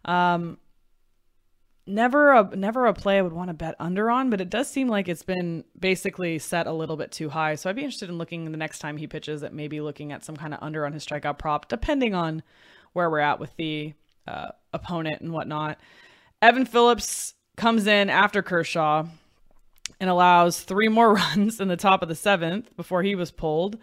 Um, 0.03 0.57
never 1.87 2.31
a 2.31 2.55
never 2.55 2.85
a 2.85 2.93
play 2.93 3.17
I 3.17 3.21
would 3.21 3.33
want 3.33 3.49
to 3.49 3.53
bet 3.53 3.75
under 3.79 4.09
on, 4.09 4.29
but 4.29 4.41
it 4.41 4.49
does 4.49 4.69
seem 4.69 4.87
like 4.87 5.07
it's 5.07 5.23
been 5.23 5.63
basically 5.79 6.39
set 6.39 6.67
a 6.67 6.73
little 6.73 6.97
bit 6.97 7.11
too 7.11 7.29
high. 7.29 7.55
So 7.55 7.69
I'd 7.69 7.75
be 7.75 7.83
interested 7.83 8.09
in 8.09 8.17
looking 8.17 8.51
the 8.51 8.57
next 8.57 8.79
time 8.79 8.97
he 8.97 9.07
pitches 9.07 9.43
at 9.43 9.53
maybe 9.53 9.81
looking 9.81 10.11
at 10.11 10.23
some 10.23 10.35
kind 10.37 10.53
of 10.53 10.59
under 10.61 10.85
on 10.85 10.93
his 10.93 11.05
strikeout 11.05 11.37
prop, 11.37 11.67
depending 11.67 12.13
on 12.13 12.43
where 12.93 13.09
we're 13.09 13.19
at 13.19 13.39
with 13.39 13.55
the 13.55 13.93
uh, 14.27 14.49
opponent 14.73 15.21
and 15.21 15.31
whatnot. 15.31 15.79
Evan 16.41 16.65
Phillips 16.65 17.33
comes 17.57 17.87
in 17.87 18.09
after 18.09 18.41
Kershaw 18.41 19.05
and 19.99 20.09
allows 20.09 20.61
three 20.61 20.87
more 20.87 21.13
runs 21.35 21.59
in 21.59 21.67
the 21.67 21.77
top 21.77 22.01
of 22.01 22.09
the 22.09 22.15
seventh 22.15 22.75
before 22.75 23.03
he 23.03 23.15
was 23.15 23.31
pulled. 23.31 23.77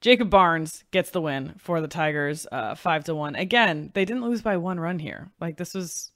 Jacob 0.00 0.30
Barnes 0.30 0.84
gets 0.92 1.10
the 1.10 1.20
win 1.20 1.54
for 1.58 1.82
the 1.82 1.88
Tigers, 1.88 2.46
uh, 2.50 2.74
five 2.74 3.04
to 3.04 3.14
one. 3.14 3.34
Again, 3.34 3.90
they 3.92 4.06
didn't 4.06 4.24
lose 4.24 4.40
by 4.40 4.56
one 4.56 4.80
run 4.80 4.98
here. 4.98 5.30
Like 5.40 5.58
this 5.58 5.74
was 5.74 6.12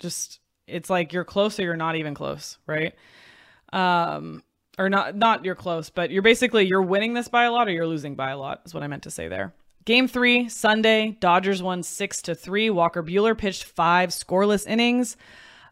just 0.00 0.40
it's 0.68 0.90
like 0.90 1.12
you're 1.12 1.24
close 1.24 1.58
or 1.58 1.62
you're 1.62 1.76
not 1.76 1.96
even 1.96 2.14
close, 2.14 2.58
right? 2.66 2.94
Um, 3.72 4.42
or 4.78 4.88
not 4.88 5.16
not 5.16 5.44
you're 5.44 5.54
close, 5.54 5.90
but 5.90 6.10
you're 6.10 6.22
basically 6.22 6.66
you're 6.66 6.82
winning 6.82 7.14
this 7.14 7.28
by 7.28 7.44
a 7.44 7.52
lot 7.52 7.68
or 7.68 7.72
you're 7.72 7.86
losing 7.86 8.14
by 8.14 8.30
a 8.30 8.38
lot 8.38 8.62
is 8.64 8.72
what 8.72 8.82
I 8.82 8.86
meant 8.86 9.02
to 9.04 9.10
say 9.10 9.28
there. 9.28 9.52
Game 9.84 10.06
three, 10.06 10.48
Sunday, 10.48 11.16
Dodgers 11.18 11.62
won 11.62 11.82
six 11.82 12.22
to 12.22 12.34
three. 12.34 12.70
Walker 12.70 13.02
Buehler 13.02 13.36
pitched 13.36 13.64
five 13.64 14.10
scoreless 14.10 14.66
innings. 14.66 15.16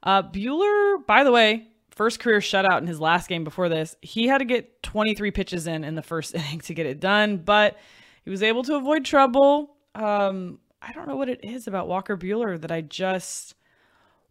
Uh, 0.03 0.23
Buehler, 0.23 1.05
by 1.07 1.23
the 1.23 1.31
way, 1.31 1.69
first 1.91 2.21
career 2.21 2.39
shutout 2.39 2.79
in 2.79 2.87
his 2.87 3.01
last 3.01 3.29
game 3.29 3.45
before 3.45 3.69
this. 3.69 3.97
He 4.01 4.27
had 4.27 4.39
to 4.39 4.45
get 4.45 4.83
23 4.83 5.31
pitches 5.33 5.67
in 5.67 5.85
in 5.85 5.95
the 5.95 6.03
first 6.03 6.35
inning 6.35 6.61
to 6.61 6.75
get 6.75 6.87
it 6.87 7.01
done, 7.01 7.39
but 7.39 7.77
he 8.25 8.31
was 8.31 8.43
able 8.43 8.63
to 8.65 8.77
avoid 8.77 9.05
trouble. 9.05 9.77
Um, 9.95 10.61
I 10.81 10.93
don't 10.93 11.09
know 11.09 11.17
what 11.17 11.29
it 11.29 11.45
is 11.45 11.67
about 11.67 11.89
Walker 11.89 12.17
Buehler 12.17 12.61
that 12.61 12.71
I 12.71 12.81
just 12.81 13.55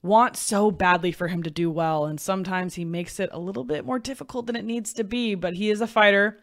want 0.05 0.37
so 0.37 0.71
badly 0.71 1.11
for 1.11 1.27
him 1.27 1.43
to 1.43 1.49
do 1.49 1.69
well. 1.69 2.05
And 2.05 2.19
sometimes 2.19 2.75
he 2.75 2.85
makes 2.85 3.19
it 3.19 3.29
a 3.33 3.39
little 3.39 3.63
bit 3.63 3.85
more 3.85 3.99
difficult 3.99 4.45
than 4.45 4.55
it 4.55 4.63
needs 4.63 4.93
to 4.93 5.03
be, 5.03 5.35
but 5.35 5.55
he 5.55 5.69
is 5.69 5.81
a 5.81 5.87
fighter. 5.87 6.39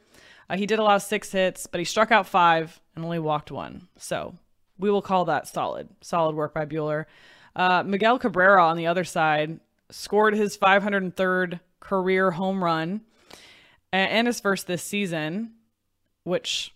Uh, 0.50 0.56
he 0.56 0.66
did 0.66 0.78
allow 0.78 0.98
six 0.98 1.30
hits, 1.32 1.66
but 1.66 1.78
he 1.78 1.84
struck 1.84 2.10
out 2.10 2.26
five 2.26 2.80
and 2.94 3.04
only 3.04 3.18
walked 3.18 3.50
one. 3.50 3.88
So 3.96 4.34
we 4.78 4.90
will 4.90 5.02
call 5.02 5.24
that 5.26 5.46
solid. 5.46 5.88
Solid 6.00 6.34
work 6.34 6.52
by 6.52 6.66
Buehler. 6.66 7.06
Uh, 7.54 7.82
Miguel 7.86 8.18
Cabrera 8.18 8.66
on 8.66 8.76
the 8.76 8.86
other 8.86 9.04
side 9.04 9.60
scored 9.90 10.34
his 10.34 10.56
503rd 10.58 11.60
career 11.80 12.32
home 12.32 12.62
run 12.62 13.02
and 13.92 14.26
his 14.26 14.40
first 14.40 14.66
this 14.66 14.82
season, 14.82 15.52
which 16.24 16.74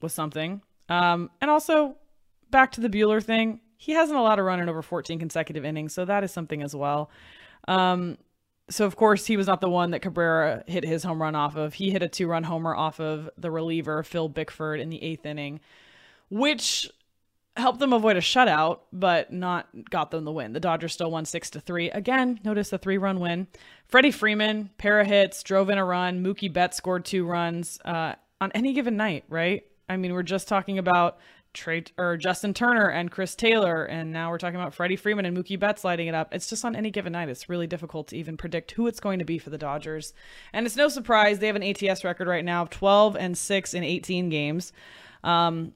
was 0.00 0.12
something. 0.12 0.62
Um, 0.88 1.30
and 1.40 1.50
also 1.50 1.96
back 2.50 2.72
to 2.72 2.80
the 2.80 2.88
Bueller 2.88 3.22
thing 3.22 3.60
he 3.76 3.92
hasn't 3.92 4.18
allowed 4.18 4.38
a 4.38 4.42
run 4.42 4.60
in 4.60 4.68
over 4.68 4.82
14 4.82 5.18
consecutive 5.18 5.64
innings, 5.64 5.92
so 5.92 6.04
that 6.04 6.24
is 6.24 6.32
something 6.32 6.62
as 6.62 6.74
well. 6.74 7.10
Um, 7.68 8.18
so 8.68 8.84
of 8.84 8.96
course 8.96 9.26
he 9.26 9.36
was 9.36 9.46
not 9.46 9.60
the 9.60 9.68
one 9.68 9.92
that 9.92 10.00
Cabrera 10.00 10.64
hit 10.66 10.84
his 10.84 11.04
home 11.04 11.20
run 11.22 11.34
off 11.34 11.56
of. 11.56 11.74
He 11.74 11.90
hit 11.90 12.02
a 12.02 12.08
two-run 12.08 12.44
homer 12.44 12.74
off 12.74 13.00
of 13.00 13.30
the 13.38 13.50
reliever 13.50 14.02
Phil 14.02 14.28
Bickford 14.28 14.80
in 14.80 14.90
the 14.90 15.02
eighth 15.02 15.24
inning, 15.24 15.60
which 16.30 16.90
helped 17.56 17.78
them 17.78 17.92
avoid 17.92 18.16
a 18.16 18.20
shutout, 18.20 18.80
but 18.92 19.32
not 19.32 19.68
got 19.88 20.10
them 20.10 20.24
the 20.24 20.32
win. 20.32 20.52
The 20.52 20.60
Dodgers 20.60 20.92
still 20.92 21.10
won 21.10 21.24
six 21.24 21.48
to 21.50 21.60
three. 21.60 21.90
Again, 21.90 22.40
notice 22.44 22.70
the 22.70 22.78
three-run 22.78 23.20
win. 23.20 23.46
Freddie 23.86 24.10
Freeman, 24.10 24.70
pair 24.78 25.00
of 25.00 25.06
hits, 25.06 25.42
drove 25.42 25.70
in 25.70 25.78
a 25.78 25.84
run. 25.84 26.22
Mookie 26.22 26.52
Betts 26.52 26.76
scored 26.76 27.04
two 27.04 27.24
runs 27.24 27.80
uh, 27.84 28.14
on 28.40 28.52
any 28.52 28.72
given 28.72 28.96
night, 28.96 29.24
right? 29.28 29.64
I 29.88 29.96
mean, 29.96 30.12
we're 30.12 30.22
just 30.22 30.48
talking 30.48 30.78
about 30.78 31.18
Trea 31.56 31.84
or 31.98 32.16
Justin 32.16 32.54
Turner 32.54 32.88
and 32.88 33.10
Chris 33.10 33.34
Taylor, 33.34 33.84
and 33.84 34.12
now 34.12 34.30
we're 34.30 34.38
talking 34.38 34.60
about 34.60 34.74
Freddie 34.74 34.94
Freeman 34.94 35.24
and 35.24 35.36
Mookie 35.36 35.58
Betts 35.58 35.82
lighting 35.82 36.06
it 36.06 36.14
up. 36.14 36.32
It's 36.32 36.48
just 36.48 36.64
on 36.64 36.76
any 36.76 36.90
given 36.90 37.12
night. 37.12 37.28
It's 37.28 37.48
really 37.48 37.66
difficult 37.66 38.08
to 38.08 38.16
even 38.16 38.36
predict 38.36 38.72
who 38.72 38.86
it's 38.86 39.00
going 39.00 39.18
to 39.18 39.24
be 39.24 39.38
for 39.38 39.50
the 39.50 39.58
Dodgers. 39.58 40.12
And 40.52 40.66
it's 40.66 40.76
no 40.76 40.88
surprise 40.88 41.38
they 41.38 41.48
have 41.48 41.56
an 41.56 41.62
ATS 41.62 42.04
record 42.04 42.28
right 42.28 42.44
now 42.44 42.62
of 42.62 42.70
12 42.70 43.16
and 43.16 43.36
6 43.36 43.74
in 43.74 43.82
18 43.82 44.28
games, 44.28 44.72
um, 45.24 45.72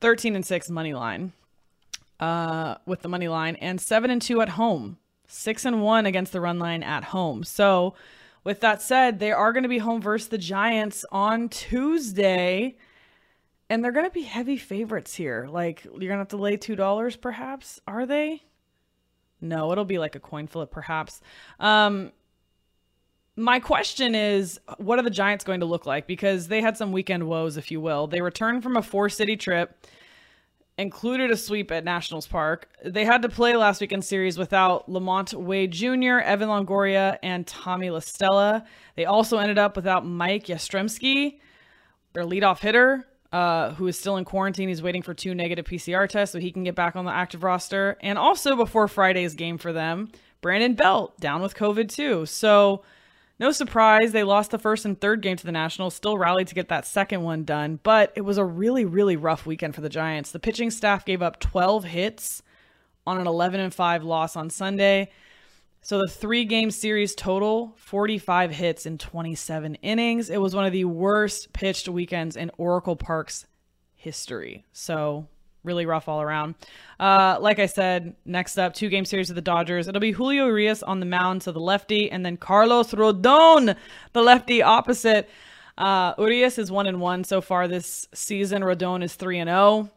13 0.00 0.36
and 0.36 0.46
6 0.46 0.70
money 0.70 0.94
line 0.94 1.32
uh, 2.20 2.76
with 2.86 3.02
the 3.02 3.08
money 3.08 3.28
line, 3.28 3.56
and 3.56 3.80
7 3.80 4.10
and 4.10 4.22
2 4.22 4.40
at 4.42 4.50
home, 4.50 4.98
6 5.26 5.64
and 5.64 5.82
1 5.82 6.06
against 6.06 6.32
the 6.32 6.40
run 6.40 6.58
line 6.58 6.82
at 6.82 7.04
home. 7.04 7.42
So, 7.42 7.94
with 8.44 8.60
that 8.60 8.82
said, 8.82 9.18
they 9.18 9.32
are 9.32 9.52
going 9.52 9.62
to 9.62 9.68
be 9.68 9.78
home 9.78 10.02
versus 10.02 10.28
the 10.28 10.38
Giants 10.38 11.04
on 11.10 11.48
Tuesday 11.48 12.76
and 13.72 13.82
they're 13.82 13.90
going 13.90 14.04
to 14.04 14.12
be 14.12 14.20
heavy 14.20 14.58
favorites 14.58 15.14
here. 15.14 15.48
Like 15.50 15.82
you're 15.84 15.92
going 15.92 16.10
to 16.10 16.16
have 16.18 16.28
to 16.28 16.36
lay 16.36 16.58
$2 16.58 17.20
perhaps, 17.22 17.80
are 17.86 18.04
they? 18.04 18.42
No, 19.40 19.72
it'll 19.72 19.86
be 19.86 19.98
like 19.98 20.14
a 20.14 20.20
coin 20.20 20.46
flip 20.46 20.70
perhaps. 20.70 21.22
Um 21.58 22.12
my 23.34 23.60
question 23.60 24.14
is 24.14 24.60
what 24.76 24.98
are 24.98 25.02
the 25.02 25.08
Giants 25.08 25.42
going 25.42 25.60
to 25.60 25.66
look 25.66 25.86
like 25.86 26.06
because 26.06 26.48
they 26.48 26.60
had 26.60 26.76
some 26.76 26.92
weekend 26.92 27.26
woes 27.26 27.56
if 27.56 27.70
you 27.70 27.80
will. 27.80 28.06
They 28.06 28.20
returned 28.20 28.62
from 28.62 28.76
a 28.76 28.82
four 28.82 29.08
city 29.08 29.38
trip 29.38 29.86
included 30.76 31.30
a 31.30 31.36
sweep 31.36 31.70
at 31.70 31.82
Nationals 31.82 32.26
Park. 32.26 32.68
They 32.84 33.06
had 33.06 33.22
to 33.22 33.30
play 33.30 33.56
last 33.56 33.80
weekend 33.80 34.04
series 34.04 34.36
without 34.36 34.86
LaMonte 34.88 35.34
Wade 35.34 35.70
Jr., 35.70 36.18
Evan 36.18 36.48
Longoria, 36.48 37.18
and 37.22 37.46
Tommy 37.46 37.88
La 37.88 38.00
Stella. 38.00 38.64
They 38.96 39.06
also 39.06 39.38
ended 39.38 39.58
up 39.58 39.76
without 39.76 40.04
Mike 40.04 40.46
Yastrzemski, 40.46 41.38
their 42.12 42.24
leadoff 42.24 42.58
hitter 42.58 43.06
uh, 43.32 43.72
who 43.74 43.86
is 43.86 43.98
still 43.98 44.16
in 44.16 44.24
quarantine. 44.24 44.68
He's 44.68 44.82
waiting 44.82 45.02
for 45.02 45.14
two 45.14 45.34
negative 45.34 45.64
PCR 45.64 46.08
tests 46.08 46.32
so 46.32 46.38
he 46.38 46.52
can 46.52 46.64
get 46.64 46.74
back 46.74 46.96
on 46.96 47.04
the 47.04 47.12
active 47.12 47.42
roster. 47.42 47.96
And 48.00 48.18
also 48.18 48.56
before 48.56 48.88
Friday's 48.88 49.34
game 49.34 49.58
for 49.58 49.72
them, 49.72 50.10
Brandon 50.42 50.74
Belt 50.74 51.18
down 51.18 51.40
with 51.40 51.54
COVID 51.54 51.88
too. 51.88 52.26
So 52.26 52.82
no 53.38 53.50
surprise, 53.50 54.12
they 54.12 54.22
lost 54.22 54.50
the 54.50 54.58
first 54.58 54.84
and 54.84 55.00
third 55.00 55.22
game 55.22 55.36
to 55.36 55.46
the 55.46 55.52
Nationals, 55.52 55.94
still 55.94 56.18
rallied 56.18 56.48
to 56.48 56.54
get 56.54 56.68
that 56.68 56.86
second 56.86 57.22
one 57.22 57.44
done. 57.44 57.80
But 57.82 58.12
it 58.14 58.20
was 58.20 58.38
a 58.38 58.44
really, 58.44 58.84
really 58.84 59.16
rough 59.16 59.46
weekend 59.46 59.74
for 59.74 59.80
the 59.80 59.88
Giants. 59.88 60.30
The 60.30 60.38
pitching 60.38 60.70
staff 60.70 61.04
gave 61.04 61.22
up 61.22 61.40
12 61.40 61.84
hits 61.84 62.42
on 63.06 63.18
an 63.18 63.26
11 63.26 63.60
and 63.60 63.74
5 63.74 64.04
loss 64.04 64.36
on 64.36 64.50
Sunday. 64.50 65.10
So 65.84 65.98
the 65.98 66.06
three 66.06 66.44
game 66.44 66.70
series 66.70 67.14
total 67.14 67.74
45 67.76 68.52
hits 68.52 68.86
in 68.86 68.98
27 68.98 69.74
innings. 69.76 70.30
It 70.30 70.40
was 70.40 70.54
one 70.54 70.64
of 70.64 70.72
the 70.72 70.84
worst 70.84 71.52
pitched 71.52 71.88
weekends 71.88 72.36
in 72.36 72.52
Oracle 72.56 72.94
Park's 72.94 73.46
history. 73.96 74.64
So 74.72 75.26
really 75.64 75.84
rough 75.84 76.08
all 76.08 76.22
around. 76.22 76.54
Uh, 77.00 77.36
like 77.40 77.58
I 77.58 77.66
said, 77.66 78.14
next 78.24 78.58
up, 78.58 78.74
two 78.74 78.88
game 78.88 79.04
series 79.04 79.28
with 79.28 79.36
the 79.36 79.42
Dodgers. 79.42 79.88
It'll 79.88 80.00
be 80.00 80.12
Julio 80.12 80.46
Urias 80.46 80.84
on 80.84 81.00
the 81.00 81.06
mound 81.06 81.42
to 81.42 81.52
the 81.52 81.60
lefty, 81.60 82.10
and 82.10 82.24
then 82.24 82.36
Carlos 82.36 82.92
Rodon, 82.92 83.76
the 84.12 84.22
lefty 84.22 84.62
opposite. 84.62 85.28
Uh, 85.76 86.14
Urias 86.18 86.58
is 86.58 86.70
one 86.70 86.86
and 86.86 87.00
one 87.00 87.24
so 87.24 87.40
far 87.40 87.66
this 87.66 88.06
season. 88.14 88.62
Rodon 88.62 89.02
is 89.02 89.14
three 89.14 89.38
and 89.38 89.48
zero. 89.48 89.58
Oh 89.58 89.90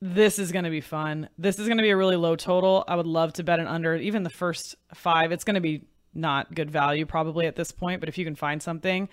this 0.00 0.38
is 0.38 0.52
going 0.52 0.64
to 0.64 0.70
be 0.70 0.80
fun. 0.80 1.28
This 1.38 1.58
is 1.58 1.66
going 1.66 1.78
to 1.78 1.82
be 1.82 1.90
a 1.90 1.96
really 1.96 2.16
low 2.16 2.36
total. 2.36 2.84
I 2.86 2.96
would 2.96 3.06
love 3.06 3.32
to 3.34 3.42
bet 3.42 3.58
an 3.58 3.66
under, 3.66 3.96
even 3.96 4.22
the 4.22 4.30
first 4.30 4.76
five. 4.94 5.32
It's 5.32 5.44
going 5.44 5.54
to 5.54 5.60
be 5.60 5.82
not 6.14 6.54
good 6.54 6.70
value 6.70 7.06
probably 7.06 7.46
at 7.46 7.56
this 7.56 7.72
point, 7.72 8.00
but 8.00 8.08
if 8.08 8.16
you 8.18 8.24
can 8.24 8.34
find 8.34 8.62
something. 8.62 9.08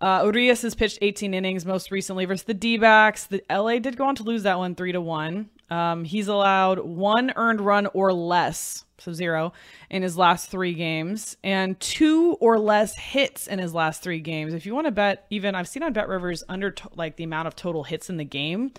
Uh, 0.00 0.22
Urias 0.24 0.62
has 0.62 0.74
pitched 0.74 0.98
18 1.00 1.32
innings 1.32 1.64
most 1.64 1.92
recently 1.92 2.24
versus 2.24 2.42
the 2.42 2.54
D 2.54 2.76
backs. 2.76 3.26
The 3.26 3.42
LA 3.48 3.78
did 3.78 3.96
go 3.96 4.04
on 4.04 4.16
to 4.16 4.24
lose 4.24 4.42
that 4.42 4.58
one 4.58 4.74
3 4.74 4.92
to 4.92 5.00
1. 5.00 5.48
Um, 5.70 6.04
he's 6.04 6.28
allowed 6.28 6.80
one 6.80 7.32
earned 7.36 7.60
run 7.60 7.86
or 7.94 8.12
less, 8.12 8.84
so 8.98 9.12
zero, 9.12 9.54
in 9.88 10.02
his 10.02 10.18
last 10.18 10.50
three 10.50 10.74
games, 10.74 11.38
and 11.42 11.80
two 11.80 12.36
or 12.40 12.58
less 12.58 12.94
hits 12.94 13.46
in 13.46 13.58
his 13.58 13.72
last 13.72 14.02
three 14.02 14.20
games. 14.20 14.52
If 14.52 14.66
you 14.66 14.74
want 14.74 14.86
to 14.86 14.90
bet, 14.90 15.24
even 15.30 15.54
I've 15.54 15.68
seen 15.68 15.82
on 15.82 15.94
Bet 15.94 16.08
Rivers 16.08 16.44
under 16.46 16.72
to, 16.72 16.88
like 16.94 17.16
the 17.16 17.24
amount 17.24 17.48
of 17.48 17.56
total 17.56 17.84
hits 17.84 18.10
in 18.10 18.18
the 18.18 18.24
game 18.24 18.72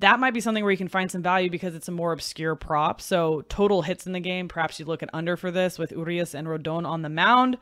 that 0.00 0.20
might 0.20 0.34
be 0.34 0.40
something 0.40 0.62
where 0.62 0.70
you 0.70 0.76
can 0.76 0.88
find 0.88 1.10
some 1.10 1.22
value 1.22 1.50
because 1.50 1.74
it's 1.74 1.88
a 1.88 1.92
more 1.92 2.12
obscure 2.12 2.54
prop. 2.54 3.00
So 3.00 3.42
total 3.48 3.82
hits 3.82 4.06
in 4.06 4.12
the 4.12 4.20
game, 4.20 4.48
perhaps 4.48 4.78
you 4.78 4.84
look 4.84 5.02
at 5.02 5.10
under 5.12 5.36
for 5.36 5.50
this 5.50 5.78
with 5.78 5.92
Urias 5.92 6.34
and 6.34 6.46
Rodon 6.46 6.86
on 6.86 7.02
the 7.02 7.08
mound. 7.08 7.56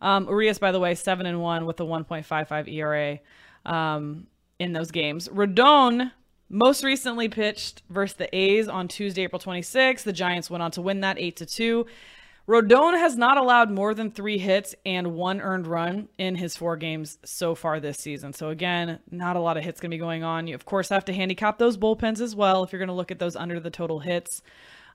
Um, 0.00 0.26
Urias, 0.28 0.58
by 0.58 0.72
the 0.72 0.80
way, 0.80 0.94
seven 0.94 1.26
and 1.26 1.40
one 1.40 1.66
with 1.66 1.80
a 1.80 1.84
1.55 1.84 2.72
ERA 2.72 3.18
um, 3.64 4.26
in 4.58 4.72
those 4.72 4.90
games. 4.90 5.28
Rodon 5.28 6.12
most 6.48 6.84
recently 6.84 7.28
pitched 7.28 7.82
versus 7.88 8.16
the 8.16 8.36
A's 8.36 8.68
on 8.68 8.86
Tuesday, 8.86 9.22
April 9.22 9.40
26th. 9.40 10.02
The 10.02 10.12
Giants 10.12 10.50
went 10.50 10.62
on 10.62 10.70
to 10.72 10.82
win 10.82 11.00
that 11.00 11.18
eight 11.18 11.36
to 11.36 11.46
two. 11.46 11.86
Rodon 12.48 12.98
has 12.98 13.16
not 13.16 13.38
allowed 13.38 13.70
more 13.70 13.94
than 13.94 14.10
three 14.10 14.36
hits 14.36 14.74
and 14.84 15.14
one 15.14 15.40
earned 15.40 15.66
run 15.66 16.08
in 16.18 16.34
his 16.34 16.56
four 16.56 16.76
games 16.76 17.18
so 17.24 17.54
far 17.54 17.78
this 17.78 17.98
season. 17.98 18.32
So, 18.32 18.48
again, 18.48 18.98
not 19.10 19.36
a 19.36 19.40
lot 19.40 19.56
of 19.56 19.62
hits 19.62 19.80
going 19.80 19.90
to 19.90 19.94
be 19.94 20.00
going 20.00 20.24
on. 20.24 20.48
You, 20.48 20.56
of 20.56 20.64
course, 20.64 20.88
have 20.88 21.04
to 21.04 21.12
handicap 21.12 21.58
those 21.58 21.76
bullpens 21.76 22.20
as 22.20 22.34
well 22.34 22.64
if 22.64 22.72
you're 22.72 22.80
going 22.80 22.88
to 22.88 22.94
look 22.94 23.12
at 23.12 23.20
those 23.20 23.36
under 23.36 23.60
the 23.60 23.70
total 23.70 24.00
hits. 24.00 24.42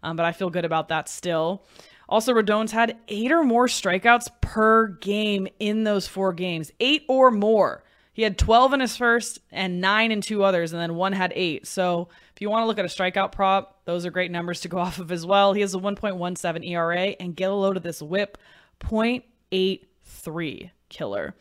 Um, 0.03 0.17
but 0.17 0.25
I 0.25 0.33
feel 0.33 0.49
good 0.49 0.65
about 0.65 0.89
that 0.89 1.07
still. 1.07 1.63
Also, 2.09 2.33
Rodon's 2.33 2.73
had 2.73 2.97
eight 3.07 3.31
or 3.31 3.43
more 3.43 3.67
strikeouts 3.67 4.27
per 4.41 4.87
game 4.87 5.47
in 5.59 5.83
those 5.85 6.05
four 6.05 6.33
games, 6.33 6.71
eight 6.81 7.03
or 7.07 7.31
more. 7.31 7.83
He 8.13 8.23
had 8.23 8.37
12 8.37 8.73
in 8.73 8.79
his 8.79 8.97
first 8.97 9.39
and 9.51 9.79
nine 9.79 10.11
in 10.11 10.21
two 10.21 10.43
others, 10.43 10.73
and 10.73 10.81
then 10.81 10.95
one 10.95 11.13
had 11.13 11.31
eight. 11.35 11.67
So 11.67 12.09
if 12.35 12.41
you 12.41 12.49
want 12.49 12.63
to 12.63 12.67
look 12.67 12.79
at 12.79 12.85
a 12.85 12.87
strikeout 12.87 13.31
prop, 13.31 13.76
those 13.87 14.05
are 14.05 14.11
great 14.11 14.29
numbers 14.31 14.61
to 14.61 14.67
go 14.67 14.77
off 14.85 14.99
of 14.99 15.11
as 15.11 15.25
well. 15.25 15.53
He 15.53 15.61
has 15.61 15.73
a 15.73 15.79
1.17 15.79 16.69
ERA 16.69 17.15
and 17.19 17.35
get 17.35 17.49
a 17.49 17.55
load 17.55 17.77
of 17.77 17.83
this 17.83 18.01
whip 18.01 18.37
0.83 18.81 20.69
killer. 20.89 21.33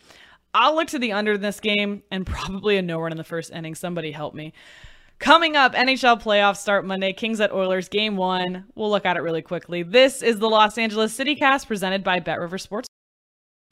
I'll 0.54 0.74
look 0.74 0.88
to 0.88 0.98
the 0.98 1.12
under 1.12 1.34
in 1.34 1.42
this 1.42 1.60
game 1.60 2.02
and 2.10 2.24
probably 2.26 2.78
a 2.78 2.82
no 2.82 3.00
run 3.00 3.12
in 3.12 3.18
the 3.18 3.24
first 3.24 3.52
inning. 3.52 3.74
Somebody 3.74 4.12
help 4.12 4.34
me. 4.34 4.54
Coming 5.18 5.56
up, 5.56 5.74
NHL 5.74 6.22
playoffs 6.22 6.58
start 6.58 6.86
Monday. 6.86 7.12
Kings 7.12 7.40
at 7.40 7.52
Oilers, 7.52 7.88
game 7.88 8.16
one. 8.16 8.64
We'll 8.74 8.90
look 8.90 9.04
at 9.06 9.16
it 9.16 9.22
really 9.22 9.42
quickly. 9.42 9.82
This 9.82 10.22
is 10.22 10.38
the 10.38 10.48
Los 10.48 10.78
Angeles 10.78 11.12
City 11.12 11.34
Cast 11.34 11.66
presented 11.66 12.04
by 12.04 12.20
Bet 12.20 12.38
River 12.38 12.58
Sports. 12.58 12.86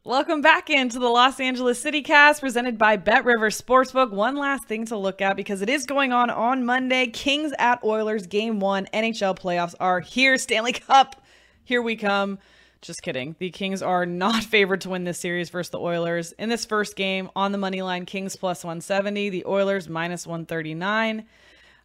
Welcome 0.06 0.42
back 0.42 0.68
into 0.68 0.98
the 0.98 1.08
Los 1.08 1.40
Angeles 1.40 1.80
City 1.80 2.02
Cast 2.02 2.42
presented 2.42 2.76
by 2.76 2.98
Bet 2.98 3.24
River 3.24 3.48
Sportsbook. 3.48 4.10
One 4.10 4.36
last 4.36 4.64
thing 4.64 4.84
to 4.88 4.98
look 4.98 5.22
at 5.22 5.34
because 5.34 5.62
it 5.62 5.70
is 5.70 5.86
going 5.86 6.12
on 6.12 6.28
on 6.28 6.66
Monday. 6.66 7.06
Kings 7.06 7.54
at 7.58 7.82
Oilers 7.82 8.26
game 8.26 8.60
1 8.60 8.88
NHL 8.92 9.34
playoffs 9.38 9.74
are 9.80 10.00
here. 10.00 10.36
Stanley 10.36 10.72
Cup. 10.74 11.24
Here 11.64 11.80
we 11.80 11.96
come. 11.96 12.38
Just 12.82 13.00
kidding. 13.00 13.34
The 13.38 13.48
Kings 13.48 13.80
are 13.80 14.04
not 14.04 14.44
favored 14.44 14.82
to 14.82 14.90
win 14.90 15.04
this 15.04 15.18
series 15.18 15.48
versus 15.48 15.70
the 15.70 15.80
Oilers. 15.80 16.32
In 16.32 16.50
this 16.50 16.66
first 16.66 16.96
game 16.96 17.30
on 17.34 17.52
the 17.52 17.58
money 17.58 17.80
line, 17.80 18.04
Kings 18.04 18.36
plus 18.36 18.62
170, 18.62 19.30
the 19.30 19.46
Oilers 19.46 19.88
minus 19.88 20.26
139. 20.26 21.24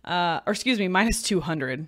Uh, 0.04 0.42
or 0.46 0.52
excuse 0.52 0.78
me, 0.78 0.90
minus 0.90 1.22
200. 1.22 1.88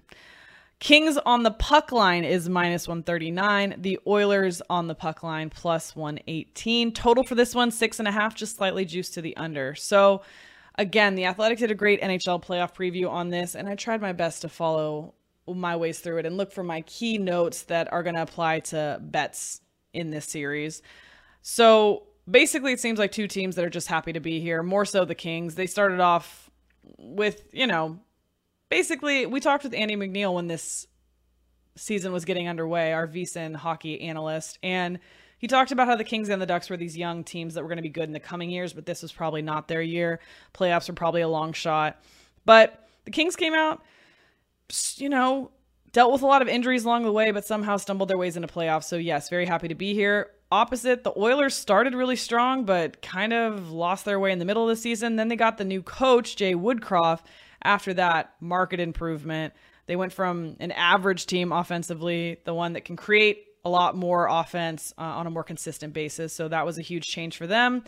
Kings 0.81 1.15
on 1.27 1.43
the 1.43 1.51
puck 1.51 1.91
line 1.91 2.23
is 2.23 2.49
minus 2.49 2.87
139. 2.87 3.75
The 3.77 3.99
Oilers 4.07 4.63
on 4.67 4.87
the 4.87 4.95
puck 4.95 5.21
line 5.21 5.51
plus 5.51 5.95
118. 5.95 6.91
Total 6.91 7.23
for 7.23 7.35
this 7.35 7.53
one, 7.53 7.69
six 7.69 7.99
and 7.99 8.07
a 8.07 8.11
half, 8.11 8.33
just 8.33 8.57
slightly 8.57 8.83
juiced 8.83 9.13
to 9.13 9.21
the 9.21 9.37
under. 9.37 9.75
So, 9.75 10.23
again, 10.79 11.13
the 11.13 11.25
Athletic 11.25 11.59
did 11.59 11.69
a 11.69 11.75
great 11.75 12.01
NHL 12.01 12.43
playoff 12.43 12.73
preview 12.73 13.07
on 13.07 13.29
this, 13.29 13.53
and 13.53 13.69
I 13.69 13.75
tried 13.75 14.01
my 14.01 14.11
best 14.11 14.41
to 14.41 14.49
follow 14.49 15.13
my 15.47 15.75
ways 15.75 15.99
through 15.99 16.17
it 16.17 16.25
and 16.25 16.35
look 16.35 16.51
for 16.51 16.63
my 16.63 16.81
key 16.81 17.19
notes 17.19 17.61
that 17.63 17.93
are 17.93 18.01
going 18.01 18.15
to 18.15 18.23
apply 18.23 18.61
to 18.61 18.97
bets 19.03 19.61
in 19.93 20.09
this 20.09 20.25
series. 20.25 20.81
So, 21.43 22.07
basically, 22.27 22.73
it 22.73 22.79
seems 22.79 22.97
like 22.97 23.11
two 23.11 23.27
teams 23.27 23.55
that 23.55 23.65
are 23.65 23.69
just 23.69 23.87
happy 23.87 24.13
to 24.13 24.19
be 24.19 24.39
here, 24.39 24.63
more 24.63 24.85
so 24.85 25.05
the 25.05 25.13
Kings. 25.13 25.53
They 25.53 25.67
started 25.67 25.99
off 25.99 26.49
with, 26.97 27.43
you 27.53 27.67
know, 27.67 27.99
basically, 28.71 29.27
we 29.27 29.39
talked 29.39 29.63
with 29.63 29.75
Andy 29.75 29.95
McNeil 29.95 30.33
when 30.33 30.47
this 30.47 30.87
season 31.75 32.11
was 32.11 32.25
getting 32.25 32.47
underway, 32.47 32.93
our 32.93 33.07
VSiN 33.07 33.55
hockey 33.55 34.01
analyst, 34.01 34.57
and 34.63 34.97
he 35.37 35.47
talked 35.47 35.71
about 35.71 35.87
how 35.87 35.95
the 35.95 36.03
Kings 36.03 36.29
and 36.29 36.41
the 36.41 36.45
Ducks 36.45 36.69
were 36.69 36.77
these 36.77 36.97
young 36.97 37.23
teams 37.23 37.53
that 37.53 37.63
were 37.63 37.67
going 37.67 37.77
to 37.77 37.83
be 37.83 37.89
good 37.89 38.05
in 38.05 38.13
the 38.13 38.19
coming 38.19 38.49
years, 38.49 38.73
but 38.73 38.85
this 38.85 39.01
was 39.01 39.11
probably 39.11 39.41
not 39.41 39.67
their 39.67 39.81
year. 39.81 40.19
Playoffs 40.53 40.87
were 40.87 40.95
probably 40.95 41.21
a 41.21 41.27
long 41.27 41.53
shot. 41.53 42.01
But 42.45 42.87
the 43.05 43.11
Kings 43.11 43.35
came 43.35 43.53
out, 43.53 43.83
you 44.95 45.09
know, 45.09 45.51
dealt 45.91 46.13
with 46.13 46.21
a 46.21 46.27
lot 46.27 46.41
of 46.41 46.47
injuries 46.47 46.85
along 46.85 47.03
the 47.03 47.11
way, 47.11 47.31
but 47.31 47.45
somehow 47.45 47.77
stumbled 47.77 48.09
their 48.09 48.17
ways 48.17 48.35
into 48.35 48.47
playoffs. 48.47 48.85
So, 48.85 48.97
yes, 48.97 49.29
very 49.29 49.45
happy 49.45 49.67
to 49.67 49.75
be 49.75 49.93
here. 49.93 50.29
Opposite, 50.51 51.03
the 51.03 51.13
Oilers 51.17 51.55
started 51.55 51.95
really 51.95 52.15
strong, 52.15 52.63
but 52.65 53.01
kind 53.01 53.33
of 53.33 53.71
lost 53.71 54.05
their 54.05 54.19
way 54.19 54.31
in 54.31 54.39
the 54.39 54.45
middle 54.45 54.63
of 54.63 54.69
the 54.69 54.81
season. 54.81 55.15
Then 55.15 55.27
they 55.27 55.35
got 55.35 55.57
the 55.57 55.65
new 55.65 55.81
coach, 55.81 56.35
Jay 56.35 56.53
Woodcroft, 56.53 57.21
after 57.63 57.93
that, 57.95 58.33
market 58.39 58.79
improvement. 58.79 59.53
They 59.87 59.95
went 59.95 60.13
from 60.13 60.55
an 60.59 60.71
average 60.71 61.25
team 61.25 61.51
offensively, 61.51 62.37
the 62.45 62.53
one 62.53 62.73
that 62.73 62.85
can 62.85 62.95
create 62.95 63.45
a 63.63 63.69
lot 63.69 63.95
more 63.95 64.27
offense 64.29 64.93
uh, 64.97 65.01
on 65.01 65.27
a 65.27 65.29
more 65.29 65.43
consistent 65.43 65.93
basis. 65.93 66.33
So 66.33 66.47
that 66.47 66.65
was 66.65 66.77
a 66.77 66.81
huge 66.81 67.05
change 67.05 67.37
for 67.37 67.47
them. 67.47 67.83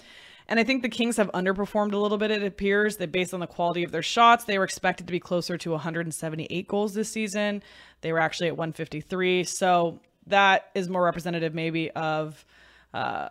And 0.48 0.60
I 0.60 0.64
think 0.64 0.82
the 0.82 0.90
Kings 0.90 1.18
have 1.18 1.32
underperformed 1.32 1.94
a 1.94 1.98
little 1.98 2.18
bit, 2.18 2.30
it 2.30 2.44
appears, 2.44 2.98
that 2.98 3.12
based 3.12 3.34
on 3.34 3.40
the 3.40 3.48
quality 3.48 3.84
of 3.84 3.92
their 3.92 4.02
shots, 4.02 4.44
they 4.44 4.58
were 4.58 4.66
expected 4.66 5.08
to 5.08 5.12
be 5.12 5.20
closer 5.20 5.58
to 5.58 5.72
178 5.72 6.68
goals 6.68 6.94
this 6.94 7.12
season. 7.12 7.64
They 8.02 8.12
were 8.12 8.20
actually 8.20 8.48
at 8.48 8.58
153. 8.58 9.46
So 9.46 10.02
that 10.28 10.70
is 10.76 10.90
more 10.90 11.04
representative, 11.04 11.54
maybe, 11.54 11.92
of 11.92 12.46
uh, 12.94 13.30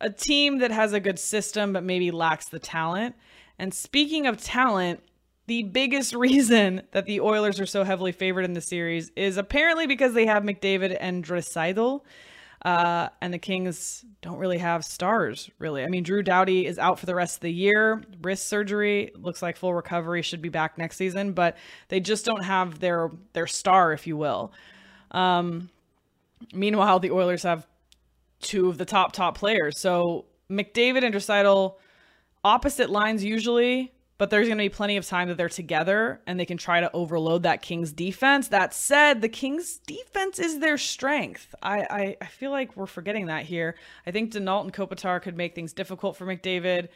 a 0.00 0.10
team 0.10 0.58
that 0.58 0.70
has 0.70 0.92
a 0.92 1.00
good 1.00 1.18
system, 1.18 1.72
but 1.72 1.84
maybe 1.84 2.10
lacks 2.10 2.48
the 2.48 2.58
talent. 2.58 3.14
And 3.58 3.72
speaking 3.72 4.26
of 4.26 4.42
talent, 4.42 5.00
the 5.46 5.64
biggest 5.64 6.14
reason 6.16 6.82
that 6.92 7.06
the 7.06 7.20
Oilers 7.20 7.60
are 7.60 7.66
so 7.66 7.84
heavily 7.84 8.12
favored 8.12 8.44
in 8.44 8.52
the 8.54 8.60
series 8.60 9.10
is 9.16 9.36
apparently 9.36 9.86
because 9.86 10.14
they 10.14 10.26
have 10.26 10.42
McDavid 10.42 10.96
and 10.98 11.24
Draisaitl. 11.24 12.02
Uh, 12.64 13.10
and 13.20 13.34
the 13.34 13.38
Kings 13.38 14.06
don't 14.22 14.38
really 14.38 14.56
have 14.56 14.86
stars, 14.86 15.50
really. 15.58 15.84
I 15.84 15.88
mean, 15.88 16.02
Drew 16.02 16.22
Doughty 16.22 16.64
is 16.64 16.78
out 16.78 16.98
for 16.98 17.04
the 17.04 17.14
rest 17.14 17.36
of 17.36 17.40
the 17.42 17.52
year. 17.52 18.02
Wrist 18.22 18.48
surgery 18.48 19.12
looks 19.16 19.42
like 19.42 19.58
full 19.58 19.74
recovery 19.74 20.22
should 20.22 20.40
be 20.40 20.48
back 20.48 20.78
next 20.78 20.96
season, 20.96 21.34
but 21.34 21.58
they 21.88 22.00
just 22.00 22.24
don't 22.24 22.42
have 22.42 22.78
their 22.78 23.10
their 23.34 23.46
star, 23.46 23.92
if 23.92 24.06
you 24.06 24.16
will. 24.16 24.50
Um, 25.10 25.68
meanwhile, 26.54 27.00
the 27.00 27.10
Oilers 27.10 27.42
have 27.42 27.66
two 28.40 28.70
of 28.70 28.78
the 28.78 28.86
top 28.86 29.12
top 29.12 29.36
players. 29.36 29.78
So 29.78 30.24
McDavid 30.50 31.04
and 31.04 31.14
Draisaitl, 31.14 31.74
opposite 32.44 32.88
lines 32.88 33.22
usually 33.22 33.92
but 34.24 34.30
there's 34.30 34.48
going 34.48 34.56
to 34.56 34.64
be 34.64 34.70
plenty 34.70 34.96
of 34.96 35.06
time 35.06 35.28
that 35.28 35.36
they're 35.36 35.50
together 35.50 36.18
and 36.26 36.40
they 36.40 36.46
can 36.46 36.56
try 36.56 36.80
to 36.80 36.90
overload 36.94 37.42
that 37.42 37.60
Kings 37.60 37.92
defense. 37.92 38.48
That 38.48 38.72
said, 38.72 39.20
the 39.20 39.28
Kings 39.28 39.80
defense 39.86 40.38
is 40.38 40.60
their 40.60 40.78
strength. 40.78 41.54
I, 41.62 41.80
I, 41.82 42.16
I 42.22 42.24
feel 42.24 42.50
like 42.50 42.74
we're 42.74 42.86
forgetting 42.86 43.26
that 43.26 43.44
here. 43.44 43.74
I 44.06 44.12
think 44.12 44.32
Danault 44.32 44.62
and 44.62 44.72
Kopitar 44.72 45.20
could 45.20 45.36
make 45.36 45.54
things 45.54 45.74
difficult 45.74 46.16
for 46.16 46.24
McDavid. 46.24 46.88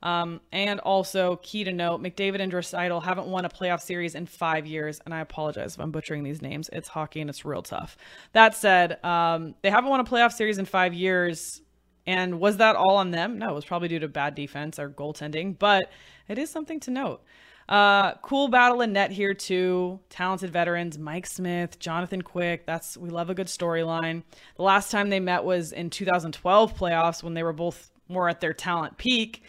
Um, 0.00 0.40
and 0.52 0.78
also, 0.78 1.40
key 1.42 1.64
to 1.64 1.72
note, 1.72 2.00
McDavid 2.00 2.38
and 2.38 2.52
Draisaitl 2.52 3.02
haven't 3.02 3.26
won 3.26 3.44
a 3.44 3.48
playoff 3.48 3.80
series 3.80 4.14
in 4.14 4.26
five 4.26 4.64
years. 4.64 5.00
And 5.04 5.12
I 5.12 5.18
apologize 5.18 5.74
if 5.74 5.80
I'm 5.80 5.90
butchering 5.90 6.22
these 6.22 6.40
names. 6.40 6.70
It's 6.72 6.86
hockey 6.86 7.20
and 7.20 7.28
it's 7.28 7.44
real 7.44 7.62
tough. 7.62 7.96
That 8.32 8.54
said, 8.54 9.04
um, 9.04 9.56
they 9.62 9.70
haven't 9.70 9.90
won 9.90 9.98
a 9.98 10.04
playoff 10.04 10.34
series 10.34 10.58
in 10.58 10.66
five 10.66 10.94
years. 10.94 11.62
And 12.06 12.38
was 12.38 12.58
that 12.58 12.76
all 12.76 12.96
on 12.96 13.10
them? 13.10 13.38
No, 13.38 13.50
it 13.50 13.54
was 13.54 13.64
probably 13.64 13.88
due 13.88 13.98
to 13.98 14.08
bad 14.08 14.34
defense 14.34 14.78
or 14.78 14.88
goaltending. 14.88 15.58
But 15.58 15.90
it 16.28 16.38
is 16.38 16.50
something 16.50 16.80
to 16.80 16.90
note. 16.90 17.22
Uh, 17.68 18.14
cool 18.22 18.46
battle 18.46 18.80
in 18.80 18.92
net 18.92 19.10
here 19.10 19.34
too. 19.34 19.98
Talented 20.08 20.52
veterans, 20.52 20.98
Mike 20.98 21.26
Smith, 21.26 21.78
Jonathan 21.80 22.22
Quick. 22.22 22.64
That's 22.64 22.96
we 22.96 23.10
love 23.10 23.28
a 23.28 23.34
good 23.34 23.48
storyline. 23.48 24.22
The 24.56 24.62
last 24.62 24.90
time 24.90 25.10
they 25.10 25.18
met 25.18 25.42
was 25.42 25.72
in 25.72 25.90
2012 25.90 26.76
playoffs 26.76 27.22
when 27.22 27.34
they 27.34 27.42
were 27.42 27.52
both 27.52 27.90
more 28.08 28.28
at 28.28 28.40
their 28.40 28.52
talent 28.52 28.98
peak. 28.98 29.42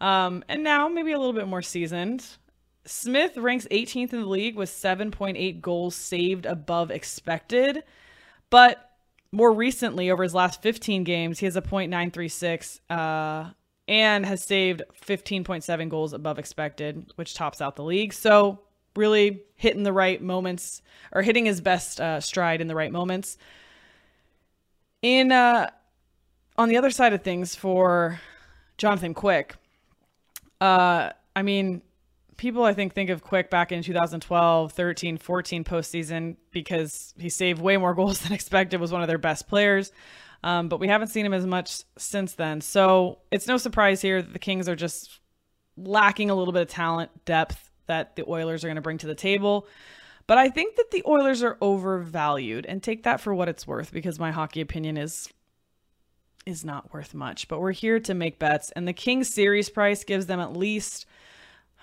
Um, 0.00 0.42
and 0.48 0.64
now 0.64 0.88
maybe 0.88 1.12
a 1.12 1.18
little 1.18 1.32
bit 1.32 1.46
more 1.46 1.62
seasoned. 1.62 2.26
Smith 2.84 3.36
ranks 3.36 3.68
18th 3.70 4.12
in 4.12 4.22
the 4.22 4.26
league 4.26 4.56
with 4.56 4.68
7.8 4.68 5.60
goals 5.60 5.94
saved 5.94 6.46
above 6.46 6.90
expected. 6.90 7.84
But 8.50 8.91
more 9.32 9.50
recently, 9.50 10.10
over 10.10 10.22
his 10.22 10.34
last 10.34 10.60
15 10.60 11.04
games, 11.04 11.38
he 11.38 11.46
has 11.46 11.56
a 11.56 11.62
.936 11.62 12.80
uh, 12.90 13.50
and 13.88 14.26
has 14.26 14.44
saved 14.44 14.82
15.7 15.06 15.88
goals 15.88 16.12
above 16.12 16.38
expected, 16.38 17.10
which 17.16 17.34
tops 17.34 17.62
out 17.62 17.76
the 17.76 17.82
league. 17.82 18.12
So, 18.12 18.60
really 18.94 19.42
hitting 19.56 19.84
the 19.84 19.92
right 19.92 20.20
moments 20.20 20.82
or 21.12 21.22
hitting 21.22 21.46
his 21.46 21.62
best 21.62 21.98
uh, 21.98 22.20
stride 22.20 22.60
in 22.60 22.66
the 22.66 22.74
right 22.74 22.92
moments. 22.92 23.38
In 25.00 25.32
uh, 25.32 25.70
on 26.58 26.68
the 26.68 26.76
other 26.76 26.90
side 26.90 27.14
of 27.14 27.22
things 27.22 27.54
for 27.54 28.20
Jonathan 28.76 29.14
Quick, 29.14 29.56
uh, 30.60 31.10
I 31.34 31.42
mean, 31.42 31.80
people 32.42 32.64
I 32.64 32.74
think 32.74 32.92
think 32.92 33.08
of 33.08 33.22
Quick 33.22 33.50
back 33.50 33.70
in 33.70 33.84
2012, 33.84 34.72
13, 34.72 35.16
14 35.16 35.62
postseason 35.62 36.36
because 36.50 37.14
he 37.16 37.28
saved 37.28 37.62
way 37.62 37.76
more 37.76 37.94
goals 38.00 38.18
than 38.18 38.32
expected, 38.32 38.80
was 38.80 38.90
one 38.90 39.00
of 39.00 39.06
their 39.06 39.16
best 39.16 39.46
players. 39.46 39.92
Um, 40.42 40.68
but 40.68 40.80
we 40.80 40.88
haven't 40.88 41.08
seen 41.08 41.24
him 41.24 41.34
as 41.34 41.46
much 41.46 41.84
since 41.96 42.32
then. 42.32 42.60
So 42.60 43.20
it's 43.30 43.46
no 43.46 43.58
surprise 43.58 44.02
here 44.02 44.20
that 44.20 44.32
the 44.32 44.40
Kings 44.40 44.68
are 44.68 44.74
just 44.74 45.20
lacking 45.76 46.30
a 46.30 46.34
little 46.34 46.52
bit 46.52 46.62
of 46.62 46.68
talent, 46.68 47.12
depth 47.24 47.70
that 47.86 48.16
the 48.16 48.28
Oilers 48.28 48.64
are 48.64 48.66
going 48.66 48.74
to 48.74 48.82
bring 48.82 48.98
to 48.98 49.06
the 49.06 49.14
table. 49.14 49.68
But 50.26 50.38
I 50.38 50.48
think 50.48 50.74
that 50.76 50.90
the 50.90 51.04
Oilers 51.06 51.44
are 51.44 51.58
overvalued 51.60 52.66
and 52.66 52.82
take 52.82 53.04
that 53.04 53.20
for 53.20 53.32
what 53.32 53.48
it's 53.48 53.68
worth 53.68 53.92
because 53.92 54.18
my 54.18 54.32
hockey 54.32 54.60
opinion 54.60 54.96
is 54.96 55.28
is 56.44 56.64
not 56.64 56.92
worth 56.92 57.14
much. 57.14 57.46
But 57.46 57.60
we're 57.60 57.70
here 57.70 58.00
to 58.00 58.14
make 58.14 58.40
bets 58.40 58.72
and 58.72 58.88
the 58.88 58.92
Kings 58.92 59.32
series 59.32 59.70
price 59.70 60.02
gives 60.02 60.26
them 60.26 60.40
at 60.40 60.56
least 60.56 61.06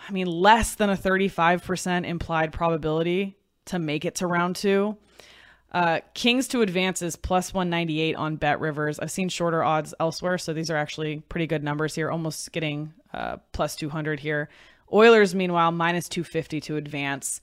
I 0.07 0.11
mean 0.11 0.27
less 0.27 0.75
than 0.75 0.89
a 0.89 0.95
35% 0.95 2.05
implied 2.05 2.51
probability 2.51 3.37
to 3.65 3.79
make 3.79 4.05
it 4.05 4.15
to 4.15 4.27
round 4.27 4.55
2. 4.55 4.97
Uh, 5.71 5.99
Kings 6.15 6.47
to 6.47 6.61
advance 6.61 7.01
is 7.01 7.15
plus 7.15 7.53
198 7.53 8.15
on 8.15 8.35
Bet 8.35 8.59
Rivers. 8.59 8.99
I've 8.99 9.11
seen 9.11 9.29
shorter 9.29 9.63
odds 9.63 9.93
elsewhere, 9.99 10.37
so 10.37 10.51
these 10.51 10.71
are 10.71 10.77
actually 10.77 11.19
pretty 11.29 11.45
good 11.45 11.63
numbers 11.63 11.93
here, 11.93 12.09
almost 12.09 12.51
getting 12.51 12.93
uh, 13.13 13.37
plus 13.51 13.75
200 13.75 14.19
here. 14.19 14.49
Oilers, 14.91 15.35
meanwhile, 15.35 15.71
minus 15.71 16.09
250 16.09 16.61
to 16.61 16.77
advance. 16.77 17.41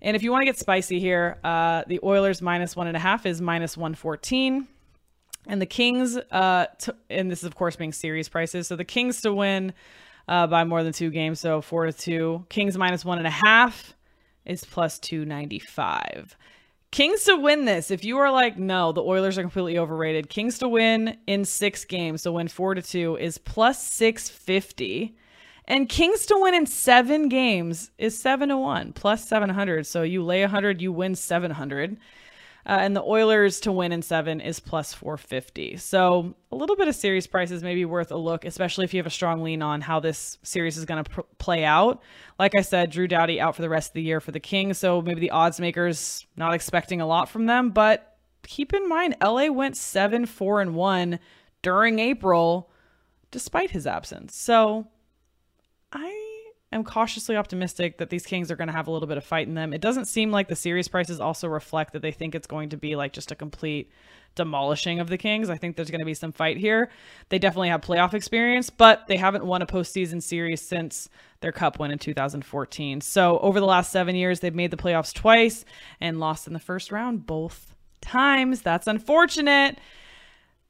And 0.00 0.16
if 0.16 0.22
you 0.22 0.30
want 0.30 0.42
to 0.42 0.46
get 0.46 0.58
spicy 0.58 0.98
here, 0.98 1.38
uh, 1.44 1.82
the 1.86 2.00
Oilers 2.02 2.40
minus 2.40 2.74
one 2.74 2.86
and 2.86 2.96
a 2.96 3.00
half 3.00 3.26
is 3.26 3.42
minus 3.42 3.76
114. 3.76 4.66
And 5.46 5.60
the 5.60 5.66
Kings, 5.66 6.16
uh, 6.16 6.66
and 7.10 7.30
this 7.30 7.40
is, 7.40 7.44
of 7.44 7.54
course, 7.54 7.76
being 7.76 7.92
series 7.92 8.28
prices. 8.28 8.68
So 8.68 8.76
the 8.76 8.84
Kings 8.84 9.20
to 9.22 9.32
win 9.32 9.74
uh, 10.28 10.46
by 10.46 10.64
more 10.64 10.84
than 10.84 10.92
two 10.92 11.10
games, 11.10 11.40
so 11.40 11.60
four 11.60 11.86
to 11.86 11.92
two. 11.92 12.44
Kings 12.50 12.76
minus 12.76 13.04
one 13.04 13.18
and 13.18 13.26
a 13.26 13.30
half 13.30 13.94
is 14.44 14.64
plus 14.64 14.98
295. 14.98 16.36
Kings 16.90 17.24
to 17.24 17.36
win 17.36 17.64
this. 17.64 17.90
If 17.90 18.04
you 18.04 18.16
are 18.18 18.30
like, 18.30 18.58
no, 18.58 18.92
the 18.92 19.02
Oilers 19.02 19.36
are 19.36 19.42
completely 19.42 19.78
overrated. 19.78 20.30
Kings 20.30 20.58
to 20.58 20.68
win 20.68 21.18
in 21.26 21.44
six 21.44 21.84
games, 21.84 22.22
so 22.22 22.32
win 22.32 22.48
four 22.48 22.74
to 22.74 22.82
two, 22.82 23.16
is 23.16 23.36
plus 23.38 23.82
650. 23.82 25.16
And 25.66 25.88
Kings 25.88 26.24
to 26.26 26.38
win 26.38 26.54
in 26.54 26.64
seven 26.64 27.28
games 27.28 27.90
is 27.98 28.18
seven 28.18 28.48
to 28.48 28.56
one 28.56 28.94
plus 28.94 29.28
700. 29.28 29.86
So 29.86 30.02
you 30.02 30.24
lay 30.24 30.40
100, 30.40 30.80
you 30.80 30.92
win 30.92 31.14
700. 31.14 31.98
Uh, 32.68 32.76
and 32.80 32.94
the 32.94 33.02
Oilers 33.02 33.60
to 33.60 33.72
win 33.72 33.92
in 33.92 34.02
seven 34.02 34.42
is 34.42 34.60
plus 34.60 34.92
450. 34.92 35.78
So 35.78 36.34
a 36.52 36.56
little 36.56 36.76
bit 36.76 36.86
of 36.86 36.94
series 36.94 37.26
prices 37.26 37.62
may 37.62 37.74
be 37.74 37.86
worth 37.86 38.10
a 38.10 38.16
look, 38.16 38.44
especially 38.44 38.84
if 38.84 38.92
you 38.92 38.98
have 38.98 39.06
a 39.06 39.10
strong 39.10 39.42
lean 39.42 39.62
on 39.62 39.80
how 39.80 40.00
this 40.00 40.36
series 40.42 40.76
is 40.76 40.84
going 40.84 41.02
to 41.02 41.10
pr- 41.10 41.20
play 41.38 41.64
out. 41.64 42.02
Like 42.38 42.52
I 42.58 42.60
said, 42.60 42.90
Drew 42.90 43.08
Doughty 43.08 43.40
out 43.40 43.56
for 43.56 43.62
the 43.62 43.70
rest 43.70 43.90
of 43.90 43.94
the 43.94 44.02
year 44.02 44.20
for 44.20 44.32
the 44.32 44.40
Kings. 44.40 44.76
So 44.76 45.00
maybe 45.00 45.20
the 45.20 45.30
odds 45.30 45.58
makers 45.58 46.26
not 46.36 46.52
expecting 46.52 47.00
a 47.00 47.06
lot 47.06 47.30
from 47.30 47.46
them. 47.46 47.70
But 47.70 48.18
keep 48.42 48.74
in 48.74 48.86
mind, 48.86 49.16
LA 49.22 49.46
went 49.46 49.74
seven, 49.78 50.26
four, 50.26 50.60
and 50.60 50.74
one 50.74 51.20
during 51.62 51.98
April 51.98 52.70
despite 53.30 53.70
his 53.70 53.86
absence. 53.86 54.36
So 54.36 54.88
I 55.90 56.27
am 56.72 56.84
cautiously 56.84 57.36
optimistic 57.36 57.98
that 57.98 58.10
these 58.10 58.26
Kings 58.26 58.50
are 58.50 58.56
going 58.56 58.68
to 58.68 58.74
have 58.74 58.88
a 58.88 58.90
little 58.90 59.08
bit 59.08 59.16
of 59.16 59.24
fight 59.24 59.48
in 59.48 59.54
them. 59.54 59.72
It 59.72 59.80
doesn't 59.80 60.04
seem 60.04 60.30
like 60.30 60.48
the 60.48 60.56
series 60.56 60.88
prices 60.88 61.20
also 61.20 61.48
reflect 61.48 61.92
that 61.94 62.02
they 62.02 62.12
think 62.12 62.34
it's 62.34 62.46
going 62.46 62.68
to 62.70 62.76
be 62.76 62.94
like 62.94 63.12
just 63.12 63.30
a 63.30 63.34
complete 63.34 63.90
demolishing 64.34 65.00
of 65.00 65.08
the 65.08 65.18
Kings. 65.18 65.48
I 65.48 65.56
think 65.56 65.76
there's 65.76 65.90
going 65.90 66.00
to 66.00 66.06
be 66.06 66.14
some 66.14 66.32
fight 66.32 66.58
here. 66.58 66.90
They 67.30 67.38
definitely 67.38 67.70
have 67.70 67.80
playoff 67.80 68.14
experience, 68.14 68.70
but 68.70 69.06
they 69.08 69.16
haven't 69.16 69.44
won 69.44 69.62
a 69.62 69.66
postseason 69.66 70.22
series 70.22 70.60
since 70.60 71.08
their 71.40 71.52
cup 71.52 71.78
win 71.78 71.90
in 71.90 71.98
2014. 71.98 73.00
So 73.00 73.38
over 73.38 73.60
the 73.60 73.66
last 73.66 73.90
seven 73.90 74.14
years, 74.14 74.40
they've 74.40 74.54
made 74.54 74.70
the 74.70 74.76
playoffs 74.76 75.14
twice 75.14 75.64
and 76.00 76.20
lost 76.20 76.46
in 76.46 76.52
the 76.52 76.58
first 76.58 76.92
round 76.92 77.26
both 77.26 77.74
times. 78.00 78.62
That's 78.62 78.86
unfortunate. 78.86 79.78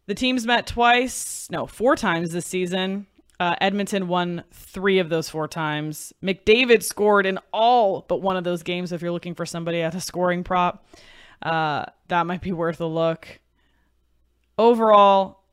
The 0.06 0.14
teams 0.14 0.46
met 0.46 0.66
twice, 0.66 1.48
no, 1.50 1.66
four 1.66 1.94
times 1.94 2.30
this 2.30 2.46
season. 2.46 3.06
Uh, 3.40 3.54
Edmonton 3.60 4.08
won 4.08 4.42
three 4.52 4.98
of 4.98 5.08
those 5.08 5.28
four 5.28 5.46
times. 5.46 6.12
McDavid 6.22 6.82
scored 6.82 7.24
in 7.24 7.38
all 7.52 8.04
but 8.08 8.20
one 8.20 8.36
of 8.36 8.44
those 8.44 8.62
games. 8.62 8.90
If 8.90 9.00
you're 9.00 9.12
looking 9.12 9.34
for 9.34 9.46
somebody 9.46 9.80
at 9.80 9.94
a 9.94 10.00
scoring 10.00 10.42
prop, 10.42 10.84
uh, 11.42 11.84
that 12.08 12.26
might 12.26 12.40
be 12.40 12.52
worth 12.52 12.80
a 12.80 12.86
look. 12.86 13.28
Overall, 14.58 15.44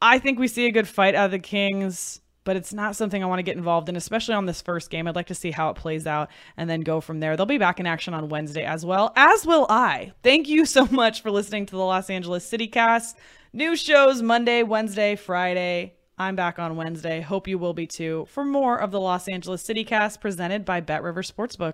I 0.00 0.20
think 0.20 0.38
we 0.38 0.46
see 0.46 0.66
a 0.66 0.72
good 0.72 0.86
fight 0.86 1.16
out 1.16 1.26
of 1.26 1.30
the 1.32 1.40
Kings, 1.40 2.20
but 2.44 2.54
it's 2.54 2.72
not 2.72 2.94
something 2.94 3.22
I 3.22 3.26
want 3.26 3.40
to 3.40 3.44
get 3.44 3.56
involved 3.56 3.88
in, 3.88 3.96
especially 3.96 4.34
on 4.34 4.46
this 4.46 4.62
first 4.62 4.88
game. 4.88 5.08
I'd 5.08 5.16
like 5.16 5.26
to 5.26 5.34
see 5.34 5.50
how 5.50 5.70
it 5.70 5.76
plays 5.76 6.06
out 6.06 6.30
and 6.56 6.70
then 6.70 6.82
go 6.82 7.00
from 7.00 7.18
there. 7.18 7.36
They'll 7.36 7.46
be 7.46 7.58
back 7.58 7.80
in 7.80 7.86
action 7.86 8.14
on 8.14 8.28
Wednesday 8.28 8.64
as 8.64 8.86
well, 8.86 9.12
as 9.16 9.44
will 9.44 9.66
I. 9.68 10.12
Thank 10.22 10.48
you 10.48 10.64
so 10.64 10.86
much 10.92 11.22
for 11.22 11.32
listening 11.32 11.66
to 11.66 11.72
the 11.72 11.84
Los 11.84 12.08
Angeles 12.08 12.46
City 12.46 12.68
Cast. 12.68 13.18
New 13.52 13.74
shows 13.74 14.22
Monday, 14.22 14.62
Wednesday, 14.62 15.16
Friday. 15.16 15.94
I'm 16.22 16.36
back 16.36 16.60
on 16.60 16.76
Wednesday. 16.76 17.20
Hope 17.20 17.48
you 17.48 17.58
will 17.58 17.74
be 17.74 17.88
too 17.88 18.26
for 18.28 18.44
more 18.44 18.80
of 18.80 18.92
the 18.92 19.00
Los 19.00 19.26
Angeles 19.26 19.60
City 19.60 19.82
Cast 19.82 20.20
presented 20.20 20.64
by 20.64 20.78
Bet 20.78 21.02
River 21.02 21.22
Sportsbook. 21.22 21.70